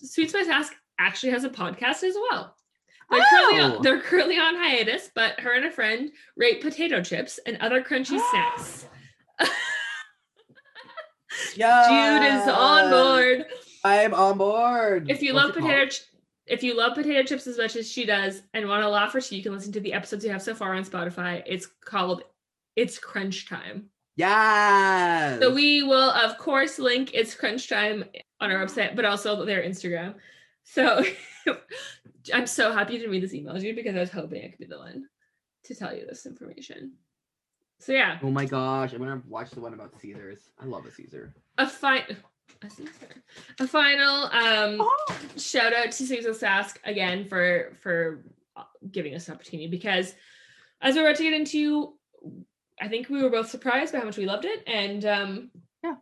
Sweets 0.02 0.34
by 0.34 0.44
Sask 0.44 0.72
actually 0.98 1.32
has 1.32 1.44
a 1.44 1.50
podcast 1.50 2.04
as 2.04 2.15
well. 2.15 2.56
They're, 3.10 3.22
oh. 3.22 3.26
currently 3.30 3.60
on, 3.60 3.72
oh! 3.72 3.82
they're 3.82 4.02
currently 4.02 4.38
on 4.38 4.56
hiatus, 4.56 5.10
but 5.13 5.39
her 5.39 5.54
and 5.54 5.65
a 5.65 5.72
friend 5.72 6.12
rate 6.36 6.62
potato 6.62 7.02
chips 7.02 7.39
and 7.46 7.58
other 7.60 7.82
crunchy 7.82 8.20
ah. 8.20 8.56
snacks. 8.58 8.86
yeah. 11.56 12.20
Jude 12.20 12.42
is 12.42 12.48
on 12.48 12.89
board. 12.92 13.46
I'm 13.84 14.13
on 14.13 14.38
board. 14.38 15.10
If 15.10 15.22
you 15.22 15.34
What's 15.34 15.56
love 15.56 15.56
potato, 15.56 15.88
ch- 15.88 16.04
if 16.50 16.64
you 16.64 16.76
love 16.76 16.96
potato 16.96 17.24
chips 17.24 17.48
as 17.48 17.58
much 17.58 17.76
as 17.76 17.90
she 17.90 18.06
does 18.06 18.42
and 18.54 18.68
want 18.68 18.84
to 18.84 18.90
laugh 18.90 19.14
or 19.14 19.22
she, 19.22 19.38
you 19.38 19.44
can 19.44 19.54
listen 19.54 19.72
to 19.74 19.80
the 19.80 19.94
episodes 19.94 20.26
you 20.26 20.32
have 20.32 20.42
so 20.42 20.56
far 20.56 20.74
on 20.74 20.84
Spotify. 20.84 21.44
It's 21.46 21.68
called 21.86 22.24
"It's 22.76 22.98
Crunch 22.98 23.48
Time." 23.48 23.90
Yeah. 24.16 25.40
So 25.40 25.54
we 25.54 25.84
will, 25.84 26.12
of 26.12 26.38
course, 26.38 26.80
link 26.80 27.12
"It's 27.14 27.36
Crunch 27.36 27.70
Time" 27.70 28.04
on 28.42 28.52
our 28.52 28.66
website, 28.66 28.96
but 28.96 29.06
also 29.06 29.46
their 29.46 29.62
Instagram. 29.62 30.16
So 30.64 31.04
I'm 32.34 32.48
so 32.48 32.74
happy 32.74 33.00
to 33.00 33.08
read 33.08 33.24
this 33.24 33.34
email 33.34 33.56
to 33.56 33.66
you 33.66 33.76
because 33.76 33.96
I 33.96 34.00
was 34.00 34.12
hoping 34.12 34.44
I 34.44 34.50
could 34.50 34.60
be 34.60 34.66
the 34.66 34.80
one 34.80 35.06
to 35.66 35.76
tell 35.76 35.96
you 35.96 36.06
this 36.08 36.26
information. 36.26 36.94
So 37.80 37.94
yeah. 37.94 38.18
Oh 38.24 38.32
my 38.32 38.46
gosh, 38.46 38.94
I'm 38.94 39.00
gonna 39.00 39.22
watch 39.28 39.52
the 39.52 39.62
one 39.62 39.74
about 39.74 40.00
Caesars. 40.02 40.50
I 40.60 40.66
love 40.66 40.86
a 40.86 40.92
Caesar. 40.92 41.34
A 41.60 41.68
fine 41.68 42.18
a 43.60 43.68
final 43.68 44.26
um 44.26 44.82
oh. 44.82 45.16
shout 45.38 45.74
out 45.74 45.92
to 45.92 46.06
Susan 46.06 46.34
Sask 46.34 46.78
again 46.84 47.26
for 47.26 47.74
for 47.82 48.24
uh, 48.56 48.64
giving 48.92 49.16
us 49.16 49.28
an 49.28 49.36
opportunity 49.36 49.68
because 49.68 50.14
as 50.82 50.96
we're 50.96 51.04
about 51.04 51.18
to 51.18 51.24
get 51.24 51.34
into 51.34 51.94
I 52.82 52.88
think 52.88 53.10
we 53.10 53.21
were 53.21 53.30
both 53.30 53.50
surprised 53.50 53.94
by 53.94 54.00
how 54.00 54.06
much 54.06 54.17
we 54.17 54.26
loved 54.26 54.46
it 54.46 54.63
and 54.67 55.06
um 55.06 55.52
yeah, 55.84 55.96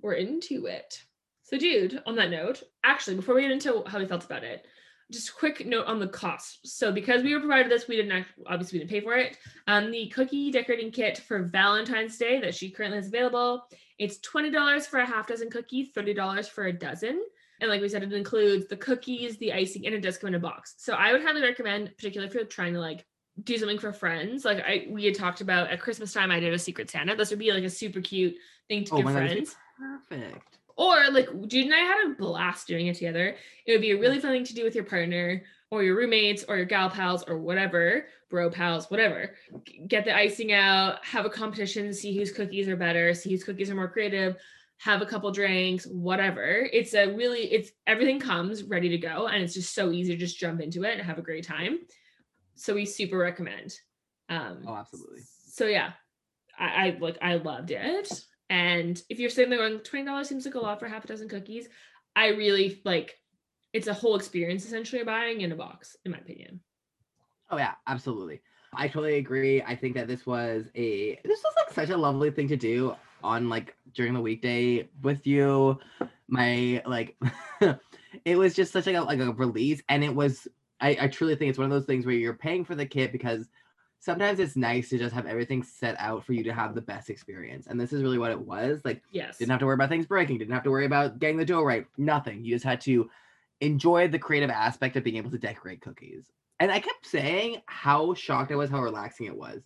we're 0.00 0.14
into 0.14 0.66
it. 0.66 1.02
So, 1.50 1.58
dude, 1.58 2.00
on 2.06 2.14
that 2.14 2.30
note, 2.30 2.62
actually, 2.84 3.16
before 3.16 3.34
we 3.34 3.42
get 3.42 3.50
into 3.50 3.82
how 3.86 3.98
we 3.98 4.06
felt 4.06 4.24
about 4.24 4.44
it, 4.44 4.66
just 5.10 5.30
a 5.30 5.32
quick 5.32 5.66
note 5.66 5.86
on 5.86 5.98
the 5.98 6.08
cost. 6.08 6.66
So, 6.66 6.92
because 6.92 7.22
we 7.22 7.34
were 7.34 7.40
provided 7.40 7.70
this, 7.70 7.88
we 7.88 7.96
didn't 7.96 8.12
actually, 8.12 8.44
obviously 8.46 8.78
we 8.78 8.84
didn't 8.84 8.90
pay 8.90 9.00
for 9.00 9.14
it. 9.14 9.36
Um, 9.66 9.90
the 9.90 10.08
cookie 10.08 10.50
decorating 10.50 10.90
kit 10.90 11.18
for 11.18 11.42
Valentine's 11.42 12.16
Day 12.16 12.40
that 12.40 12.54
she 12.54 12.70
currently 12.70 12.98
has 12.98 13.08
available, 13.08 13.64
it's 13.98 14.18
twenty 14.18 14.50
dollars 14.50 14.86
for 14.86 15.00
a 15.00 15.06
half 15.06 15.26
dozen 15.26 15.50
cookies, 15.50 15.90
thirty 15.94 16.14
dollars 16.14 16.48
for 16.48 16.66
a 16.66 16.72
dozen. 16.72 17.22
And 17.60 17.70
like 17.70 17.82
we 17.82 17.88
said, 17.88 18.02
it 18.02 18.12
includes 18.12 18.68
the 18.68 18.76
cookies, 18.76 19.36
the 19.36 19.52
icing, 19.52 19.86
and 19.86 19.94
it 19.94 20.00
does 20.00 20.16
come 20.16 20.28
in 20.28 20.34
a 20.34 20.40
box. 20.40 20.74
So 20.78 20.94
I 20.94 21.12
would 21.12 21.22
highly 21.22 21.42
recommend, 21.42 21.94
particularly 21.96 22.28
if 22.28 22.34
you're 22.34 22.44
trying 22.44 22.72
to 22.72 22.80
like 22.80 23.04
do 23.42 23.58
something 23.58 23.78
for 23.78 23.92
friends. 23.92 24.44
Like 24.44 24.60
I 24.60 24.86
we 24.88 25.04
had 25.04 25.14
talked 25.14 25.40
about 25.40 25.70
at 25.70 25.80
Christmas 25.80 26.12
time, 26.12 26.30
I 26.30 26.40
did 26.40 26.54
a 26.54 26.58
secret 26.58 26.90
Santa. 26.90 27.16
This 27.16 27.30
would 27.30 27.38
be 27.38 27.52
like 27.52 27.64
a 27.64 27.70
super 27.70 28.00
cute 28.00 28.36
thing 28.68 28.84
to 28.84 28.94
oh 28.94 28.96
give 28.98 29.12
friends. 29.12 29.56
Perfect 29.78 30.59
Or 30.80 31.10
like 31.10 31.28
Jude 31.46 31.66
and 31.66 31.74
I 31.74 31.78
had 31.78 32.06
a 32.06 32.14
blast 32.14 32.66
doing 32.66 32.86
it 32.86 32.94
together. 32.94 33.36
It 33.66 33.72
would 33.72 33.82
be 33.82 33.90
a 33.90 34.00
really 34.00 34.18
fun 34.18 34.30
thing 34.32 34.44
to 34.44 34.54
do 34.54 34.64
with 34.64 34.74
your 34.74 34.84
partner 34.84 35.42
or 35.70 35.82
your 35.82 35.94
roommates 35.94 36.42
or 36.48 36.56
your 36.56 36.64
gal 36.64 36.88
pals 36.88 37.22
or 37.28 37.38
whatever, 37.38 38.06
bro 38.30 38.48
pals, 38.50 38.90
whatever. 38.90 39.34
Get 39.86 40.06
the 40.06 40.16
icing 40.16 40.52
out, 40.52 41.04
have 41.04 41.26
a 41.26 41.30
competition, 41.30 41.92
see 41.92 42.16
whose 42.16 42.32
cookies 42.32 42.66
are 42.66 42.76
better, 42.76 43.12
see 43.12 43.30
whose 43.30 43.44
cookies 43.44 43.68
are 43.70 43.74
more 43.74 43.90
creative, 43.90 44.36
have 44.78 45.02
a 45.02 45.06
couple 45.06 45.30
drinks, 45.30 45.84
whatever. 45.86 46.66
It's 46.72 46.94
a 46.94 47.12
really, 47.14 47.40
it's 47.52 47.70
everything 47.86 48.18
comes 48.18 48.62
ready 48.62 48.88
to 48.88 48.98
go. 48.98 49.26
And 49.28 49.42
it's 49.42 49.52
just 49.54 49.74
so 49.74 49.90
easy 49.92 50.12
to 50.12 50.18
just 50.18 50.38
jump 50.38 50.62
into 50.62 50.84
it 50.84 50.96
and 50.96 51.02
have 51.02 51.18
a 51.18 51.22
great 51.22 51.44
time. 51.46 51.80
So 52.54 52.74
we 52.74 52.86
super 52.86 53.18
recommend. 53.18 53.74
Um, 54.30 54.64
Oh, 54.66 54.74
absolutely. 54.76 55.20
so 55.46 55.66
yeah, 55.66 55.92
I, 56.58 56.66
I 56.88 56.98
like 56.98 57.18
I 57.20 57.34
loved 57.34 57.70
it. 57.70 58.10
And 58.50 59.00
if 59.08 59.20
you're 59.20 59.30
sitting 59.30 59.48
there 59.48 59.60
going, 59.60 59.78
twenty 59.80 60.04
dollars 60.04 60.28
seems 60.28 60.44
like 60.44 60.56
a 60.56 60.58
lot 60.58 60.80
for 60.80 60.88
half 60.88 61.04
a 61.04 61.08
dozen 61.08 61.28
cookies, 61.28 61.68
I 62.16 62.28
really 62.28 62.82
like 62.84 63.16
it's 63.72 63.86
a 63.86 63.94
whole 63.94 64.16
experience 64.16 64.66
essentially 64.66 65.04
buying 65.04 65.40
in 65.40 65.52
a 65.52 65.56
box, 65.56 65.96
in 66.04 66.12
my 66.12 66.18
opinion. 66.18 66.60
Oh 67.48 67.56
yeah, 67.56 67.74
absolutely. 67.86 68.42
I 68.74 68.88
totally 68.88 69.16
agree. 69.16 69.62
I 69.62 69.74
think 69.74 69.94
that 69.94 70.08
this 70.08 70.26
was 70.26 70.66
a 70.74 71.18
this 71.24 71.42
was 71.42 71.54
like 71.56 71.72
such 71.72 71.90
a 71.90 71.96
lovely 71.96 72.30
thing 72.30 72.48
to 72.48 72.56
do 72.56 72.94
on 73.22 73.48
like 73.48 73.76
during 73.94 74.14
the 74.14 74.20
weekday 74.20 74.88
with 75.02 75.26
you. 75.26 75.78
My 76.28 76.82
like 76.86 77.16
it 78.24 78.36
was 78.36 78.54
just 78.54 78.72
such 78.72 78.86
like 78.86 78.96
a 78.96 79.02
like 79.02 79.20
a 79.20 79.32
release 79.32 79.82
and 79.88 80.02
it 80.02 80.14
was 80.14 80.48
I, 80.80 80.96
I 81.02 81.08
truly 81.08 81.36
think 81.36 81.50
it's 81.50 81.58
one 81.58 81.66
of 81.66 81.70
those 81.70 81.84
things 81.84 82.06
where 82.06 82.14
you're 82.14 82.34
paying 82.34 82.64
for 82.64 82.74
the 82.74 82.86
kit 82.86 83.12
because 83.12 83.48
sometimes 84.00 84.40
it's 84.40 84.56
nice 84.56 84.88
to 84.88 84.98
just 84.98 85.14
have 85.14 85.26
everything 85.26 85.62
set 85.62 85.94
out 85.98 86.24
for 86.24 86.32
you 86.32 86.42
to 86.42 86.52
have 86.52 86.74
the 86.74 86.80
best 86.80 87.10
experience. 87.10 87.66
And 87.66 87.78
this 87.78 87.92
is 87.92 88.02
really 88.02 88.18
what 88.18 88.30
it 88.30 88.40
was. 88.40 88.80
Like 88.84 89.02
Yes. 89.12 89.38
didn't 89.38 89.50
have 89.50 89.60
to 89.60 89.66
worry 89.66 89.74
about 89.74 89.90
things 89.90 90.06
breaking, 90.06 90.38
didn't 90.38 90.54
have 90.54 90.64
to 90.64 90.70
worry 90.70 90.86
about 90.86 91.18
getting 91.18 91.36
the 91.36 91.44
dough 91.44 91.62
right, 91.62 91.86
nothing. 91.98 92.42
You 92.42 92.54
just 92.54 92.64
had 92.64 92.80
to 92.82 93.08
enjoy 93.60 94.08
the 94.08 94.18
creative 94.18 94.50
aspect 94.50 94.96
of 94.96 95.04
being 95.04 95.16
able 95.16 95.30
to 95.30 95.38
decorate 95.38 95.82
cookies. 95.82 96.24
And 96.60 96.72
I 96.72 96.80
kept 96.80 97.06
saying 97.06 97.62
how 97.66 98.14
shocked 98.14 98.52
I 98.52 98.56
was 98.56 98.70
how 98.70 98.82
relaxing 98.82 99.26
it 99.26 99.36
was. 99.36 99.62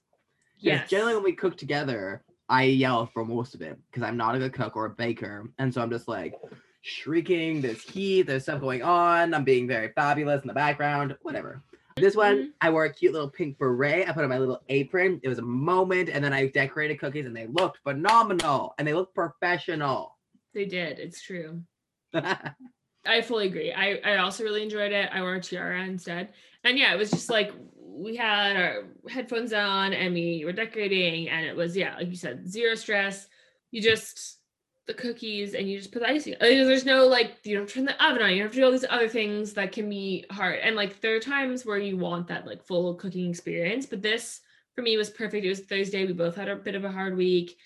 Yes. 0.59 0.89
generally 0.89 1.15
when 1.15 1.25
we 1.25 1.33
cook 1.33 1.57
together, 1.57 2.23
I 2.49 2.65
yell 2.65 3.07
for 3.07 3.25
most 3.25 3.55
of 3.55 3.63
it 3.63 3.79
because 3.91 4.03
I'm 4.03 4.17
not 4.17 4.35
a 4.35 4.39
good 4.39 4.53
cook 4.53 4.77
or 4.77 4.87
a 4.87 4.91
baker. 4.91 5.51
And 5.59 5.73
so 5.73 5.81
I'm 5.81 5.91
just 5.91 6.09
like 6.09 6.35
shrieking, 6.83 7.61
there's 7.61 7.83
heat, 7.83 8.23
there's 8.23 8.43
stuff 8.43 8.61
going 8.61 8.83
on. 8.83 9.33
I'm 9.33 9.45
being 9.45 9.67
very 9.67 9.89
fabulous 9.95 10.43
in 10.43 10.49
the 10.49 10.55
background, 10.55 11.17
whatever. 11.23 11.63
This 11.97 12.17
one, 12.17 12.37
Mhm. 12.37 12.53
I 12.61 12.71
wore 12.71 12.87
a 12.87 12.93
cute 12.93 13.13
little 13.13 13.31
pink 13.31 13.57
beret. 13.57 14.09
I 14.09 14.13
put 14.13 14.25
on 14.25 14.31
my 14.31 14.39
little 14.39 14.63
apron. 14.69 15.21
It 15.23 15.29
was 15.29 15.39
a 15.39 15.43
moment. 15.43 16.09
And 16.09 16.25
then 16.25 16.33
I 16.33 16.49
decorated 16.49 16.99
cookies 16.99 17.27
and 17.27 17.37
they 17.37 17.47
looked 17.47 17.79
phenomenal 17.85 18.75
and 18.79 18.89
they 18.89 18.95
looked 18.95 19.15
professional. 19.15 20.19
They 20.55 20.65
did, 20.65 20.99
it's 20.99 21.23
true. 21.23 21.63
I 22.15 23.21
fully 23.23 23.47
agree. 23.47 23.73
I, 23.73 24.01
I 24.05 24.17
also 24.17 24.43
really 24.45 24.63
enjoyed 24.63 24.93
it. 24.93 25.09
I 25.13 25.21
wore 25.21 25.35
a 25.35 25.41
tiara 25.41 25.85
instead. 25.85 26.33
And 26.65 26.79
yeah, 26.79 26.93
it 26.93 26.97
was 26.99 27.11
just 27.11 27.31
like 27.31 27.53
we 27.79 28.17
had 28.17 28.57
our 28.57 28.85
headphones 29.09 29.53
on 29.53 29.93
and 29.93 30.15
we 30.15 30.45
were 30.45 30.53
decorating 30.53 31.29
and 31.29 31.47
it 31.47 31.55
was, 31.55 31.77
yeah, 31.77 31.97
like 31.97 32.09
you 32.09 32.17
said, 32.17 32.49
zero 32.49 32.75
stress. 32.75 33.29
You 33.71 33.83
just 33.83 34.41
the 34.87 34.95
cookies 34.95 35.55
and 35.55 35.69
you 35.69 35.79
just 35.79 35.93
put 35.93 36.01
the 36.01 36.09
icing. 36.09 36.33
Like, 36.35 36.41
there's 36.51 36.85
no 36.85 37.07
like 37.07 37.37
you 37.45 37.57
don't 37.57 37.69
turn 37.69 37.85
the 37.87 38.05
oven 38.05 38.23
on. 38.23 38.35
You 38.35 38.43
have 38.43 38.53
to 38.53 38.57
do 38.59 38.65
all 38.65 38.71
these 38.73 38.85
other 38.89 39.09
things 39.09 39.55
that 39.55 39.73
can 39.73 39.89
be 39.89 40.25
hard. 40.31 40.59
And 40.61 40.77
like 40.77 41.01
there 41.01 41.17
are 41.17 41.21
times 41.21 41.65
where 41.65 41.79
you 41.79 41.97
want 41.97 42.29
that 42.29 42.47
like 42.47 42.63
full 42.63 42.95
cooking 42.97 43.31
experience, 43.31 43.87
but 43.87 44.03
this 44.03 44.41
for 44.75 44.83
me 44.83 44.97
was 44.97 45.09
perfect. 45.11 45.47
It 45.47 45.49
was 45.49 45.61
Thursday. 45.61 46.05
We 46.07 46.13
both 46.13 46.37
had 46.37 46.49
a 46.49 46.57
bit 46.57 46.75
of 46.75 46.85
a 46.85 46.93
hard 46.93 47.17
week. 47.17 47.57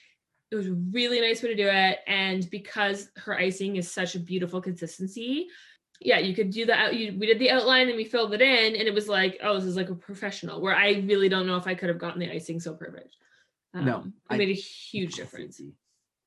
It 0.51 0.57
was 0.57 0.69
a 0.69 0.75
really 0.75 1.21
nice 1.21 1.43
way 1.43 1.49
to 1.51 1.55
do 1.57 1.69
it. 1.69 1.99
And 2.07 2.49
because 2.51 3.11
her 3.17 3.37
icing 3.37 3.77
is 3.77 3.91
such 3.91 4.15
a 4.15 4.21
beautiful 4.21 4.61
consistency, 4.61 5.49
yeah, 6.01 6.19
you 6.21 6.35
could 6.35 6.51
do 6.51 6.67
that. 6.67 6.95
You, 6.95 7.19
we 7.19 7.27
did 7.27 7.39
the 7.41 7.51
outline 7.51 7.89
and 7.89 7.97
we 7.97 8.05
filled 8.05 8.33
it 8.33 8.41
in, 8.41 8.77
and 8.77 8.87
it 8.87 8.95
was 8.95 9.09
like, 9.09 9.41
oh, 9.43 9.57
this 9.57 9.65
is 9.65 9.75
like 9.77 9.91
a 9.91 9.95
professional. 9.95 10.61
Where 10.61 10.77
I 10.77 11.03
really 11.07 11.29
don't 11.29 11.47
know 11.47 11.57
if 11.57 11.67
I 11.67 11.75
could 11.75 11.89
have 11.89 11.99
gotten 11.99 12.21
the 12.21 12.31
icing 12.31 12.61
so 12.61 12.75
perfect. 12.75 13.17
No, 13.75 13.97
Um, 13.97 14.15
it 14.31 14.35
I- 14.35 14.37
made 14.37 14.51
a 14.51 14.53
huge 14.53 15.17
difference. 15.17 15.61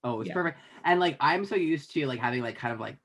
Oh, 0.04 0.22
it's 0.22 0.30
Yeah. 0.30 0.34
perfect. 0.34 0.60
And 0.84 1.00
like 1.00 1.18
I'm 1.20 1.46
so 1.46 1.56
used 1.56 1.92
to 1.94 2.06
like 2.08 2.20
having 2.20 2.42
like 2.42 2.58
kind 2.58 2.74
of 2.74 2.80
like 2.80 2.98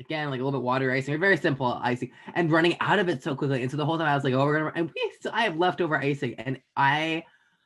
again 0.00 0.30
like 0.30 0.40
a 0.40 0.44
little 0.44 0.58
bit 0.60 0.64
water 0.64 0.90
icing 0.92 1.14
or 1.14 1.18
very 1.18 1.36
simple 1.36 1.78
icing 1.82 2.12
and 2.34 2.50
running 2.52 2.76
out 2.80 2.98
of 2.98 3.08
it 3.08 3.22
so 3.22 3.34
quickly. 3.36 3.62
And 3.62 3.70
so 3.70 3.76
the 3.76 3.86
whole 3.86 3.98
time 3.98 4.08
I 4.08 4.14
was 4.14 4.24
like, 4.24 4.34
oh, 4.34 4.44
we're 4.44 4.58
gonna 4.58 4.72
and 4.74 4.90
we 4.94 5.12
still, 5.18 5.32
I 5.34 5.44
have 5.44 5.56
leftover 5.58 5.96
icing, 5.98 6.34
and 6.36 6.60
I 6.76 7.24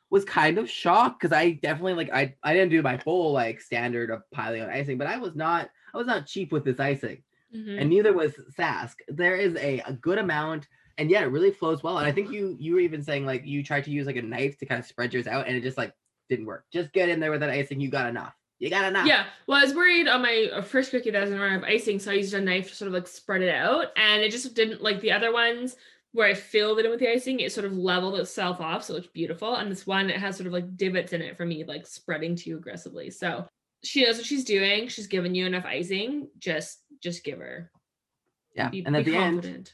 was 0.09 0.25
kind 0.25 0.57
of 0.57 0.69
shocked 0.69 1.19
because 1.21 1.35
I 1.35 1.51
definitely 1.53 1.93
like 1.95 2.11
I 2.11 2.35
I 2.43 2.53
didn't 2.53 2.71
do 2.71 2.81
my 2.81 2.97
full 2.97 3.31
like 3.33 3.61
standard 3.61 4.09
of 4.11 4.23
piling 4.31 4.61
on 4.61 4.69
icing, 4.69 4.97
but 4.97 5.07
I 5.07 5.17
was 5.17 5.35
not 5.35 5.69
I 5.93 5.97
was 5.97 6.07
not 6.07 6.27
cheap 6.27 6.51
with 6.51 6.65
this 6.65 6.79
icing, 6.79 7.23
Mhm. 7.55 7.81
and 7.81 7.89
neither 7.89 8.13
was 8.13 8.33
Sask. 8.57 8.95
There 9.07 9.35
is 9.35 9.55
a, 9.55 9.79
a 9.81 9.93
good 9.93 10.17
amount. 10.19 10.67
And 10.97 11.09
yeah, 11.09 11.21
it 11.21 11.27
really 11.31 11.51
flows 11.51 11.81
well. 11.81 11.97
And 11.97 12.05
I 12.07 12.11
think 12.11 12.29
you 12.29 12.57
you 12.59 12.73
were 12.73 12.81
even 12.81 13.01
saying 13.03 13.25
like 13.25 13.45
you 13.45 13.63
tried 13.63 13.85
to 13.85 13.91
use 13.91 14.05
like 14.07 14.17
a 14.17 14.21
knife 14.21 14.57
to 14.59 14.65
kind 14.65 14.79
of 14.79 14.85
spread 14.85 15.13
yours 15.13 15.27
out, 15.27 15.47
and 15.47 15.55
it 15.55 15.61
just 15.61 15.77
like 15.77 15.93
didn't 16.29 16.45
work. 16.45 16.65
Just 16.71 16.91
get 16.93 17.09
in 17.09 17.19
there 17.19 17.31
with 17.31 17.39
that 17.41 17.49
icing. 17.49 17.79
You 17.79 17.89
got 17.89 18.09
enough. 18.09 18.35
You 18.59 18.69
got 18.69 18.85
enough. 18.85 19.07
Yeah, 19.07 19.25
well, 19.47 19.57
I 19.57 19.63
was 19.63 19.73
worried 19.73 20.07
on 20.07 20.21
my 20.21 20.49
uh, 20.53 20.61
first 20.61 20.91
cookie 20.91 21.11
that 21.11 21.17
I 21.17 21.21
doesn't 21.25 21.39
run 21.39 21.53
out 21.53 21.57
of 21.59 21.63
icing, 21.63 21.97
so 21.97 22.11
I 22.11 22.15
used 22.15 22.33
a 22.33 22.41
knife 22.41 22.69
to 22.69 22.75
sort 22.75 22.87
of 22.87 22.93
like 22.93 23.07
spread 23.07 23.41
it 23.41 23.55
out, 23.55 23.87
and 23.95 24.21
it 24.21 24.31
just 24.31 24.53
didn't 24.53 24.81
like 24.81 24.99
the 24.99 25.13
other 25.13 25.31
ones 25.31 25.77
where 26.11 26.27
I 26.27 26.33
filled 26.33 26.79
it 26.79 26.85
in 26.85 26.91
with 26.91 26.99
the 26.99 27.11
icing. 27.11 27.39
It 27.39 27.51
sort 27.51 27.65
of 27.65 27.77
leveled 27.77 28.19
itself 28.19 28.59
off, 28.59 28.83
so 28.83 28.93
it 28.93 28.97
looked 28.97 29.13
beautiful. 29.13 29.55
And 29.55 29.71
this 29.71 29.87
one, 29.87 30.09
it 30.09 30.17
has 30.17 30.35
sort 30.35 30.47
of 30.47 30.53
like 30.53 30.75
divots 30.75 31.13
in 31.13 31.21
it 31.21 31.37
for 31.37 31.45
me, 31.45 31.63
like 31.63 31.85
spreading 31.85 32.35
too 32.35 32.57
aggressively. 32.57 33.09
So 33.11 33.47
she 33.83 34.03
knows 34.03 34.17
what 34.17 34.25
she's 34.25 34.43
doing. 34.43 34.87
She's 34.87 35.07
given 35.07 35.35
you 35.35 35.45
enough 35.45 35.65
icing. 35.65 36.27
Just, 36.39 36.79
just 37.01 37.23
give 37.23 37.39
her. 37.39 37.71
Yeah. 38.55 38.69
Be, 38.69 38.83
and 38.85 38.95
at 38.95 39.05
the 39.05 39.15
end, 39.15 39.71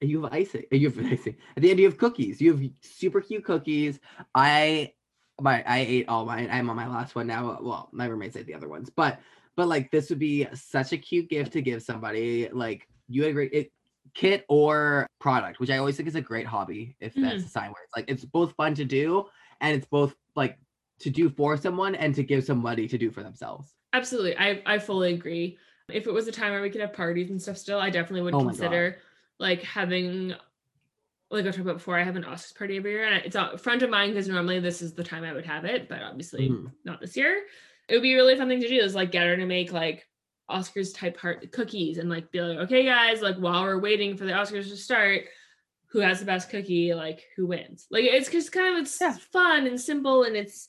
you 0.00 0.22
have 0.22 0.32
icing. 0.32 0.64
You 0.72 0.90
have 0.90 1.06
icing. 1.12 1.36
At 1.56 1.62
the 1.62 1.70
end, 1.70 1.78
you 1.78 1.86
have 1.86 1.98
cookies. 1.98 2.40
You 2.40 2.52
have 2.52 2.70
super 2.82 3.20
cute 3.20 3.44
cookies. 3.44 4.00
I 4.34 4.92
my 5.40 5.62
I 5.66 5.78
ate 5.80 6.08
all 6.08 6.24
mine. 6.24 6.48
I'm 6.50 6.70
on 6.70 6.76
my 6.76 6.86
last 6.86 7.14
one 7.14 7.26
now. 7.26 7.58
Well, 7.60 7.88
my 7.92 8.06
roommates 8.06 8.36
ate 8.36 8.46
the 8.46 8.54
other 8.54 8.68
ones, 8.68 8.90
but 8.94 9.20
but 9.56 9.68
like 9.68 9.90
this 9.90 10.10
would 10.10 10.18
be 10.18 10.46
such 10.54 10.92
a 10.92 10.98
cute 10.98 11.28
gift 11.28 11.52
to 11.54 11.62
give 11.62 11.82
somebody. 11.82 12.48
Like 12.52 12.88
you 13.08 13.22
had 13.22 13.30
a 13.30 13.34
great 13.34 13.52
it, 13.52 13.72
kit 14.14 14.44
or 14.48 15.06
product, 15.20 15.60
which 15.60 15.70
I 15.70 15.78
always 15.78 15.96
think 15.96 16.08
is 16.08 16.14
a 16.14 16.20
great 16.20 16.46
hobby. 16.46 16.96
If 17.00 17.14
hmm. 17.14 17.22
that's 17.22 17.44
a 17.44 17.48
sign 17.48 17.70
where 17.70 17.82
it's 17.84 17.96
like 17.96 18.04
it's 18.08 18.24
both 18.24 18.52
fun 18.54 18.74
to 18.74 18.84
do 18.84 19.26
and 19.60 19.76
it's 19.76 19.86
both 19.86 20.14
like 20.36 20.58
to 21.00 21.10
do 21.10 21.28
for 21.30 21.56
someone 21.56 21.94
and 21.94 22.14
to 22.14 22.22
give 22.22 22.44
somebody 22.44 22.86
to 22.88 22.98
do 22.98 23.10
for 23.10 23.22
themselves. 23.22 23.74
Absolutely. 23.92 24.36
I, 24.36 24.62
I 24.66 24.78
fully 24.78 25.14
agree. 25.14 25.58
If 25.88 26.06
it 26.06 26.12
was 26.12 26.26
a 26.28 26.32
time 26.32 26.52
where 26.52 26.62
we 26.62 26.70
could 26.70 26.80
have 26.80 26.92
parties 26.92 27.30
and 27.30 27.40
stuff 27.40 27.58
still, 27.58 27.78
I 27.78 27.90
definitely 27.90 28.22
would 28.22 28.34
Oh 28.34 28.44
consider 28.44 28.98
like 29.38 29.62
having 29.62 30.34
like 31.34 31.44
I 31.44 31.50
talked 31.50 31.58
about 31.58 31.76
before, 31.76 31.98
I 31.98 32.02
have 32.04 32.16
an 32.16 32.24
Oscars 32.24 32.56
party 32.56 32.76
every 32.76 32.92
year. 32.92 33.04
And 33.06 33.24
it's 33.24 33.36
a 33.36 33.58
friend 33.58 33.82
of 33.82 33.90
mine 33.90 34.10
because 34.10 34.28
normally 34.28 34.60
this 34.60 34.80
is 34.82 34.94
the 34.94 35.04
time 35.04 35.24
I 35.24 35.32
would 35.32 35.46
have 35.46 35.64
it, 35.64 35.88
but 35.88 36.02
obviously 36.02 36.48
Mhm. 36.48 36.72
not 36.84 37.00
this 37.00 37.16
year. 37.16 37.44
It 37.88 37.94
would 37.94 38.02
be 38.02 38.12
a 38.14 38.16
really 38.16 38.36
fun 38.36 38.48
thing 38.48 38.60
to 38.60 38.68
do 38.68 38.76
is 38.80 38.94
like 38.94 39.10
get 39.12 39.26
her 39.26 39.36
to 39.36 39.46
make 39.46 39.72
like 39.72 40.08
Oscars 40.50 40.94
type 40.94 41.16
heart 41.18 41.50
cookies 41.52 41.98
and 41.98 42.08
like 42.08 42.30
be 42.30 42.40
like, 42.40 42.58
okay, 42.58 42.84
guys, 42.84 43.22
like 43.22 43.36
while 43.36 43.62
we're 43.62 43.78
waiting 43.78 44.16
for 44.16 44.24
the 44.24 44.32
Oscars 44.32 44.68
to 44.68 44.76
start, 44.76 45.22
who 45.86 46.00
has 46.00 46.18
the 46.20 46.26
best 46.26 46.50
cookie, 46.50 46.92
like 46.94 47.24
who 47.36 47.46
wins. 47.46 47.86
Like 47.90 48.04
it's 48.04 48.30
just 48.30 48.52
kind 48.52 48.74
of 48.76 48.82
it's 48.82 49.00
Yeah. 49.00 49.12
fun 49.32 49.66
and 49.66 49.80
simple 49.80 50.24
and 50.24 50.36
it's 50.36 50.68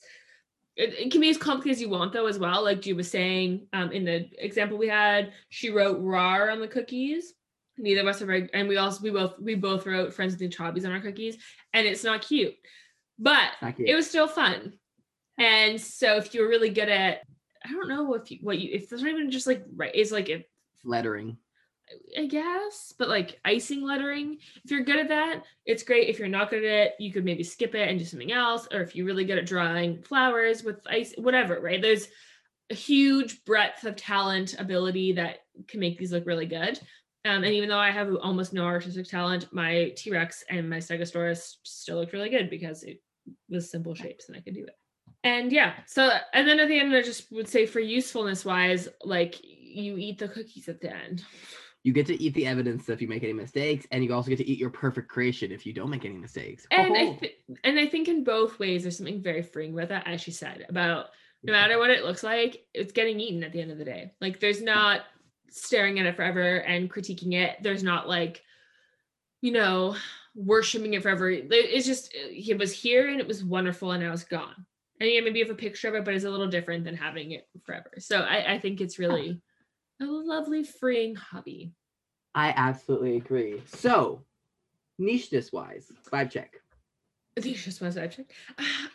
it, 0.76 0.92
it 0.92 1.10
can 1.10 1.22
be 1.22 1.30
as 1.30 1.38
complicated 1.38 1.76
as 1.76 1.80
you 1.80 1.88
want 1.88 2.12
though 2.12 2.26
as 2.26 2.38
well. 2.38 2.62
Like 2.62 2.82
Ju 2.82 2.94
was 2.94 3.10
saying, 3.10 3.66
um, 3.72 3.92
in 3.92 4.04
the 4.04 4.28
example 4.38 4.76
we 4.76 4.88
had, 4.88 5.32
she 5.48 5.70
wrote 5.70 6.00
RAR 6.02 6.50
on 6.50 6.60
the 6.60 6.68
cookies. 6.68 7.32
Neither 7.78 8.00
of 8.00 8.06
us 8.06 8.22
are 8.22 8.26
very, 8.26 8.48
and 8.54 8.68
we 8.68 8.76
also 8.76 9.02
we 9.02 9.10
both 9.10 9.38
we 9.38 9.54
both 9.54 9.86
wrote 9.86 10.14
Friends 10.14 10.32
with 10.32 10.40
Niche 10.40 10.56
Hobbies 10.56 10.84
on 10.84 10.92
our 10.92 11.00
cookies, 11.00 11.36
and 11.72 11.86
it's 11.86 12.04
not 12.04 12.22
cute, 12.22 12.54
but 13.18 13.50
not 13.60 13.76
cute. 13.76 13.88
it 13.88 13.94
was 13.94 14.08
still 14.08 14.28
fun. 14.28 14.72
And 15.38 15.80
so 15.80 16.16
if 16.16 16.34
you 16.34 16.42
were 16.42 16.48
really 16.48 16.70
good 16.70 16.88
at, 16.88 17.22
I 17.64 17.72
don't 17.72 17.88
know 17.88 18.14
if 18.14 18.30
you 18.30 18.38
what 18.40 18.58
you 18.58 18.70
if 18.72 18.88
there's 18.88 19.02
not 19.02 19.10
even 19.10 19.30
just 19.30 19.46
like 19.46 19.64
right, 19.74 19.92
it's 19.94 20.12
like 20.12 20.28
if 20.28 20.44
lettering. 20.84 21.36
I 22.18 22.26
guess, 22.26 22.92
but 22.98 23.08
like 23.08 23.38
icing 23.44 23.82
lettering, 23.82 24.38
if 24.64 24.70
you're 24.72 24.82
good 24.82 24.98
at 24.98 25.08
that, 25.08 25.44
it's 25.66 25.84
great. 25.84 26.08
If 26.08 26.18
you're 26.18 26.26
not 26.26 26.50
good 26.50 26.64
at 26.64 26.86
it, 26.86 26.94
you 26.98 27.12
could 27.12 27.24
maybe 27.24 27.44
skip 27.44 27.76
it 27.76 27.88
and 27.88 27.96
do 27.96 28.04
something 28.04 28.32
else. 28.32 28.66
Or 28.72 28.80
if 28.80 28.96
you're 28.96 29.06
really 29.06 29.24
good 29.24 29.38
at 29.38 29.46
drawing 29.46 30.02
flowers 30.02 30.64
with 30.64 30.80
ice, 30.88 31.14
whatever, 31.16 31.60
right? 31.60 31.80
There's 31.80 32.08
a 32.70 32.74
huge 32.74 33.44
breadth 33.44 33.84
of 33.84 33.94
talent, 33.94 34.56
ability 34.58 35.12
that 35.12 35.44
can 35.68 35.78
make 35.78 35.96
these 35.96 36.12
look 36.12 36.26
really 36.26 36.46
good. 36.46 36.80
Um, 37.26 37.42
and 37.42 37.52
even 37.52 37.68
though 37.68 37.78
I 37.78 37.90
have 37.90 38.14
almost 38.22 38.52
no 38.52 38.64
artistic 38.64 39.08
talent, 39.08 39.52
my 39.52 39.92
T 39.96 40.10
Rex 40.10 40.44
and 40.48 40.70
my 40.70 40.78
Stegosaurus 40.78 41.56
still 41.64 41.96
looked 41.96 42.12
really 42.12 42.30
good 42.30 42.48
because 42.50 42.84
it 42.84 43.02
was 43.48 43.70
simple 43.70 43.94
shapes 43.94 44.28
and 44.28 44.36
I 44.36 44.40
could 44.40 44.54
do 44.54 44.64
it. 44.64 44.76
And 45.24 45.50
yeah, 45.50 45.72
so 45.86 46.10
and 46.32 46.46
then 46.46 46.60
at 46.60 46.68
the 46.68 46.78
end, 46.78 46.94
I 46.94 47.02
just 47.02 47.32
would 47.32 47.48
say 47.48 47.66
for 47.66 47.80
usefulness 47.80 48.44
wise, 48.44 48.88
like 49.02 49.40
you 49.42 49.96
eat 49.96 50.18
the 50.18 50.28
cookies 50.28 50.68
at 50.68 50.80
the 50.80 50.94
end. 50.94 51.24
You 51.82 51.92
get 51.92 52.06
to 52.06 52.20
eat 52.20 52.34
the 52.34 52.46
evidence 52.46 52.88
if 52.88 53.02
you 53.02 53.08
make 53.08 53.22
any 53.22 53.32
mistakes, 53.32 53.86
and 53.90 54.04
you 54.04 54.12
also 54.12 54.28
get 54.28 54.38
to 54.38 54.48
eat 54.48 54.58
your 54.58 54.70
perfect 54.70 55.08
creation 55.08 55.50
if 55.50 55.66
you 55.66 55.72
don't 55.72 55.90
make 55.90 56.04
any 56.04 56.16
mistakes. 56.16 56.66
and 56.70 56.96
I 56.96 57.02
Oh, 57.02 57.16
th- 57.20 57.38
and 57.64 57.78
I 57.78 57.86
think 57.86 58.08
in 58.08 58.24
both 58.24 58.58
ways 58.58 58.82
there's 58.82 58.96
something 58.96 59.22
very 59.22 59.42
freeing 59.42 59.72
about 59.72 59.88
that, 59.88 60.06
as 60.06 60.20
she 60.20 60.30
said, 60.30 60.66
about 60.68 61.06
no 61.42 61.52
matter 61.52 61.78
what 61.78 61.90
it 61.90 62.04
looks 62.04 62.22
like, 62.22 62.64
it's 62.74 62.92
getting 62.92 63.20
eaten 63.20 63.44
at 63.44 63.52
the 63.52 63.60
end 63.60 63.70
of 63.70 63.78
the 63.78 63.84
day. 63.84 64.12
Like 64.20 64.40
there's 64.40 64.62
not 64.62 65.02
staring 65.50 65.98
at 65.98 66.06
it 66.06 66.16
forever 66.16 66.56
and 66.58 66.90
critiquing 66.90 67.34
it. 67.34 67.56
There's 67.62 67.82
not 67.82 68.08
like, 68.08 68.42
you 69.40 69.52
know, 69.52 69.96
worshiping 70.34 70.94
it 70.94 71.02
forever. 71.02 71.30
It's 71.30 71.86
just 71.86 72.10
it 72.12 72.58
was 72.58 72.72
here 72.72 73.08
and 73.08 73.20
it 73.20 73.26
was 73.26 73.44
wonderful 73.44 73.92
and 73.92 74.02
now 74.02 74.12
it's 74.12 74.24
gone. 74.24 74.66
And 75.00 75.10
yeah, 75.10 75.20
maybe 75.20 75.38
you 75.38 75.44
have 75.44 75.54
a 75.54 75.58
picture 75.58 75.88
of 75.88 75.94
it, 75.94 76.04
but 76.04 76.14
it's 76.14 76.24
a 76.24 76.30
little 76.30 76.46
different 76.46 76.84
than 76.84 76.96
having 76.96 77.32
it 77.32 77.46
forever. 77.64 77.92
So 77.98 78.20
I, 78.20 78.54
I 78.54 78.58
think 78.58 78.80
it's 78.80 78.98
really 78.98 79.40
a 80.00 80.04
lovely 80.04 80.62
freeing 80.64 81.14
hobby. 81.14 81.72
I 82.34 82.52
absolutely 82.56 83.16
agree. 83.16 83.62
So 83.66 84.22
niche 84.98 85.32
wise, 85.52 85.90
vibe 86.10 86.30
check. 86.30 86.54
Niche 87.42 87.66
wise 87.80 87.96
vibe 87.96 88.10
check. 88.10 88.26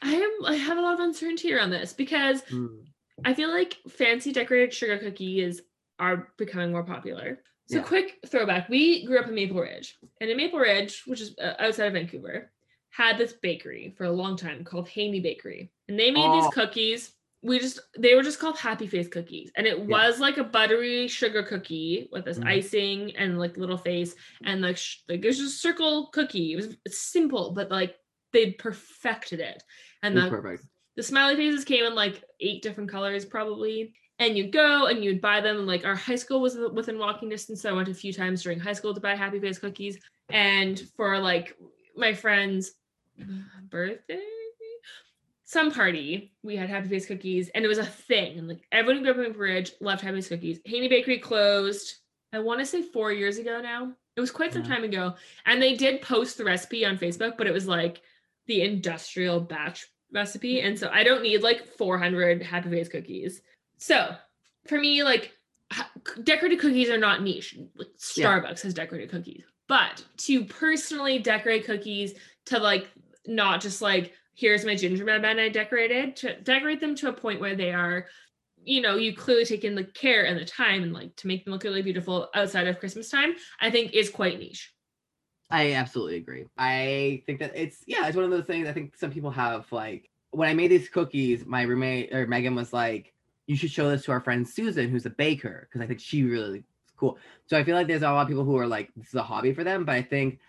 I 0.01 0.13
am 0.13 0.45
I 0.45 0.55
have 0.55 0.77
a 0.77 0.81
lot 0.81 0.93
of 0.95 0.99
uncertainty 0.99 1.53
around 1.53 1.69
this 1.69 1.93
because 1.93 2.41
mm. 2.43 2.83
I 3.23 3.33
feel 3.33 3.49
like 3.49 3.77
fancy 3.87 4.31
decorated 4.31 4.73
sugar 4.73 4.97
cookies 4.97 5.61
are 6.01 6.29
becoming 6.37 6.71
more 6.71 6.83
popular. 6.83 7.39
So 7.67 7.77
yeah. 7.77 7.83
quick 7.83 8.19
throwback. 8.27 8.67
We 8.67 9.05
grew 9.05 9.19
up 9.19 9.27
in 9.27 9.35
Maple 9.35 9.61
Ridge. 9.61 9.97
And 10.19 10.29
in 10.29 10.35
Maple 10.35 10.59
Ridge, 10.59 11.03
which 11.05 11.21
is 11.21 11.35
uh, 11.41 11.53
outside 11.59 11.85
of 11.85 11.93
Vancouver, 11.93 12.51
had 12.89 13.17
this 13.17 13.33
bakery 13.33 13.93
for 13.97 14.05
a 14.05 14.11
long 14.11 14.35
time 14.35 14.65
called 14.65 14.89
Haney 14.89 15.21
Bakery. 15.21 15.71
And 15.87 15.97
they 15.97 16.11
made 16.11 16.25
oh. 16.25 16.41
these 16.41 16.53
cookies. 16.53 17.13
We 17.43 17.59
just 17.59 17.79
they 17.97 18.15
were 18.15 18.23
just 18.23 18.39
called 18.39 18.57
happy 18.57 18.87
face 18.87 19.07
cookies. 19.07 19.51
And 19.55 19.65
it 19.65 19.77
yeah. 19.77 19.85
was 19.85 20.19
like 20.19 20.37
a 20.37 20.43
buttery 20.43 21.07
sugar 21.07 21.43
cookie 21.43 22.09
with 22.11 22.25
this 22.25 22.39
mm 22.39 22.47
icing 22.47 23.15
and 23.15 23.39
like 23.39 23.57
little 23.57 23.77
face 23.77 24.15
and 24.43 24.61
like 24.61 24.77
sh- 24.77 24.97
like 25.07 25.23
it 25.23 25.27
was 25.27 25.37
just 25.37 25.55
a 25.55 25.59
circle 25.59 26.09
cookie. 26.11 26.53
It 26.53 26.55
was 26.57 26.77
simple, 26.87 27.51
but 27.51 27.71
like 27.71 27.95
they 28.33 28.51
perfected 28.51 29.39
it. 29.39 29.63
And 30.03 30.17
the, 30.17 30.29
perfect. 30.29 30.65
the 30.97 31.03
smiley 31.03 31.35
faces 31.35 31.63
came 31.63 31.85
in 31.85 31.95
like 31.95 32.23
eight 32.39 32.61
different 32.63 32.89
colors 32.89 33.23
probably 33.23 33.93
and 34.22 34.38
you'd 34.38 34.51
go 34.51 34.86
and 34.86 35.03
you'd 35.03 35.19
buy 35.19 35.41
them. 35.41 35.65
Like 35.65 35.84
our 35.84 35.95
high 35.95 36.15
school 36.15 36.41
was 36.41 36.55
within 36.74 36.99
walking 36.99 37.28
distance, 37.28 37.61
so 37.61 37.69
I 37.69 37.74
went 37.74 37.89
a 37.89 37.93
few 37.93 38.13
times 38.13 38.43
during 38.43 38.59
high 38.59 38.74
school 38.74 38.93
to 38.93 39.01
buy 39.01 39.15
Happy 39.15 39.39
Face 39.39 39.57
cookies. 39.57 39.97
And 40.30 40.80
for 40.95 41.17
like 41.17 41.57
my 41.97 42.13
friend's 42.13 42.72
birthday, 43.69 44.22
some 45.43 45.72
party, 45.72 46.34
we 46.43 46.55
had 46.55 46.69
Happy 46.69 46.88
Face 46.88 47.07
cookies, 47.07 47.49
and 47.49 47.65
it 47.65 47.67
was 47.67 47.80
a 47.80 47.86
thing. 47.86 48.38
And 48.38 48.47
like 48.47 48.63
everyone 48.72 49.03
who 49.03 49.11
grew 49.11 49.24
up 49.24 49.28
in 49.28 49.34
Bridge 49.34 49.72
loved 49.82 50.01
Happy 50.01 50.17
Face 50.17 50.30
cookies. 50.30 50.59
Haney 50.65 50.88
Bakery 50.88 51.17
closed. 51.17 51.95
I 52.32 52.39
want 52.39 52.59
to 52.59 52.65
say 52.65 52.84
four 52.84 53.11
years 53.11 53.39
ago 53.39 53.59
now. 53.59 53.91
It 54.15 54.22
was 54.22 54.32
quite 54.32 54.53
some 54.53 54.63
time 54.63 54.84
ago, 54.84 55.15
and 55.47 55.59
they 55.59 55.76
did 55.76 56.01
post 56.01 56.38
the 56.38 56.45
recipe 56.45 56.86
on 56.86 56.97
Facebook, 56.97 57.38
but 57.38 57.47
it 57.47 57.53
was 57.53 57.67
like 57.67 58.01
the 58.45 58.61
industrial 58.61 59.39
batch 59.39 59.88
recipe, 60.13 60.61
and 60.61 60.78
so 60.78 60.89
I 60.93 61.03
don't 61.03 61.24
need 61.24 61.41
like 61.41 61.65
400 61.76 62.43
Happy 62.43 62.69
Face 62.69 62.89
cookies. 62.89 63.41
So 63.82 64.15
for 64.67 64.79
me, 64.79 65.03
like 65.03 65.34
decorated 66.23 66.59
cookies 66.59 66.89
are 66.89 66.99
not 66.99 67.23
niche. 67.23 67.57
Like 67.75 67.88
Starbucks 67.97 68.57
yeah. 68.57 68.63
has 68.63 68.73
decorated 68.75 69.09
cookies, 69.09 69.43
but 69.67 70.05
to 70.17 70.45
personally 70.45 71.17
decorate 71.17 71.65
cookies 71.65 72.13
to 72.45 72.59
like 72.59 72.88
not 73.25 73.59
just 73.59 73.82
like 73.82 74.13
here's 74.36 74.65
my 74.65 74.75
gingerbread 74.75 75.21
man 75.21 75.39
I 75.39 75.49
decorated 75.49 76.15
to 76.17 76.39
decorate 76.41 76.79
them 76.79 76.95
to 76.95 77.09
a 77.09 77.13
point 77.13 77.41
where 77.41 77.55
they 77.55 77.73
are, 77.73 78.05
you 78.63 78.82
know, 78.82 78.97
you 78.97 79.15
clearly 79.15 79.45
take 79.45 79.63
in 79.63 79.75
the 79.75 79.84
care 79.84 80.25
and 80.25 80.39
the 80.39 80.45
time 80.45 80.84
and 80.84 80.93
like 80.93 81.15
to 81.17 81.27
make 81.27 81.43
them 81.43 81.53
look 81.53 81.63
really 81.63 81.82
beautiful 81.82 82.29
outside 82.36 82.67
of 82.67 82.79
Christmas 82.79 83.09
time. 83.09 83.34
I 83.59 83.71
think 83.71 83.93
is 83.93 84.11
quite 84.11 84.38
niche. 84.38 84.71
I 85.49 85.73
absolutely 85.73 86.17
agree. 86.17 86.45
I 86.55 87.23
think 87.25 87.39
that 87.39 87.53
it's 87.55 87.84
yeah, 87.88 88.05
it's 88.05 88.15
one 88.15 88.25
of 88.25 88.32
those 88.32 88.45
things. 88.45 88.67
I 88.67 88.73
think 88.73 88.95
some 88.95 89.11
people 89.11 89.32
have 89.32 89.71
like 89.71 90.07
when 90.29 90.47
I 90.47 90.53
made 90.53 90.69
these 90.69 90.88
cookies, 90.88 91.47
my 91.47 91.63
roommate 91.63 92.13
or 92.13 92.27
Megan 92.27 92.53
was 92.53 92.71
like, 92.71 93.13
you 93.51 93.57
should 93.57 93.69
show 93.69 93.89
this 93.89 94.05
to 94.05 94.13
our 94.13 94.21
friend 94.21 94.47
Susan, 94.47 94.89
who's 94.89 95.05
a 95.05 95.09
baker, 95.09 95.67
because 95.67 95.83
I 95.83 95.85
think 95.85 95.99
she 95.99 96.23
really 96.23 96.63
cool. 96.95 97.17
So 97.47 97.57
I 97.57 97.65
feel 97.65 97.75
like 97.75 97.85
there's 97.85 98.01
a 98.01 98.09
lot 98.09 98.21
of 98.21 98.29
people 98.29 98.45
who 98.45 98.57
are 98.57 98.65
like, 98.65 98.89
this 98.95 99.09
is 99.09 99.15
a 99.15 99.23
hobby 99.23 99.51
for 99.53 99.65
them, 99.65 99.83
but 99.83 99.93
I 99.93 100.01
think 100.01 100.39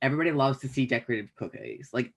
everybody 0.00 0.30
loves 0.30 0.60
to 0.60 0.68
see 0.68 0.86
decorative 0.86 1.34
cookies. 1.34 1.90
Like 1.92 2.12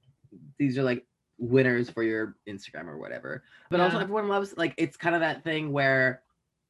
these 0.60 0.78
are 0.78 0.84
like 0.84 1.04
winners 1.40 1.90
for 1.90 2.04
your 2.04 2.36
Instagram 2.48 2.88
or 2.88 3.00
whatever. 3.00 3.44
But 3.72 3.78
yeah. 3.80 3.86
also 3.86 3.98
everyone 3.98 4.28
loves 4.28 4.56
like 4.56 4.76
it's 4.78 4.96
kind 4.96 5.16
of 5.16 5.22
that 5.22 5.44
thing 5.44 5.72
where 5.72 6.22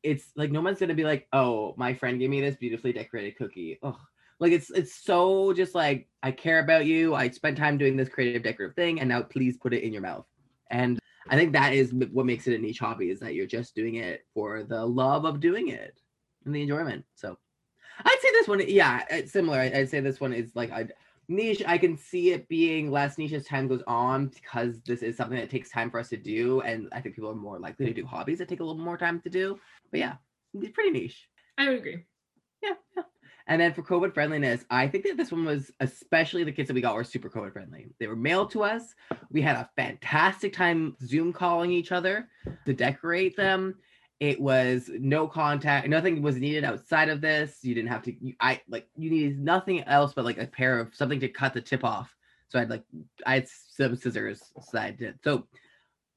it's 0.03 0.31
like 0.37 0.51
no 0.51 0.61
one's 0.61 0.79
gonna 0.79 0.93
be 0.93 1.03
like, 1.03 1.27
oh, 1.33 1.73
my 1.75 1.93
friend 1.93 2.17
gave 2.17 2.29
me 2.29 2.39
this 2.39 2.55
beautifully 2.55 2.93
decorated 2.93 3.35
cookie. 3.35 3.77
Oh, 3.83 3.99
like 4.39 4.53
it's 4.53 4.69
it's 4.69 4.95
so 4.95 5.51
just 5.51 5.75
like 5.75 6.07
I 6.23 6.31
care 6.31 6.59
about 6.59 6.85
you. 6.85 7.13
I 7.13 7.29
spent 7.29 7.57
time 7.57 7.77
doing 7.77 7.97
this 7.97 8.07
creative 8.07 8.43
decorative 8.43 8.77
thing, 8.77 9.01
and 9.01 9.09
now 9.09 9.21
please 9.21 9.57
put 9.57 9.73
it 9.73 9.83
in 9.83 9.91
your 9.91 10.01
mouth. 10.01 10.25
And 10.71 10.97
I 11.29 11.35
think 11.35 11.53
that 11.53 11.73
is 11.73 11.93
what 11.93 12.25
makes 12.25 12.47
it 12.47 12.57
a 12.57 12.61
niche 12.61 12.79
hobby 12.79 13.09
is 13.09 13.19
that 13.19 13.33
you're 13.33 13.47
just 13.47 13.75
doing 13.75 13.95
it 13.95 14.25
for 14.33 14.63
the 14.63 14.85
love 14.85 15.25
of 15.25 15.39
doing 15.39 15.69
it 15.69 15.97
and 16.45 16.53
the 16.53 16.61
enjoyment. 16.61 17.03
So 17.15 17.37
I'd 18.03 18.19
say 18.21 18.31
this 18.31 18.47
one, 18.47 18.61
yeah, 18.67 19.03
it's 19.09 19.31
similar. 19.31 19.59
I'd 19.59 19.89
say 19.89 19.99
this 19.99 20.19
one 20.19 20.33
is 20.33 20.55
like 20.55 20.69
a 20.69 20.87
niche. 21.27 21.63
I 21.65 21.77
can 21.77 21.97
see 21.97 22.31
it 22.31 22.47
being 22.47 22.91
less 22.91 23.17
niche 23.17 23.33
as 23.33 23.45
time 23.45 23.67
goes 23.67 23.81
on 23.87 24.27
because 24.27 24.79
this 24.81 25.01
is 25.01 25.17
something 25.17 25.39
that 25.39 25.49
takes 25.49 25.71
time 25.71 25.89
for 25.89 25.99
us 25.99 26.09
to 26.09 26.17
do. 26.17 26.61
And 26.61 26.89
I 26.91 27.01
think 27.01 27.15
people 27.15 27.31
are 27.31 27.35
more 27.35 27.59
likely 27.59 27.87
to 27.87 27.93
do 27.93 28.05
hobbies 28.05 28.37
that 28.39 28.47
take 28.47 28.59
a 28.59 28.63
little 28.63 28.81
more 28.81 28.97
time 28.97 29.19
to 29.21 29.29
do. 29.29 29.59
But 29.91 30.01
yeah, 30.01 30.15
it's 30.53 30.73
pretty 30.73 30.91
niche. 30.91 31.27
I 31.57 31.69
would 31.69 31.79
agree. 31.79 32.05
Yeah, 32.61 32.73
yeah. 32.95 33.03
And 33.47 33.61
then 33.61 33.73
for 33.73 33.83
COVID 33.83 34.13
friendliness, 34.13 34.65
I 34.69 34.87
think 34.87 35.03
that 35.05 35.17
this 35.17 35.31
one 35.31 35.45
was, 35.45 35.71
especially 35.79 36.43
the 36.43 36.51
kids 36.51 36.67
that 36.67 36.73
we 36.73 36.81
got, 36.81 36.95
were 36.95 37.03
super 37.03 37.29
COVID 37.29 37.53
friendly. 37.53 37.87
They 37.99 38.07
were 38.07 38.15
mailed 38.15 38.49
to 38.51 38.63
us. 38.63 38.95
We 39.29 39.41
had 39.41 39.55
a 39.55 39.69
fantastic 39.75 40.53
time 40.53 40.95
Zoom 41.05 41.31
calling 41.31 41.71
each 41.71 41.91
other 41.91 42.27
to 42.65 42.73
decorate 42.73 43.35
them. 43.35 43.75
It 44.19 44.39
was 44.39 44.89
no 44.97 45.27
contact, 45.27 45.89
nothing 45.89 46.21
was 46.21 46.37
needed 46.37 46.63
outside 46.63 47.09
of 47.09 47.19
this. 47.19 47.59
You 47.63 47.75
didn't 47.75 47.89
have 47.89 48.01
to, 48.03 48.15
I 48.39 48.61
like, 48.69 48.87
you 48.95 49.09
needed 49.11 49.39
nothing 49.39 49.83
else 49.83 50.13
but 50.13 50.23
like 50.23 50.37
a 50.37 50.47
pair 50.47 50.79
of 50.79 50.95
something 50.95 51.19
to 51.19 51.27
cut 51.27 51.53
the 51.53 51.61
tip 51.61 51.83
off. 51.83 52.15
So 52.47 52.57
I'd 52.57 52.69
like, 52.69 52.83
I 53.25 53.35
had 53.35 53.47
some 53.47 53.97
scissors, 53.97 54.41
so 54.61 54.79
I 54.79 54.91
did. 54.91 55.19
So 55.23 55.47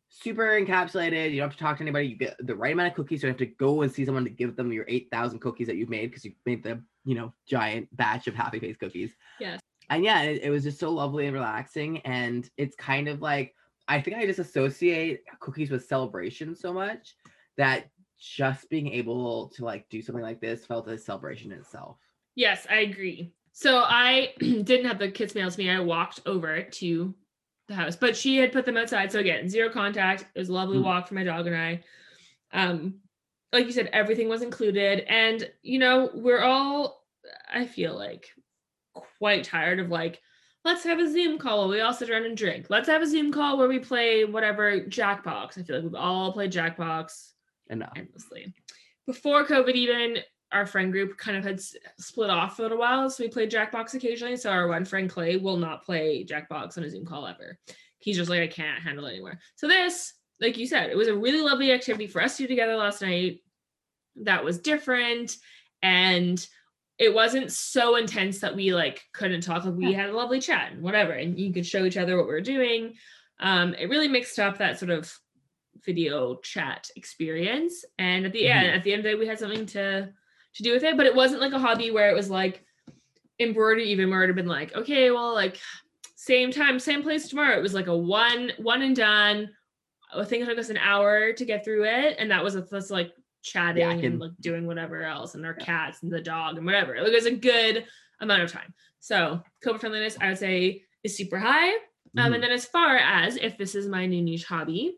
super 0.09 0.61
encapsulated. 0.61 1.31
You 1.31 1.39
don't 1.39 1.49
have 1.49 1.57
to 1.57 1.63
talk 1.63 1.77
to 1.79 1.83
anybody. 1.83 2.09
You 2.09 2.17
get 2.17 2.37
the 2.41 2.57
right 2.57 2.73
amount 2.73 2.89
of 2.89 2.95
cookies. 2.95 3.21
So 3.21 3.27
you 3.27 3.33
have 3.33 3.39
to 3.39 3.47
go 3.47 3.83
and 3.83 3.93
see 3.93 4.05
someone 4.05 4.25
to 4.25 4.31
give 4.31 4.57
them 4.57 4.73
your 4.73 4.85
8,000 4.89 5.39
cookies 5.41 5.67
that 5.67 5.77
you've 5.77 5.89
made 5.89 6.11
because 6.11 6.25
you 6.25 6.33
made 6.47 6.63
the, 6.63 6.83
you 7.05 7.15
know, 7.15 7.33
giant 7.47 7.95
batch 7.97 8.27
of 8.27 8.35
happy 8.35 8.59
face 8.59 8.77
cookies. 8.77 9.15
Yes. 9.41 9.61
And 9.91 10.05
yeah, 10.05 10.23
it, 10.23 10.43
it 10.43 10.51
was 10.51 10.65
just 10.65 10.79
so 10.79 10.91
lovely 10.91 11.27
and 11.27 11.35
relaxing. 11.35 11.99
And 12.01 12.49
it's 12.57 12.77
kind 12.77 13.09
of 13.09 13.23
like, 13.23 13.55
I 13.87 14.01
think 14.01 14.17
I 14.17 14.27
just 14.27 14.39
associate 14.39 15.23
cookies 15.41 15.71
with 15.71 15.87
celebration 15.87 16.55
so 16.55 16.73
much 16.73 17.17
that 17.57 17.89
just 18.19 18.69
being 18.69 18.89
able 18.93 19.49
to 19.49 19.65
like 19.65 19.89
do 19.89 20.03
something 20.03 20.23
like 20.23 20.41
this 20.41 20.67
felt 20.67 20.89
a 20.89 20.99
celebration 20.99 21.53
itself. 21.53 21.97
Yes, 22.35 22.67
I 22.69 22.81
agree. 22.81 23.33
So 23.53 23.83
I 23.85 24.35
didn't 24.39 24.87
have 24.87 24.99
the 24.99 25.11
kids 25.11 25.35
mail 25.35 25.51
to 25.51 25.59
me. 25.59 25.71
I 25.71 25.81
walked 25.81 26.21
over 26.27 26.63
to 26.63 27.15
the 27.69 27.75
house, 27.75 27.97
but 27.97 28.17
she 28.17 28.39
had 28.39 28.53
put 28.53 28.67
them 28.67 28.77
outside. 28.77 29.13
So 29.13 29.19
again, 29.19 29.49
zero 29.49 29.69
contact. 29.69 30.27
It 30.35 30.39
was 30.39 30.49
a 30.49 30.55
lovely 30.55 30.79
mm. 30.79 30.85
walk 30.85 31.07
for 31.07 31.15
my 31.15 31.25
dog 31.25 31.47
and 31.47 31.57
I. 31.57 31.81
Um, 32.53 32.95
like 33.53 33.67
you 33.67 33.73
said, 33.73 33.91
everything 33.93 34.29
was 34.29 34.43
included. 34.43 35.01
And, 35.09 35.49
you 35.63 35.79
know, 35.79 36.11
we're 36.15 36.43
all, 36.43 37.05
I 37.53 37.67
feel 37.67 37.95
like, 37.95 38.29
quite 39.19 39.45
tired 39.45 39.81
of 39.81 39.91
like, 39.91 40.21
let's 40.65 40.85
have 40.85 40.99
a 40.99 41.11
Zoom 41.11 41.39
call 41.39 41.61
where 41.61 41.69
we 41.69 41.81
all 41.81 41.95
sit 41.95 42.11
around 42.11 42.25
and 42.25 42.37
drink. 42.37 42.67
Let's 42.69 42.89
have 42.89 43.03
a 43.03 43.07
Zoom 43.07 43.33
call 43.33 43.57
where 43.57 43.69
we 43.69 43.79
play 43.79 44.25
whatever 44.25 44.81
Jackbox. 44.81 45.59
I 45.59 45.63
feel 45.63 45.77
like 45.77 45.85
we've 45.85 45.95
all 45.95 46.33
played 46.33 46.53
Jackbox 46.53 47.31
enough 47.71 47.93
endlessly. 47.97 48.55
Before 49.07 49.47
COVID, 49.47 49.75
even 49.75 50.19
our 50.53 50.67
friend 50.67 50.93
group 50.93 51.17
kind 51.19 51.37
of 51.37 51.45
had 51.45 51.61
split 51.99 52.31
off 52.31 52.57
for 52.57 52.63
a 52.63 52.65
little 52.65 52.79
while. 52.79 53.09
So 53.11 53.23
we 53.23 53.29
played 53.29 53.51
Jackbox 53.51 53.95
occasionally. 53.95 54.37
So 54.37 54.51
our 54.51 54.69
one 54.69 54.85
friend 54.85 55.09
Clay 55.11 55.37
will 55.37 55.57
not 55.57 55.85
play 55.85 56.25
Jackbox 56.25 56.79
on 56.79 56.85
a 56.85 56.91
Zoom 56.91 57.05
call 57.05 57.27
ever. 57.27 57.59
He's 57.99 58.17
just 58.17 58.31
like, 58.31 58.41
I 58.41 58.47
can't 58.47 58.83
handle 58.83 59.07
it 59.07 59.13
anymore. 59.13 59.39
So 59.57 59.69
this, 59.69 60.15
like 60.41 60.57
you 60.57 60.67
said, 60.67 60.91
it 60.91 60.97
was 60.97 61.09
a 61.09 61.17
really 61.17 61.43
lovely 61.43 61.73
activity 61.73 62.07
for 62.07 62.23
us 62.23 62.37
to 62.37 62.45
do 62.45 62.49
together 62.49 62.77
last 62.77 63.03
night. 63.03 63.41
That 64.23 64.45
was 64.45 64.59
different. 64.59 65.37
And 65.83 66.45
it 66.99 67.15
wasn't 67.15 67.53
so 67.53 67.97
intense 67.97 68.41
that 68.41 68.57
we 68.57 68.75
like 68.75 69.03
couldn't 69.13 69.43
talk. 69.43 69.65
Like 69.65 69.75
we 69.75 69.93
had 69.93 70.11
a 70.11 70.17
lovely 70.17 70.41
chat 70.41 70.73
and 70.73 70.83
whatever. 70.83 71.13
And 71.13 71.39
you 71.39 71.53
could 71.53 71.67
show 71.67 71.85
each 71.85 71.97
other 71.97 72.17
what 72.17 72.27
we 72.27 72.33
were 72.33 72.41
doing. 72.41 72.95
Um, 73.39 73.75
it 73.75 73.89
really 73.89 74.09
mixed 74.09 74.39
up 74.39 74.59
that 74.59 74.79
sort 74.79 74.91
of 74.91 75.13
video 75.85 76.37
chat 76.37 76.89
experience. 76.97 77.85
And 77.99 78.27
at 78.27 78.33
the 78.33 78.45
mm-hmm. 78.45 78.59
end, 78.59 78.77
at 78.77 78.83
the 78.83 78.93
end 78.93 79.01
of 79.01 79.05
the 79.05 79.11
day, 79.11 79.15
we 79.15 79.27
had 79.27 79.39
something 79.39 79.67
to 79.67 80.13
to 80.55 80.63
do 80.63 80.73
with 80.73 80.83
it, 80.83 80.97
but 80.97 81.07
it 81.07 81.15
wasn't 81.15 81.41
like 81.41 81.53
a 81.53 81.59
hobby 81.59 81.91
where 81.91 82.11
it 82.11 82.15
was 82.15 82.31
like 82.31 82.65
embroidery 83.39 83.91
even 83.91 84.11
where 84.11 84.25
it 84.25 84.29
had 84.29 84.37
been 84.37 84.47
like, 84.47 84.75
okay, 84.75 85.11
well, 85.11 85.35
like 85.35 85.59
same 86.17 86.51
time, 86.51 86.79
same 86.79 87.03
place 87.03 87.29
tomorrow. 87.29 87.57
It 87.57 87.63
was 87.63 87.75
like 87.75 87.87
a 87.87 87.97
one, 87.97 88.53
one 88.59 88.83
and 88.83 88.97
done. 88.97 89.51
I 90.15 90.25
think 90.25 90.43
it 90.43 90.47
took 90.47 90.59
us 90.59 90.71
an 90.71 90.79
hour 90.79 91.33
to 91.33 91.45
get 91.45 91.65
through 91.65 91.85
it. 91.85 92.17
And 92.19 92.31
that 92.31 92.43
was 92.43 92.57
us 92.57 92.91
like 92.91 93.13
chatting 93.43 94.01
yeah, 94.01 94.07
and 94.07 94.19
like 94.19 94.33
doing 94.41 94.67
whatever 94.67 95.03
else 95.03 95.35
and 95.35 95.45
our 95.47 95.57
yeah. 95.59 95.65
cats 95.65 96.03
and 96.03 96.13
the 96.13 96.21
dog 96.21 96.57
and 96.57 96.67
whatever. 96.67 96.99
Like, 96.99 97.09
It 97.09 97.15
was 97.15 97.27
a 97.27 97.37
good 97.37 97.85
amount 98.21 98.43
of 98.43 98.53
time. 98.53 98.75
So 99.01 99.43
COVID 99.65 99.81
friendliness, 99.81 100.19
I 100.21 100.29
would 100.29 100.39
say 100.39 100.83
is 101.05 101.17
super 101.17 101.39
high. 101.39 101.71
Um, 102.17 102.25
mm-hmm. 102.25 102.35
and 102.35 102.43
then 102.43 102.51
as 102.51 102.65
far 102.65 102.97
as 102.97 103.37
if 103.37 103.57
this 103.59 103.75
is 103.75 103.87
my 103.87 104.07
new 104.07 104.23
niche 104.23 104.45
hobby, 104.45 104.97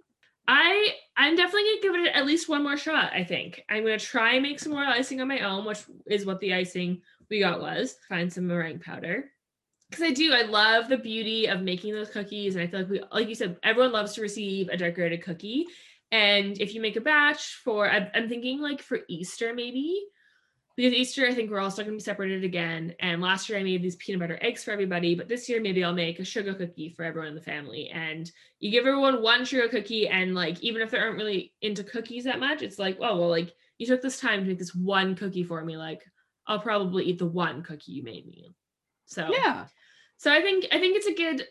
I 0.51 0.95
I'm 1.17 1.37
definitely 1.37 1.63
gonna 1.81 1.95
give 1.95 2.07
it 2.07 2.13
at 2.13 2.27
least 2.27 2.49
one 2.49 2.65
more 2.65 2.77
shot. 2.77 3.13
I 3.13 3.23
think 3.23 3.63
I'm 3.71 3.85
gonna 3.85 3.99
try 4.01 4.33
and 4.33 4.43
make 4.43 4.59
some 4.59 4.73
more 4.73 4.83
icing 4.83 5.21
on 5.21 5.29
my 5.29 5.39
own, 5.41 5.65
which 5.65 5.85
is 6.07 6.27
what 6.27 6.41
the 6.41 6.55
icing 6.55 7.03
we 7.31 7.39
got 7.39 7.61
was. 7.61 7.95
Find 8.09 8.33
some 8.33 8.49
meringue 8.49 8.81
powder 8.81 9.31
because 9.89 10.05
I 10.05 10.11
do. 10.11 10.33
I 10.33 10.43
love 10.43 10.89
the 10.89 10.99
beauty 10.99 11.47
of 11.47 11.63
making 11.63 11.95
those 11.95 12.11
cookies, 12.11 12.57
and 12.57 12.65
I 12.65 12.67
feel 12.67 12.81
like 12.81 12.91
we, 12.91 13.03
like 13.13 13.29
you 13.29 13.37
said, 13.37 13.59
everyone 13.63 13.93
loves 13.93 14.15
to 14.15 14.23
receive 14.23 14.69
a 14.69 14.77
decorated 14.77 15.23
cookie. 15.23 15.67
And 16.11 16.61
if 16.61 16.75
you 16.75 16.81
make 16.81 16.97
a 16.97 17.01
batch 17.01 17.61
for, 17.63 17.89
I'm, 17.89 18.09
I'm 18.13 18.29
thinking 18.29 18.61
like 18.61 18.83
for 18.83 18.99
Easter 19.09 19.55
maybe, 19.55 20.03
because 20.81 20.95
Easter 20.95 21.27
I 21.27 21.35
think 21.35 21.51
we're 21.51 21.61
all 21.61 21.71
still 21.71 21.85
gonna 21.85 21.99
be 21.99 22.03
separated 22.03 22.43
again. 22.43 22.95
And 23.01 23.21
last 23.21 23.51
year 23.51 23.59
I 23.59 23.63
made 23.63 23.83
these 23.83 23.97
peanut 23.97 24.21
butter 24.21 24.39
eggs 24.41 24.65
for 24.65 24.71
everybody, 24.71 25.15
but 25.15 25.29
this 25.29 25.47
year 25.47 25.61
maybe 25.61 25.85
I'll 25.85 25.93
make 25.93 26.19
a 26.19 26.25
sugar 26.25 26.55
cookie 26.55 26.89
for 26.89 27.05
everyone 27.05 27.29
in 27.29 27.35
the 27.35 27.43
family. 27.43 27.91
And 27.91 28.31
you 28.61 28.71
give 28.71 28.87
everyone 28.87 29.21
one 29.21 29.45
sugar 29.45 29.69
cookie, 29.69 30.09
and 30.09 30.35
like 30.35 30.59
even 30.63 30.81
if 30.81 30.91
they 30.91 30.99
aren't 30.99 31.19
really 31.19 31.53
into 31.61 31.85
cookies 31.85 32.25
that 32.25 32.41
much, 32.41 32.63
it's 32.63 32.79
like, 32.79 32.97
oh 32.99 33.19
well, 33.19 33.29
like 33.29 33.53
you 33.77 33.87
took 33.87 34.01
this 34.01 34.19
time 34.19 34.41
to 34.41 34.47
make 34.47 34.59
this 34.59 34.75
one 34.75 35.15
cookie 35.15 35.45
for 35.45 35.63
me, 35.63 35.77
like 35.77 36.03
I'll 36.47 36.61
probably 36.61 37.05
eat 37.05 37.19
the 37.19 37.27
one 37.27 37.63
cookie 37.63 37.93
you 37.93 38.03
made 38.03 38.27
me. 38.27 38.49
So 39.05 39.29
Yeah. 39.31 39.67
so 40.17 40.33
I 40.33 40.41
think 40.41 40.67
I 40.73 40.79
think 40.79 40.97
it's 40.97 41.07
a 41.07 41.15
good 41.15 41.47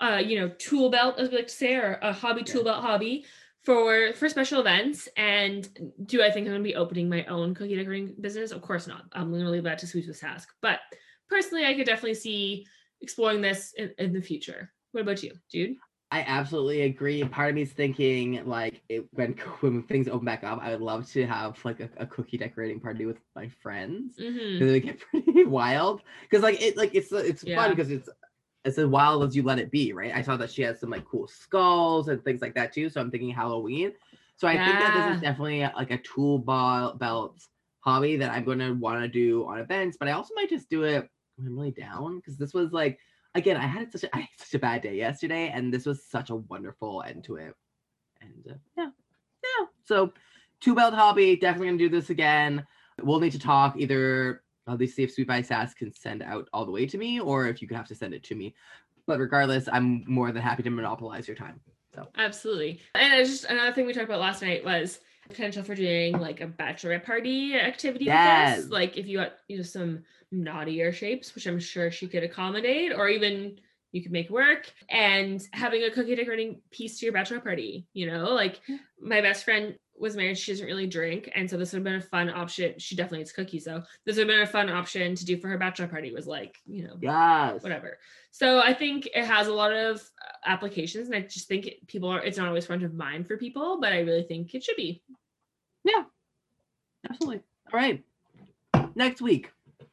uh 0.00 0.22
you 0.24 0.40
know 0.40 0.48
tool 0.48 0.88
belt 0.88 1.18
as 1.18 1.28
we 1.28 1.36
like 1.36 1.48
to 1.48 1.52
say 1.52 1.74
or 1.74 1.98
a 2.00 2.10
hobby 2.14 2.42
tool 2.42 2.64
belt 2.64 2.82
hobby 2.82 3.26
for 3.64 4.12
for 4.14 4.28
special 4.28 4.60
events 4.60 5.08
and 5.16 5.68
do 6.06 6.22
I 6.22 6.30
think 6.30 6.46
I'm 6.46 6.52
going 6.52 6.64
to 6.64 6.68
be 6.68 6.74
opening 6.74 7.08
my 7.08 7.24
own 7.26 7.54
cookie 7.54 7.76
decorating 7.76 8.14
business? 8.20 8.50
Of 8.50 8.62
course 8.62 8.86
not. 8.86 9.04
I'm 9.12 9.30
going 9.30 9.44
to 9.44 9.50
leave 9.50 9.62
that 9.64 9.78
to 9.78 9.86
Sweets 9.86 10.08
by 10.08 10.28
Sask. 10.28 10.46
But 10.60 10.80
personally 11.28 11.64
I 11.66 11.74
could 11.74 11.86
definitely 11.86 12.14
see 12.14 12.66
exploring 13.00 13.40
this 13.40 13.72
in, 13.76 13.92
in 13.98 14.12
the 14.12 14.20
future. 14.20 14.72
What 14.92 15.02
about 15.02 15.22
you, 15.22 15.32
Jude? 15.50 15.76
I 16.10 16.24
absolutely 16.28 16.82
agree. 16.82 17.24
Part 17.24 17.48
of 17.48 17.54
me 17.54 17.62
is 17.62 17.72
thinking 17.72 18.44
like 18.46 18.82
it, 18.90 19.06
when 19.12 19.32
when 19.60 19.82
things 19.84 20.08
open 20.08 20.26
back 20.26 20.44
up, 20.44 20.58
I 20.60 20.70
would 20.72 20.82
love 20.82 21.08
to 21.12 21.26
have 21.26 21.64
like 21.64 21.80
a, 21.80 21.88
a 21.96 22.06
cookie 22.06 22.36
decorating 22.36 22.80
party 22.80 23.06
with 23.06 23.16
my 23.34 23.48
friends. 23.62 24.16
Mm-hmm. 24.20 24.58
because 24.58 24.72
they 24.72 24.80
get 24.80 25.00
pretty 25.10 25.44
wild. 25.44 26.02
Because 26.22 26.42
like 26.42 26.60
it 26.60 26.76
like 26.76 26.94
it's 26.94 27.12
it's 27.12 27.44
Yeah. 27.44 27.56
fun 27.56 27.70
because 27.70 27.90
it's 27.90 28.08
as 28.64 28.78
wild 28.78 29.24
as 29.24 29.34
you 29.34 29.42
let 29.42 29.58
it 29.58 29.70
be, 29.70 29.92
right? 29.92 30.14
I 30.14 30.22
saw 30.22 30.36
that 30.36 30.50
she 30.50 30.62
has 30.62 30.78
some 30.78 30.90
like 30.90 31.04
cool 31.04 31.26
skulls 31.26 32.08
and 32.08 32.22
things 32.24 32.40
like 32.40 32.54
that 32.54 32.72
too. 32.72 32.88
So 32.88 33.00
I'm 33.00 33.10
thinking 33.10 33.30
Halloween. 33.30 33.92
So 34.36 34.48
I 34.48 34.56
think 34.56 34.78
that 34.78 34.94
this 34.94 35.16
is 35.16 35.22
definitely 35.22 35.60
like 35.60 35.90
a 35.90 35.98
tool 35.98 36.38
ball 36.38 36.94
belt 36.94 37.40
hobby 37.80 38.16
that 38.16 38.30
I'm 38.30 38.44
gonna 38.44 38.74
want 38.74 39.00
to 39.02 39.08
do 39.08 39.46
on 39.46 39.58
events, 39.58 39.96
but 39.98 40.08
I 40.08 40.12
also 40.12 40.34
might 40.34 40.48
just 40.48 40.70
do 40.70 40.84
it 40.84 41.08
when 41.36 41.46
I'm 41.46 41.56
really 41.56 41.72
down 41.72 42.16
because 42.16 42.36
this 42.36 42.54
was 42.54 42.72
like 42.72 42.98
again 43.34 43.56
I 43.56 43.66
had 43.66 43.92
such 43.92 44.04
a 44.04 44.08
I 44.16 44.20
had 44.20 44.28
such 44.38 44.54
a 44.54 44.58
bad 44.58 44.82
day 44.82 44.96
yesterday, 44.96 45.50
and 45.52 45.72
this 45.72 45.86
was 45.86 46.04
such 46.04 46.30
a 46.30 46.36
wonderful 46.36 47.02
end 47.06 47.24
to 47.24 47.36
it. 47.36 47.54
And 48.20 48.44
uh, 48.50 48.58
yeah, 48.76 48.90
yeah. 49.44 49.66
So 49.84 50.12
two 50.60 50.74
belt 50.74 50.94
hobby, 50.94 51.36
definitely 51.36 51.68
gonna 51.68 51.78
do 51.78 51.88
this 51.88 52.10
again. 52.10 52.64
We'll 53.02 53.20
need 53.20 53.32
to 53.32 53.38
talk 53.38 53.74
either 53.76 54.42
at 54.68 54.78
least 54.78 54.96
see 54.96 55.02
if 55.02 55.12
Sweets 55.12 55.28
by 55.28 55.42
Sask 55.42 55.76
can 55.76 55.92
send 55.92 56.22
out 56.22 56.48
all 56.52 56.64
the 56.64 56.72
way 56.72 56.86
to 56.86 56.98
me, 56.98 57.20
or 57.20 57.46
if 57.46 57.60
you 57.60 57.68
could 57.68 57.76
have 57.76 57.88
to 57.88 57.94
send 57.94 58.14
it 58.14 58.22
to 58.24 58.34
me. 58.34 58.54
But 59.06 59.18
regardless, 59.18 59.68
I'm 59.72 60.04
more 60.06 60.30
than 60.30 60.42
happy 60.42 60.62
to 60.62 60.70
monopolize 60.70 61.26
your 61.26 61.36
time. 61.36 61.60
So 61.94 62.06
absolutely. 62.16 62.80
And 62.94 63.14
it's 63.14 63.30
just 63.30 63.44
another 63.44 63.72
thing 63.72 63.86
we 63.86 63.92
talked 63.92 64.06
about 64.06 64.20
last 64.20 64.42
night 64.42 64.64
was 64.64 65.00
potential 65.28 65.62
for 65.62 65.74
doing 65.74 66.18
like 66.18 66.40
a 66.40 66.46
bachelorette 66.46 67.04
party 67.04 67.54
activity 67.54 68.06
with 68.06 68.14
Yes. 68.14 68.58
us. 68.60 68.70
Like 68.70 68.96
if 68.96 69.06
you 69.06 69.18
got 69.18 69.32
you 69.48 69.56
know 69.56 69.62
some 69.62 70.04
naughtier 70.30 70.92
shapes, 70.92 71.34
which 71.34 71.46
I'm 71.46 71.60
sure 71.60 71.90
she 71.90 72.08
could 72.08 72.22
accommodate, 72.22 72.92
or 72.92 73.08
even 73.08 73.58
you 73.92 74.02
could 74.02 74.12
make 74.12 74.30
work, 74.30 74.72
and 74.88 75.42
having 75.52 75.82
a 75.82 75.90
cookie 75.90 76.14
decorating 76.14 76.62
piece 76.70 76.98
to 76.98 77.06
your 77.06 77.14
bachelorette 77.14 77.42
party. 77.44 77.86
You 77.92 78.06
know, 78.06 78.30
like 78.30 78.60
my 79.00 79.20
best 79.20 79.44
friend 79.44 79.76
was 79.98 80.16
married, 80.16 80.36
she 80.38 80.52
doesn't 80.52 80.66
really 80.66 80.86
drink, 80.86 81.30
and 81.34 81.48
so 81.48 81.56
this 81.56 81.72
would 81.72 81.78
have 81.78 81.84
been 81.84 81.94
a 81.94 82.00
fun 82.00 82.28
option. 82.30 82.74
She 82.78 82.96
definitely 82.96 83.20
eats 83.20 83.32
cookies 83.32 83.64
though. 83.64 83.82
This 84.04 84.16
would 84.16 84.26
have 84.28 84.34
been 84.36 84.42
a 84.42 84.46
fun 84.46 84.68
option 84.68 85.14
to 85.14 85.24
do 85.24 85.36
for 85.36 85.48
her 85.48 85.58
bachelor 85.58 85.86
party. 85.86 86.12
Was 86.12 86.26
like, 86.26 86.56
you 86.66 86.84
know, 86.84 86.96
Yes. 87.00 87.62
whatever. 87.62 87.98
So 88.30 88.60
I 88.60 88.72
think 88.74 89.06
it 89.14 89.24
has 89.24 89.46
a 89.48 89.52
lot 89.54 89.72
of 89.72 89.96
uh, 89.96 90.32
applications, 90.46 91.06
and 91.08 91.16
I 91.16 91.20
just 91.20 91.46
think 91.48 91.68
people 91.86 92.08
are. 92.08 92.22
It's 92.22 92.38
not 92.38 92.48
always 92.48 92.66
front 92.66 92.82
of 92.82 92.94
mind 92.94 93.26
for 93.26 93.36
people, 93.36 93.78
but 93.80 93.92
I 93.92 94.00
really 94.00 94.24
think 94.24 94.54
it 94.54 94.64
should 94.64 94.76
be. 94.76 95.02
Yeah, 95.84 96.04
absolutely. 97.08 97.42
All 97.72 97.78
right. 97.80 98.02
Next 98.94 99.20
week, 99.22 99.50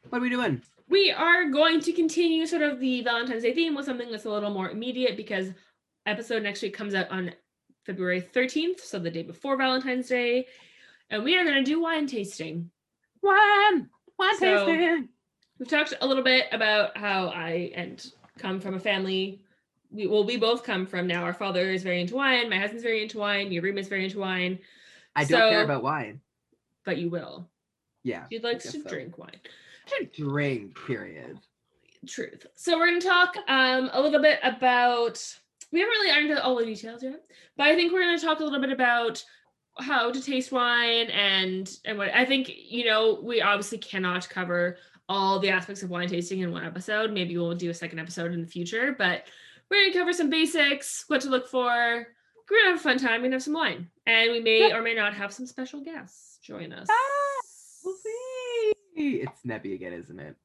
what 0.10 0.20
are 0.20 0.22
we 0.22 0.30
doing? 0.30 0.62
We 0.88 1.12
are 1.12 1.50
going 1.50 1.82
to 1.82 1.94
continue 1.94 2.46
sort 2.48 2.64
of 2.64 2.80
the 2.80 3.04
Valentine's 3.04 3.44
Day 3.44 3.54
theme 3.54 3.76
with 3.76 3.86
something 3.86 4.10
that's 4.10 4.26
a 4.26 4.30
little 4.30 4.50
more 4.50 4.70
immediate 4.72 5.16
because 5.18 5.50
episode 6.06 6.42
next 6.44 6.62
week 6.64 6.74
comes 6.76 6.96
out 6.96 7.10
on 7.12 7.32
February 7.86 8.22
13th, 8.22 8.82
so 8.82 9.00
the 9.00 9.10
day 9.12 9.24
before 9.24 9.58
Valentine's 9.58 10.08
Day, 10.08 10.48
and 11.10 11.24
we 11.24 11.36
are 11.38 11.44
going 11.44 11.56
to 11.56 11.64
do 11.64 11.82
wine 11.82 12.08
tasting. 12.08 12.70
Wine. 13.22 13.90
Wine 14.18 14.38
So- 14.38 14.66
tasting. 14.66 15.10
We've 15.58 15.68
talked 15.68 15.94
a 16.00 16.08
little 16.08 16.24
bit 16.24 16.46
about 16.54 16.96
how 16.96 17.28
I 17.28 17.72
and 17.76 18.10
come 18.38 18.62
from 18.62 18.76
a 18.76 18.80
family. 18.80 19.42
We 19.92 20.08
well, 20.08 20.24
we 20.24 20.38
both 20.38 20.64
come 20.64 20.86
from 20.86 21.06
now. 21.06 21.24
Our 21.24 21.34
father 21.34 21.70
is 21.70 21.84
very 21.84 22.00
into 22.00 22.16
wine. 22.16 22.50
My 22.50 22.58
husband's 22.58 22.84
very 22.84 23.04
into 23.04 23.18
wine. 23.18 23.52
Your 23.52 23.66
is 23.78 23.90
very 23.90 24.06
into 24.06 24.20
wine. 24.20 24.60
I 25.18 25.26
don't 25.26 25.50
care 25.52 25.64
about 25.64 25.84
wine. 25.84 26.22
but 26.86 26.98
you 26.98 27.10
will. 27.10 27.50
Yeah. 28.04 28.24
He 28.30 28.40
likes 28.40 28.64
guess 28.64 28.74
to 28.76 28.84
so. 28.84 28.90
drink 28.90 29.18
wine. 29.18 29.36
I 29.92 30.10
drink. 30.16 30.78
Period. 30.88 31.38
Truth. 32.08 32.46
So 32.56 32.78
we're 32.78 32.88
going 32.88 33.02
to 33.02 33.08
talk 33.08 33.36
um, 33.50 33.90
a 33.92 34.02
little 34.02 34.22
bit 34.22 34.40
about. 34.44 35.22
We 35.72 35.80
haven't 35.80 35.92
really 35.92 36.12
ironed 36.12 36.32
out 36.32 36.44
all 36.44 36.56
the 36.58 36.66
details 36.66 37.04
yet, 37.04 37.22
but 37.56 37.68
I 37.68 37.76
think 37.76 37.94
we're 37.94 38.02
going 38.02 38.18
to 38.18 38.26
talk 38.26 38.40
a 38.40 38.44
little 38.44 38.60
bit 38.60 38.72
about 38.72 39.24
how 39.80 40.12
to 40.12 40.22
taste 40.22 40.52
wine 40.52 41.10
and 41.12 41.70
and 41.86 41.98
what 41.98 42.10
I 42.14 42.26
think. 42.26 42.50
You 42.56 42.86
know, 42.86 43.20
we 43.24 43.42
obviously 43.42 43.78
cannot 43.78 44.28
cover 44.30 44.78
all 45.08 45.40
the 45.40 45.50
aspects 45.50 45.84
of 45.84 45.90
wine 45.90 46.08
tasting 46.08 46.40
in 46.40 46.52
one 46.52 46.66
episode. 46.66 47.12
Maybe 47.12 47.38
we'll 47.38 47.56
do 47.56 47.70
a 47.70 47.74
second 47.74 48.00
episode 48.00 48.34
in 48.34 48.42
the 48.42 48.48
future, 48.48 48.96
but 48.98 49.26
we're 49.70 49.78
going 49.82 49.92
to 49.94 50.00
cover 50.00 50.14
some 50.14 50.30
basics, 50.30 51.06
what 51.08 51.22
to 51.22 51.30
look 51.30 51.48
for. 51.48 51.66
We're 51.66 52.58
going 52.58 52.64
to 52.66 52.70
have 52.72 52.80
a 52.80 52.84
fun 52.84 52.98
time 52.98 53.24
and 53.24 53.34
have 53.34 53.44
some 53.44 53.54
wine, 53.54 53.90
and 54.08 54.32
we 54.32 54.40
may 54.40 54.74
or 54.74 54.82
may 54.82 54.96
not 54.96 55.14
have 55.14 55.32
some 55.32 55.46
special 55.46 55.82
guests 55.82 56.40
join 56.42 56.74
us. 56.74 56.88
Ah, 56.90 57.42
We'll 57.86 57.96
see. 57.96 58.74
It's 58.96 59.42
Nebby 59.46 59.76
again, 59.76 59.94
isn't 59.94 60.20
it? 60.20 60.36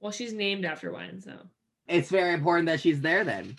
Well, 0.00 0.12
she's 0.12 0.32
named 0.32 0.64
after 0.64 0.92
wine, 0.92 1.20
so. 1.20 1.32
It's 1.88 2.08
very 2.08 2.32
important 2.32 2.66
that 2.66 2.80
she's 2.80 3.00
there 3.00 3.24
then. 3.24 3.56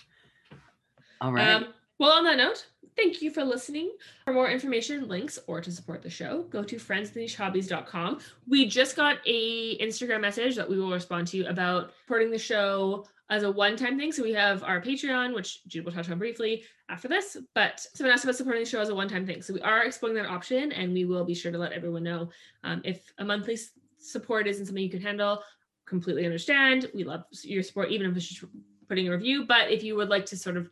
All 1.21 1.31
right. 1.31 1.47
Um, 1.47 1.67
well, 1.97 2.11
on 2.11 2.23
that 2.25 2.37
note, 2.37 2.67
thank 2.97 3.21
you 3.21 3.31
for 3.31 3.43
listening. 3.43 3.91
For 4.25 4.33
more 4.33 4.49
information, 4.49 5.07
links, 5.07 5.39
or 5.47 5.61
to 5.61 5.71
support 5.71 6.01
the 6.01 6.09
show, 6.09 6.43
go 6.43 6.63
to 6.63 6.75
friendsnichehobbies.com. 6.75 8.19
We 8.47 8.65
just 8.65 8.95
got 8.95 9.17
a 9.25 9.77
Instagram 9.77 10.21
message 10.21 10.55
that 10.55 10.69
we 10.69 10.77
will 10.77 10.91
respond 10.91 11.27
to 11.29 11.45
about 11.45 11.93
supporting 12.03 12.31
the 12.31 12.37
show 12.37 13.05
as 13.29 13.43
a 13.43 13.51
one-time 13.51 13.97
thing. 13.97 14.11
So 14.11 14.23
we 14.23 14.33
have 14.33 14.63
our 14.63 14.79
Patreon, 14.81 15.33
which 15.33 15.65
Jude 15.67 15.85
will 15.85 15.91
touch 15.91 16.09
on 16.09 16.19
briefly 16.19 16.63
after 16.89 17.07
this, 17.07 17.37
but 17.55 17.79
someone 17.93 18.13
asked 18.13 18.23
about 18.23 18.35
supporting 18.35 18.63
the 18.63 18.69
show 18.69 18.81
as 18.81 18.89
a 18.89 18.95
one-time 18.95 19.25
thing. 19.25 19.41
So 19.41 19.53
we 19.53 19.61
are 19.61 19.83
exploring 19.83 20.15
that 20.17 20.27
option 20.27 20.71
and 20.71 20.93
we 20.93 21.05
will 21.05 21.25
be 21.25 21.33
sure 21.33 21.51
to 21.51 21.57
let 21.57 21.71
everyone 21.71 22.03
know 22.03 22.29
um, 22.63 22.81
if 22.83 23.11
a 23.17 23.25
monthly 23.25 23.55
s- 23.55 23.71
support 23.97 24.47
isn't 24.47 24.67
something 24.67 24.83
you 24.83 24.91
can 24.91 25.01
handle. 25.01 25.41
Completely 25.85 26.25
understand. 26.25 26.91
We 26.93 27.03
love 27.03 27.23
your 27.41 27.63
support, 27.63 27.89
even 27.89 28.11
if 28.11 28.17
it's 28.17 28.27
just 28.27 28.43
putting 28.87 29.07
a 29.07 29.11
review. 29.11 29.45
But 29.45 29.71
if 29.71 29.81
you 29.81 29.95
would 29.95 30.09
like 30.09 30.27
to 30.27 30.37
sort 30.37 30.57
of 30.57 30.69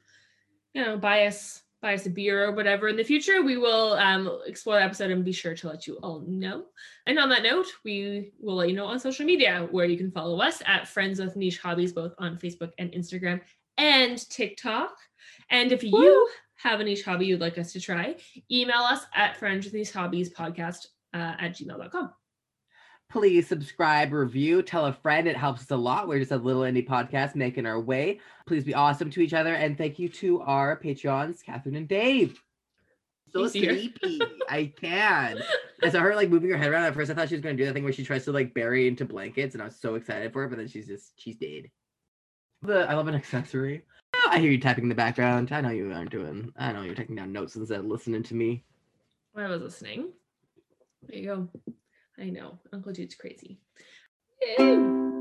you 0.74 0.84
know, 0.84 0.98
buy 0.98 1.26
us 1.26 1.64
buy 1.84 1.94
us 1.94 2.06
a 2.06 2.10
beer 2.10 2.46
or 2.46 2.54
whatever 2.54 2.88
in 2.88 2.96
the 2.96 3.04
future, 3.04 3.44
we 3.44 3.58
will 3.58 3.94
um, 3.96 4.40
explore 4.48 4.78
the 4.78 4.84
episode 4.84 5.12
and 5.12 5.26
be 5.26 5.34
sure 5.34 5.54
to 5.54 5.68
let 5.68 5.86
you 5.86 5.98
all 6.02 6.24
know. 6.26 6.64
And 7.06 7.20
on 7.20 7.28
that 7.28 7.44
note, 7.44 7.66
we 7.84 8.32
will 8.40 8.56
let 8.56 8.70
you 8.70 8.76
know 8.76 8.86
on 8.86 9.00
social 9.00 9.26
media 9.26 9.68
where 9.70 9.86
you 9.86 9.98
can 9.98 10.10
follow 10.10 10.40
us 10.40 10.64
at 10.66 10.88
Friends 10.88 11.20
with 11.20 11.36
Niche 11.36 11.60
Hobbies, 11.60 11.92
both 11.92 12.14
on 12.20 12.38
Facebook 12.38 12.72
and 12.80 12.90
Instagram 12.94 13.42
and 13.78 14.18
TikTok. 14.30 14.96
And 15.50 15.74
if 15.74 15.84
you 15.84 15.92
Woo! 15.92 16.28
have 16.56 16.80
a 16.80 16.84
niche 16.86 17.04
hobby 17.04 17.26
you'd 17.26 17.42
like 17.42 17.58
us 17.58 17.74
to 17.74 17.82
try, 17.82 18.16
email 18.50 18.82
us 18.82 19.06
at 19.14 19.36
Friends 19.36 19.66
with 19.66 19.74
Niche 19.74 19.92
Hobbies 19.92 20.34
podcast 20.34 20.88
uh, 21.14 21.36
at 21.38 21.52
gmail.com. 21.58 22.12
Please 23.14 23.48
subscribe, 23.48 24.12
review, 24.12 24.64
tell 24.64 24.88
a 24.88 24.92
friend. 24.92 25.28
It 25.28 25.38
helps 25.38 25.62
us 25.62 25.70
a 25.70 25.76
lot. 25.78 26.08
We're 26.08 26.18
just 26.18 26.32
a 26.32 26.38
little 26.38 26.64
indie 26.64 26.86
podcast 26.86 27.36
making 27.36 27.68
our 27.68 27.80
way. 27.80 28.20
Please 28.48 28.64
be 28.64 28.74
awesome 28.74 29.12
to 29.12 29.22
each 29.22 29.36
other. 29.36 29.54
And 29.54 29.78
thank 29.78 30.00
you 30.00 30.10
to 30.10 30.42
our 30.42 30.76
Patreons, 30.76 31.44
Catherine 31.44 31.76
and 31.76 31.88
Dave. 31.88 32.42
So 33.32 33.48
sleepy. 33.48 34.20
I 34.50 34.74
can. 34.82 35.44
I 35.84 35.90
saw 35.92 36.00
her 36.00 36.16
like 36.16 36.32
moving 36.32 36.50
her 36.50 36.58
head 36.58 36.72
around. 36.72 36.86
At 36.86 36.96
first, 36.96 37.12
I 37.12 37.14
thought 37.14 37.30
she 37.30 37.36
was 37.36 37.44
going 37.44 37.56
to 37.56 37.62
do 37.62 37.68
that 37.68 37.74
thing 37.74 37.84
where 37.84 37.94
she 37.94 38.04
tries 38.04 38.26
to 38.26 38.32
like 38.32 38.56
bury 38.56 38.88
into 38.88 39.06
blankets. 39.06 39.54
And 39.54 39.62
I 39.62 39.66
was 39.66 39.80
so 39.80 39.94
excited 39.94 40.34
for 40.34 40.46
it. 40.46 40.50
But 40.50 40.58
then 40.58 40.68
she's 40.68 40.88
just, 40.88 41.14
she's 41.16 41.36
dead. 41.36 41.70
The, 42.64 42.90
I 42.90 42.96
love 42.96 43.08
an 43.08 43.14
accessory. 43.14 43.84
Oh, 44.16 44.30
I 44.32 44.40
hear 44.40 44.50
you 44.50 44.58
tapping 44.58 44.86
in 44.86 44.90
the 44.90 44.96
background. 44.96 45.52
I 45.52 45.62
know 45.62 45.70
you 45.70 45.94
aren't 45.94 46.10
doing, 46.10 46.52
I 46.58 46.72
know 46.72 46.82
you're 46.82 46.96
taking 46.96 47.16
down 47.16 47.32
notes 47.32 47.56
instead 47.58 47.80
of 47.80 47.86
listening 47.86 48.24
to 48.24 48.34
me. 48.34 48.64
I 49.36 49.48
was 49.48 49.62
listening. 49.62 50.14
There 51.04 51.20
you 51.20 51.26
go. 51.28 51.74
I 52.20 52.30
know. 52.30 52.60
Uncle 52.72 52.94
Jude's 52.94 53.16
crazy. 53.16 53.60
Ew. 54.60 55.13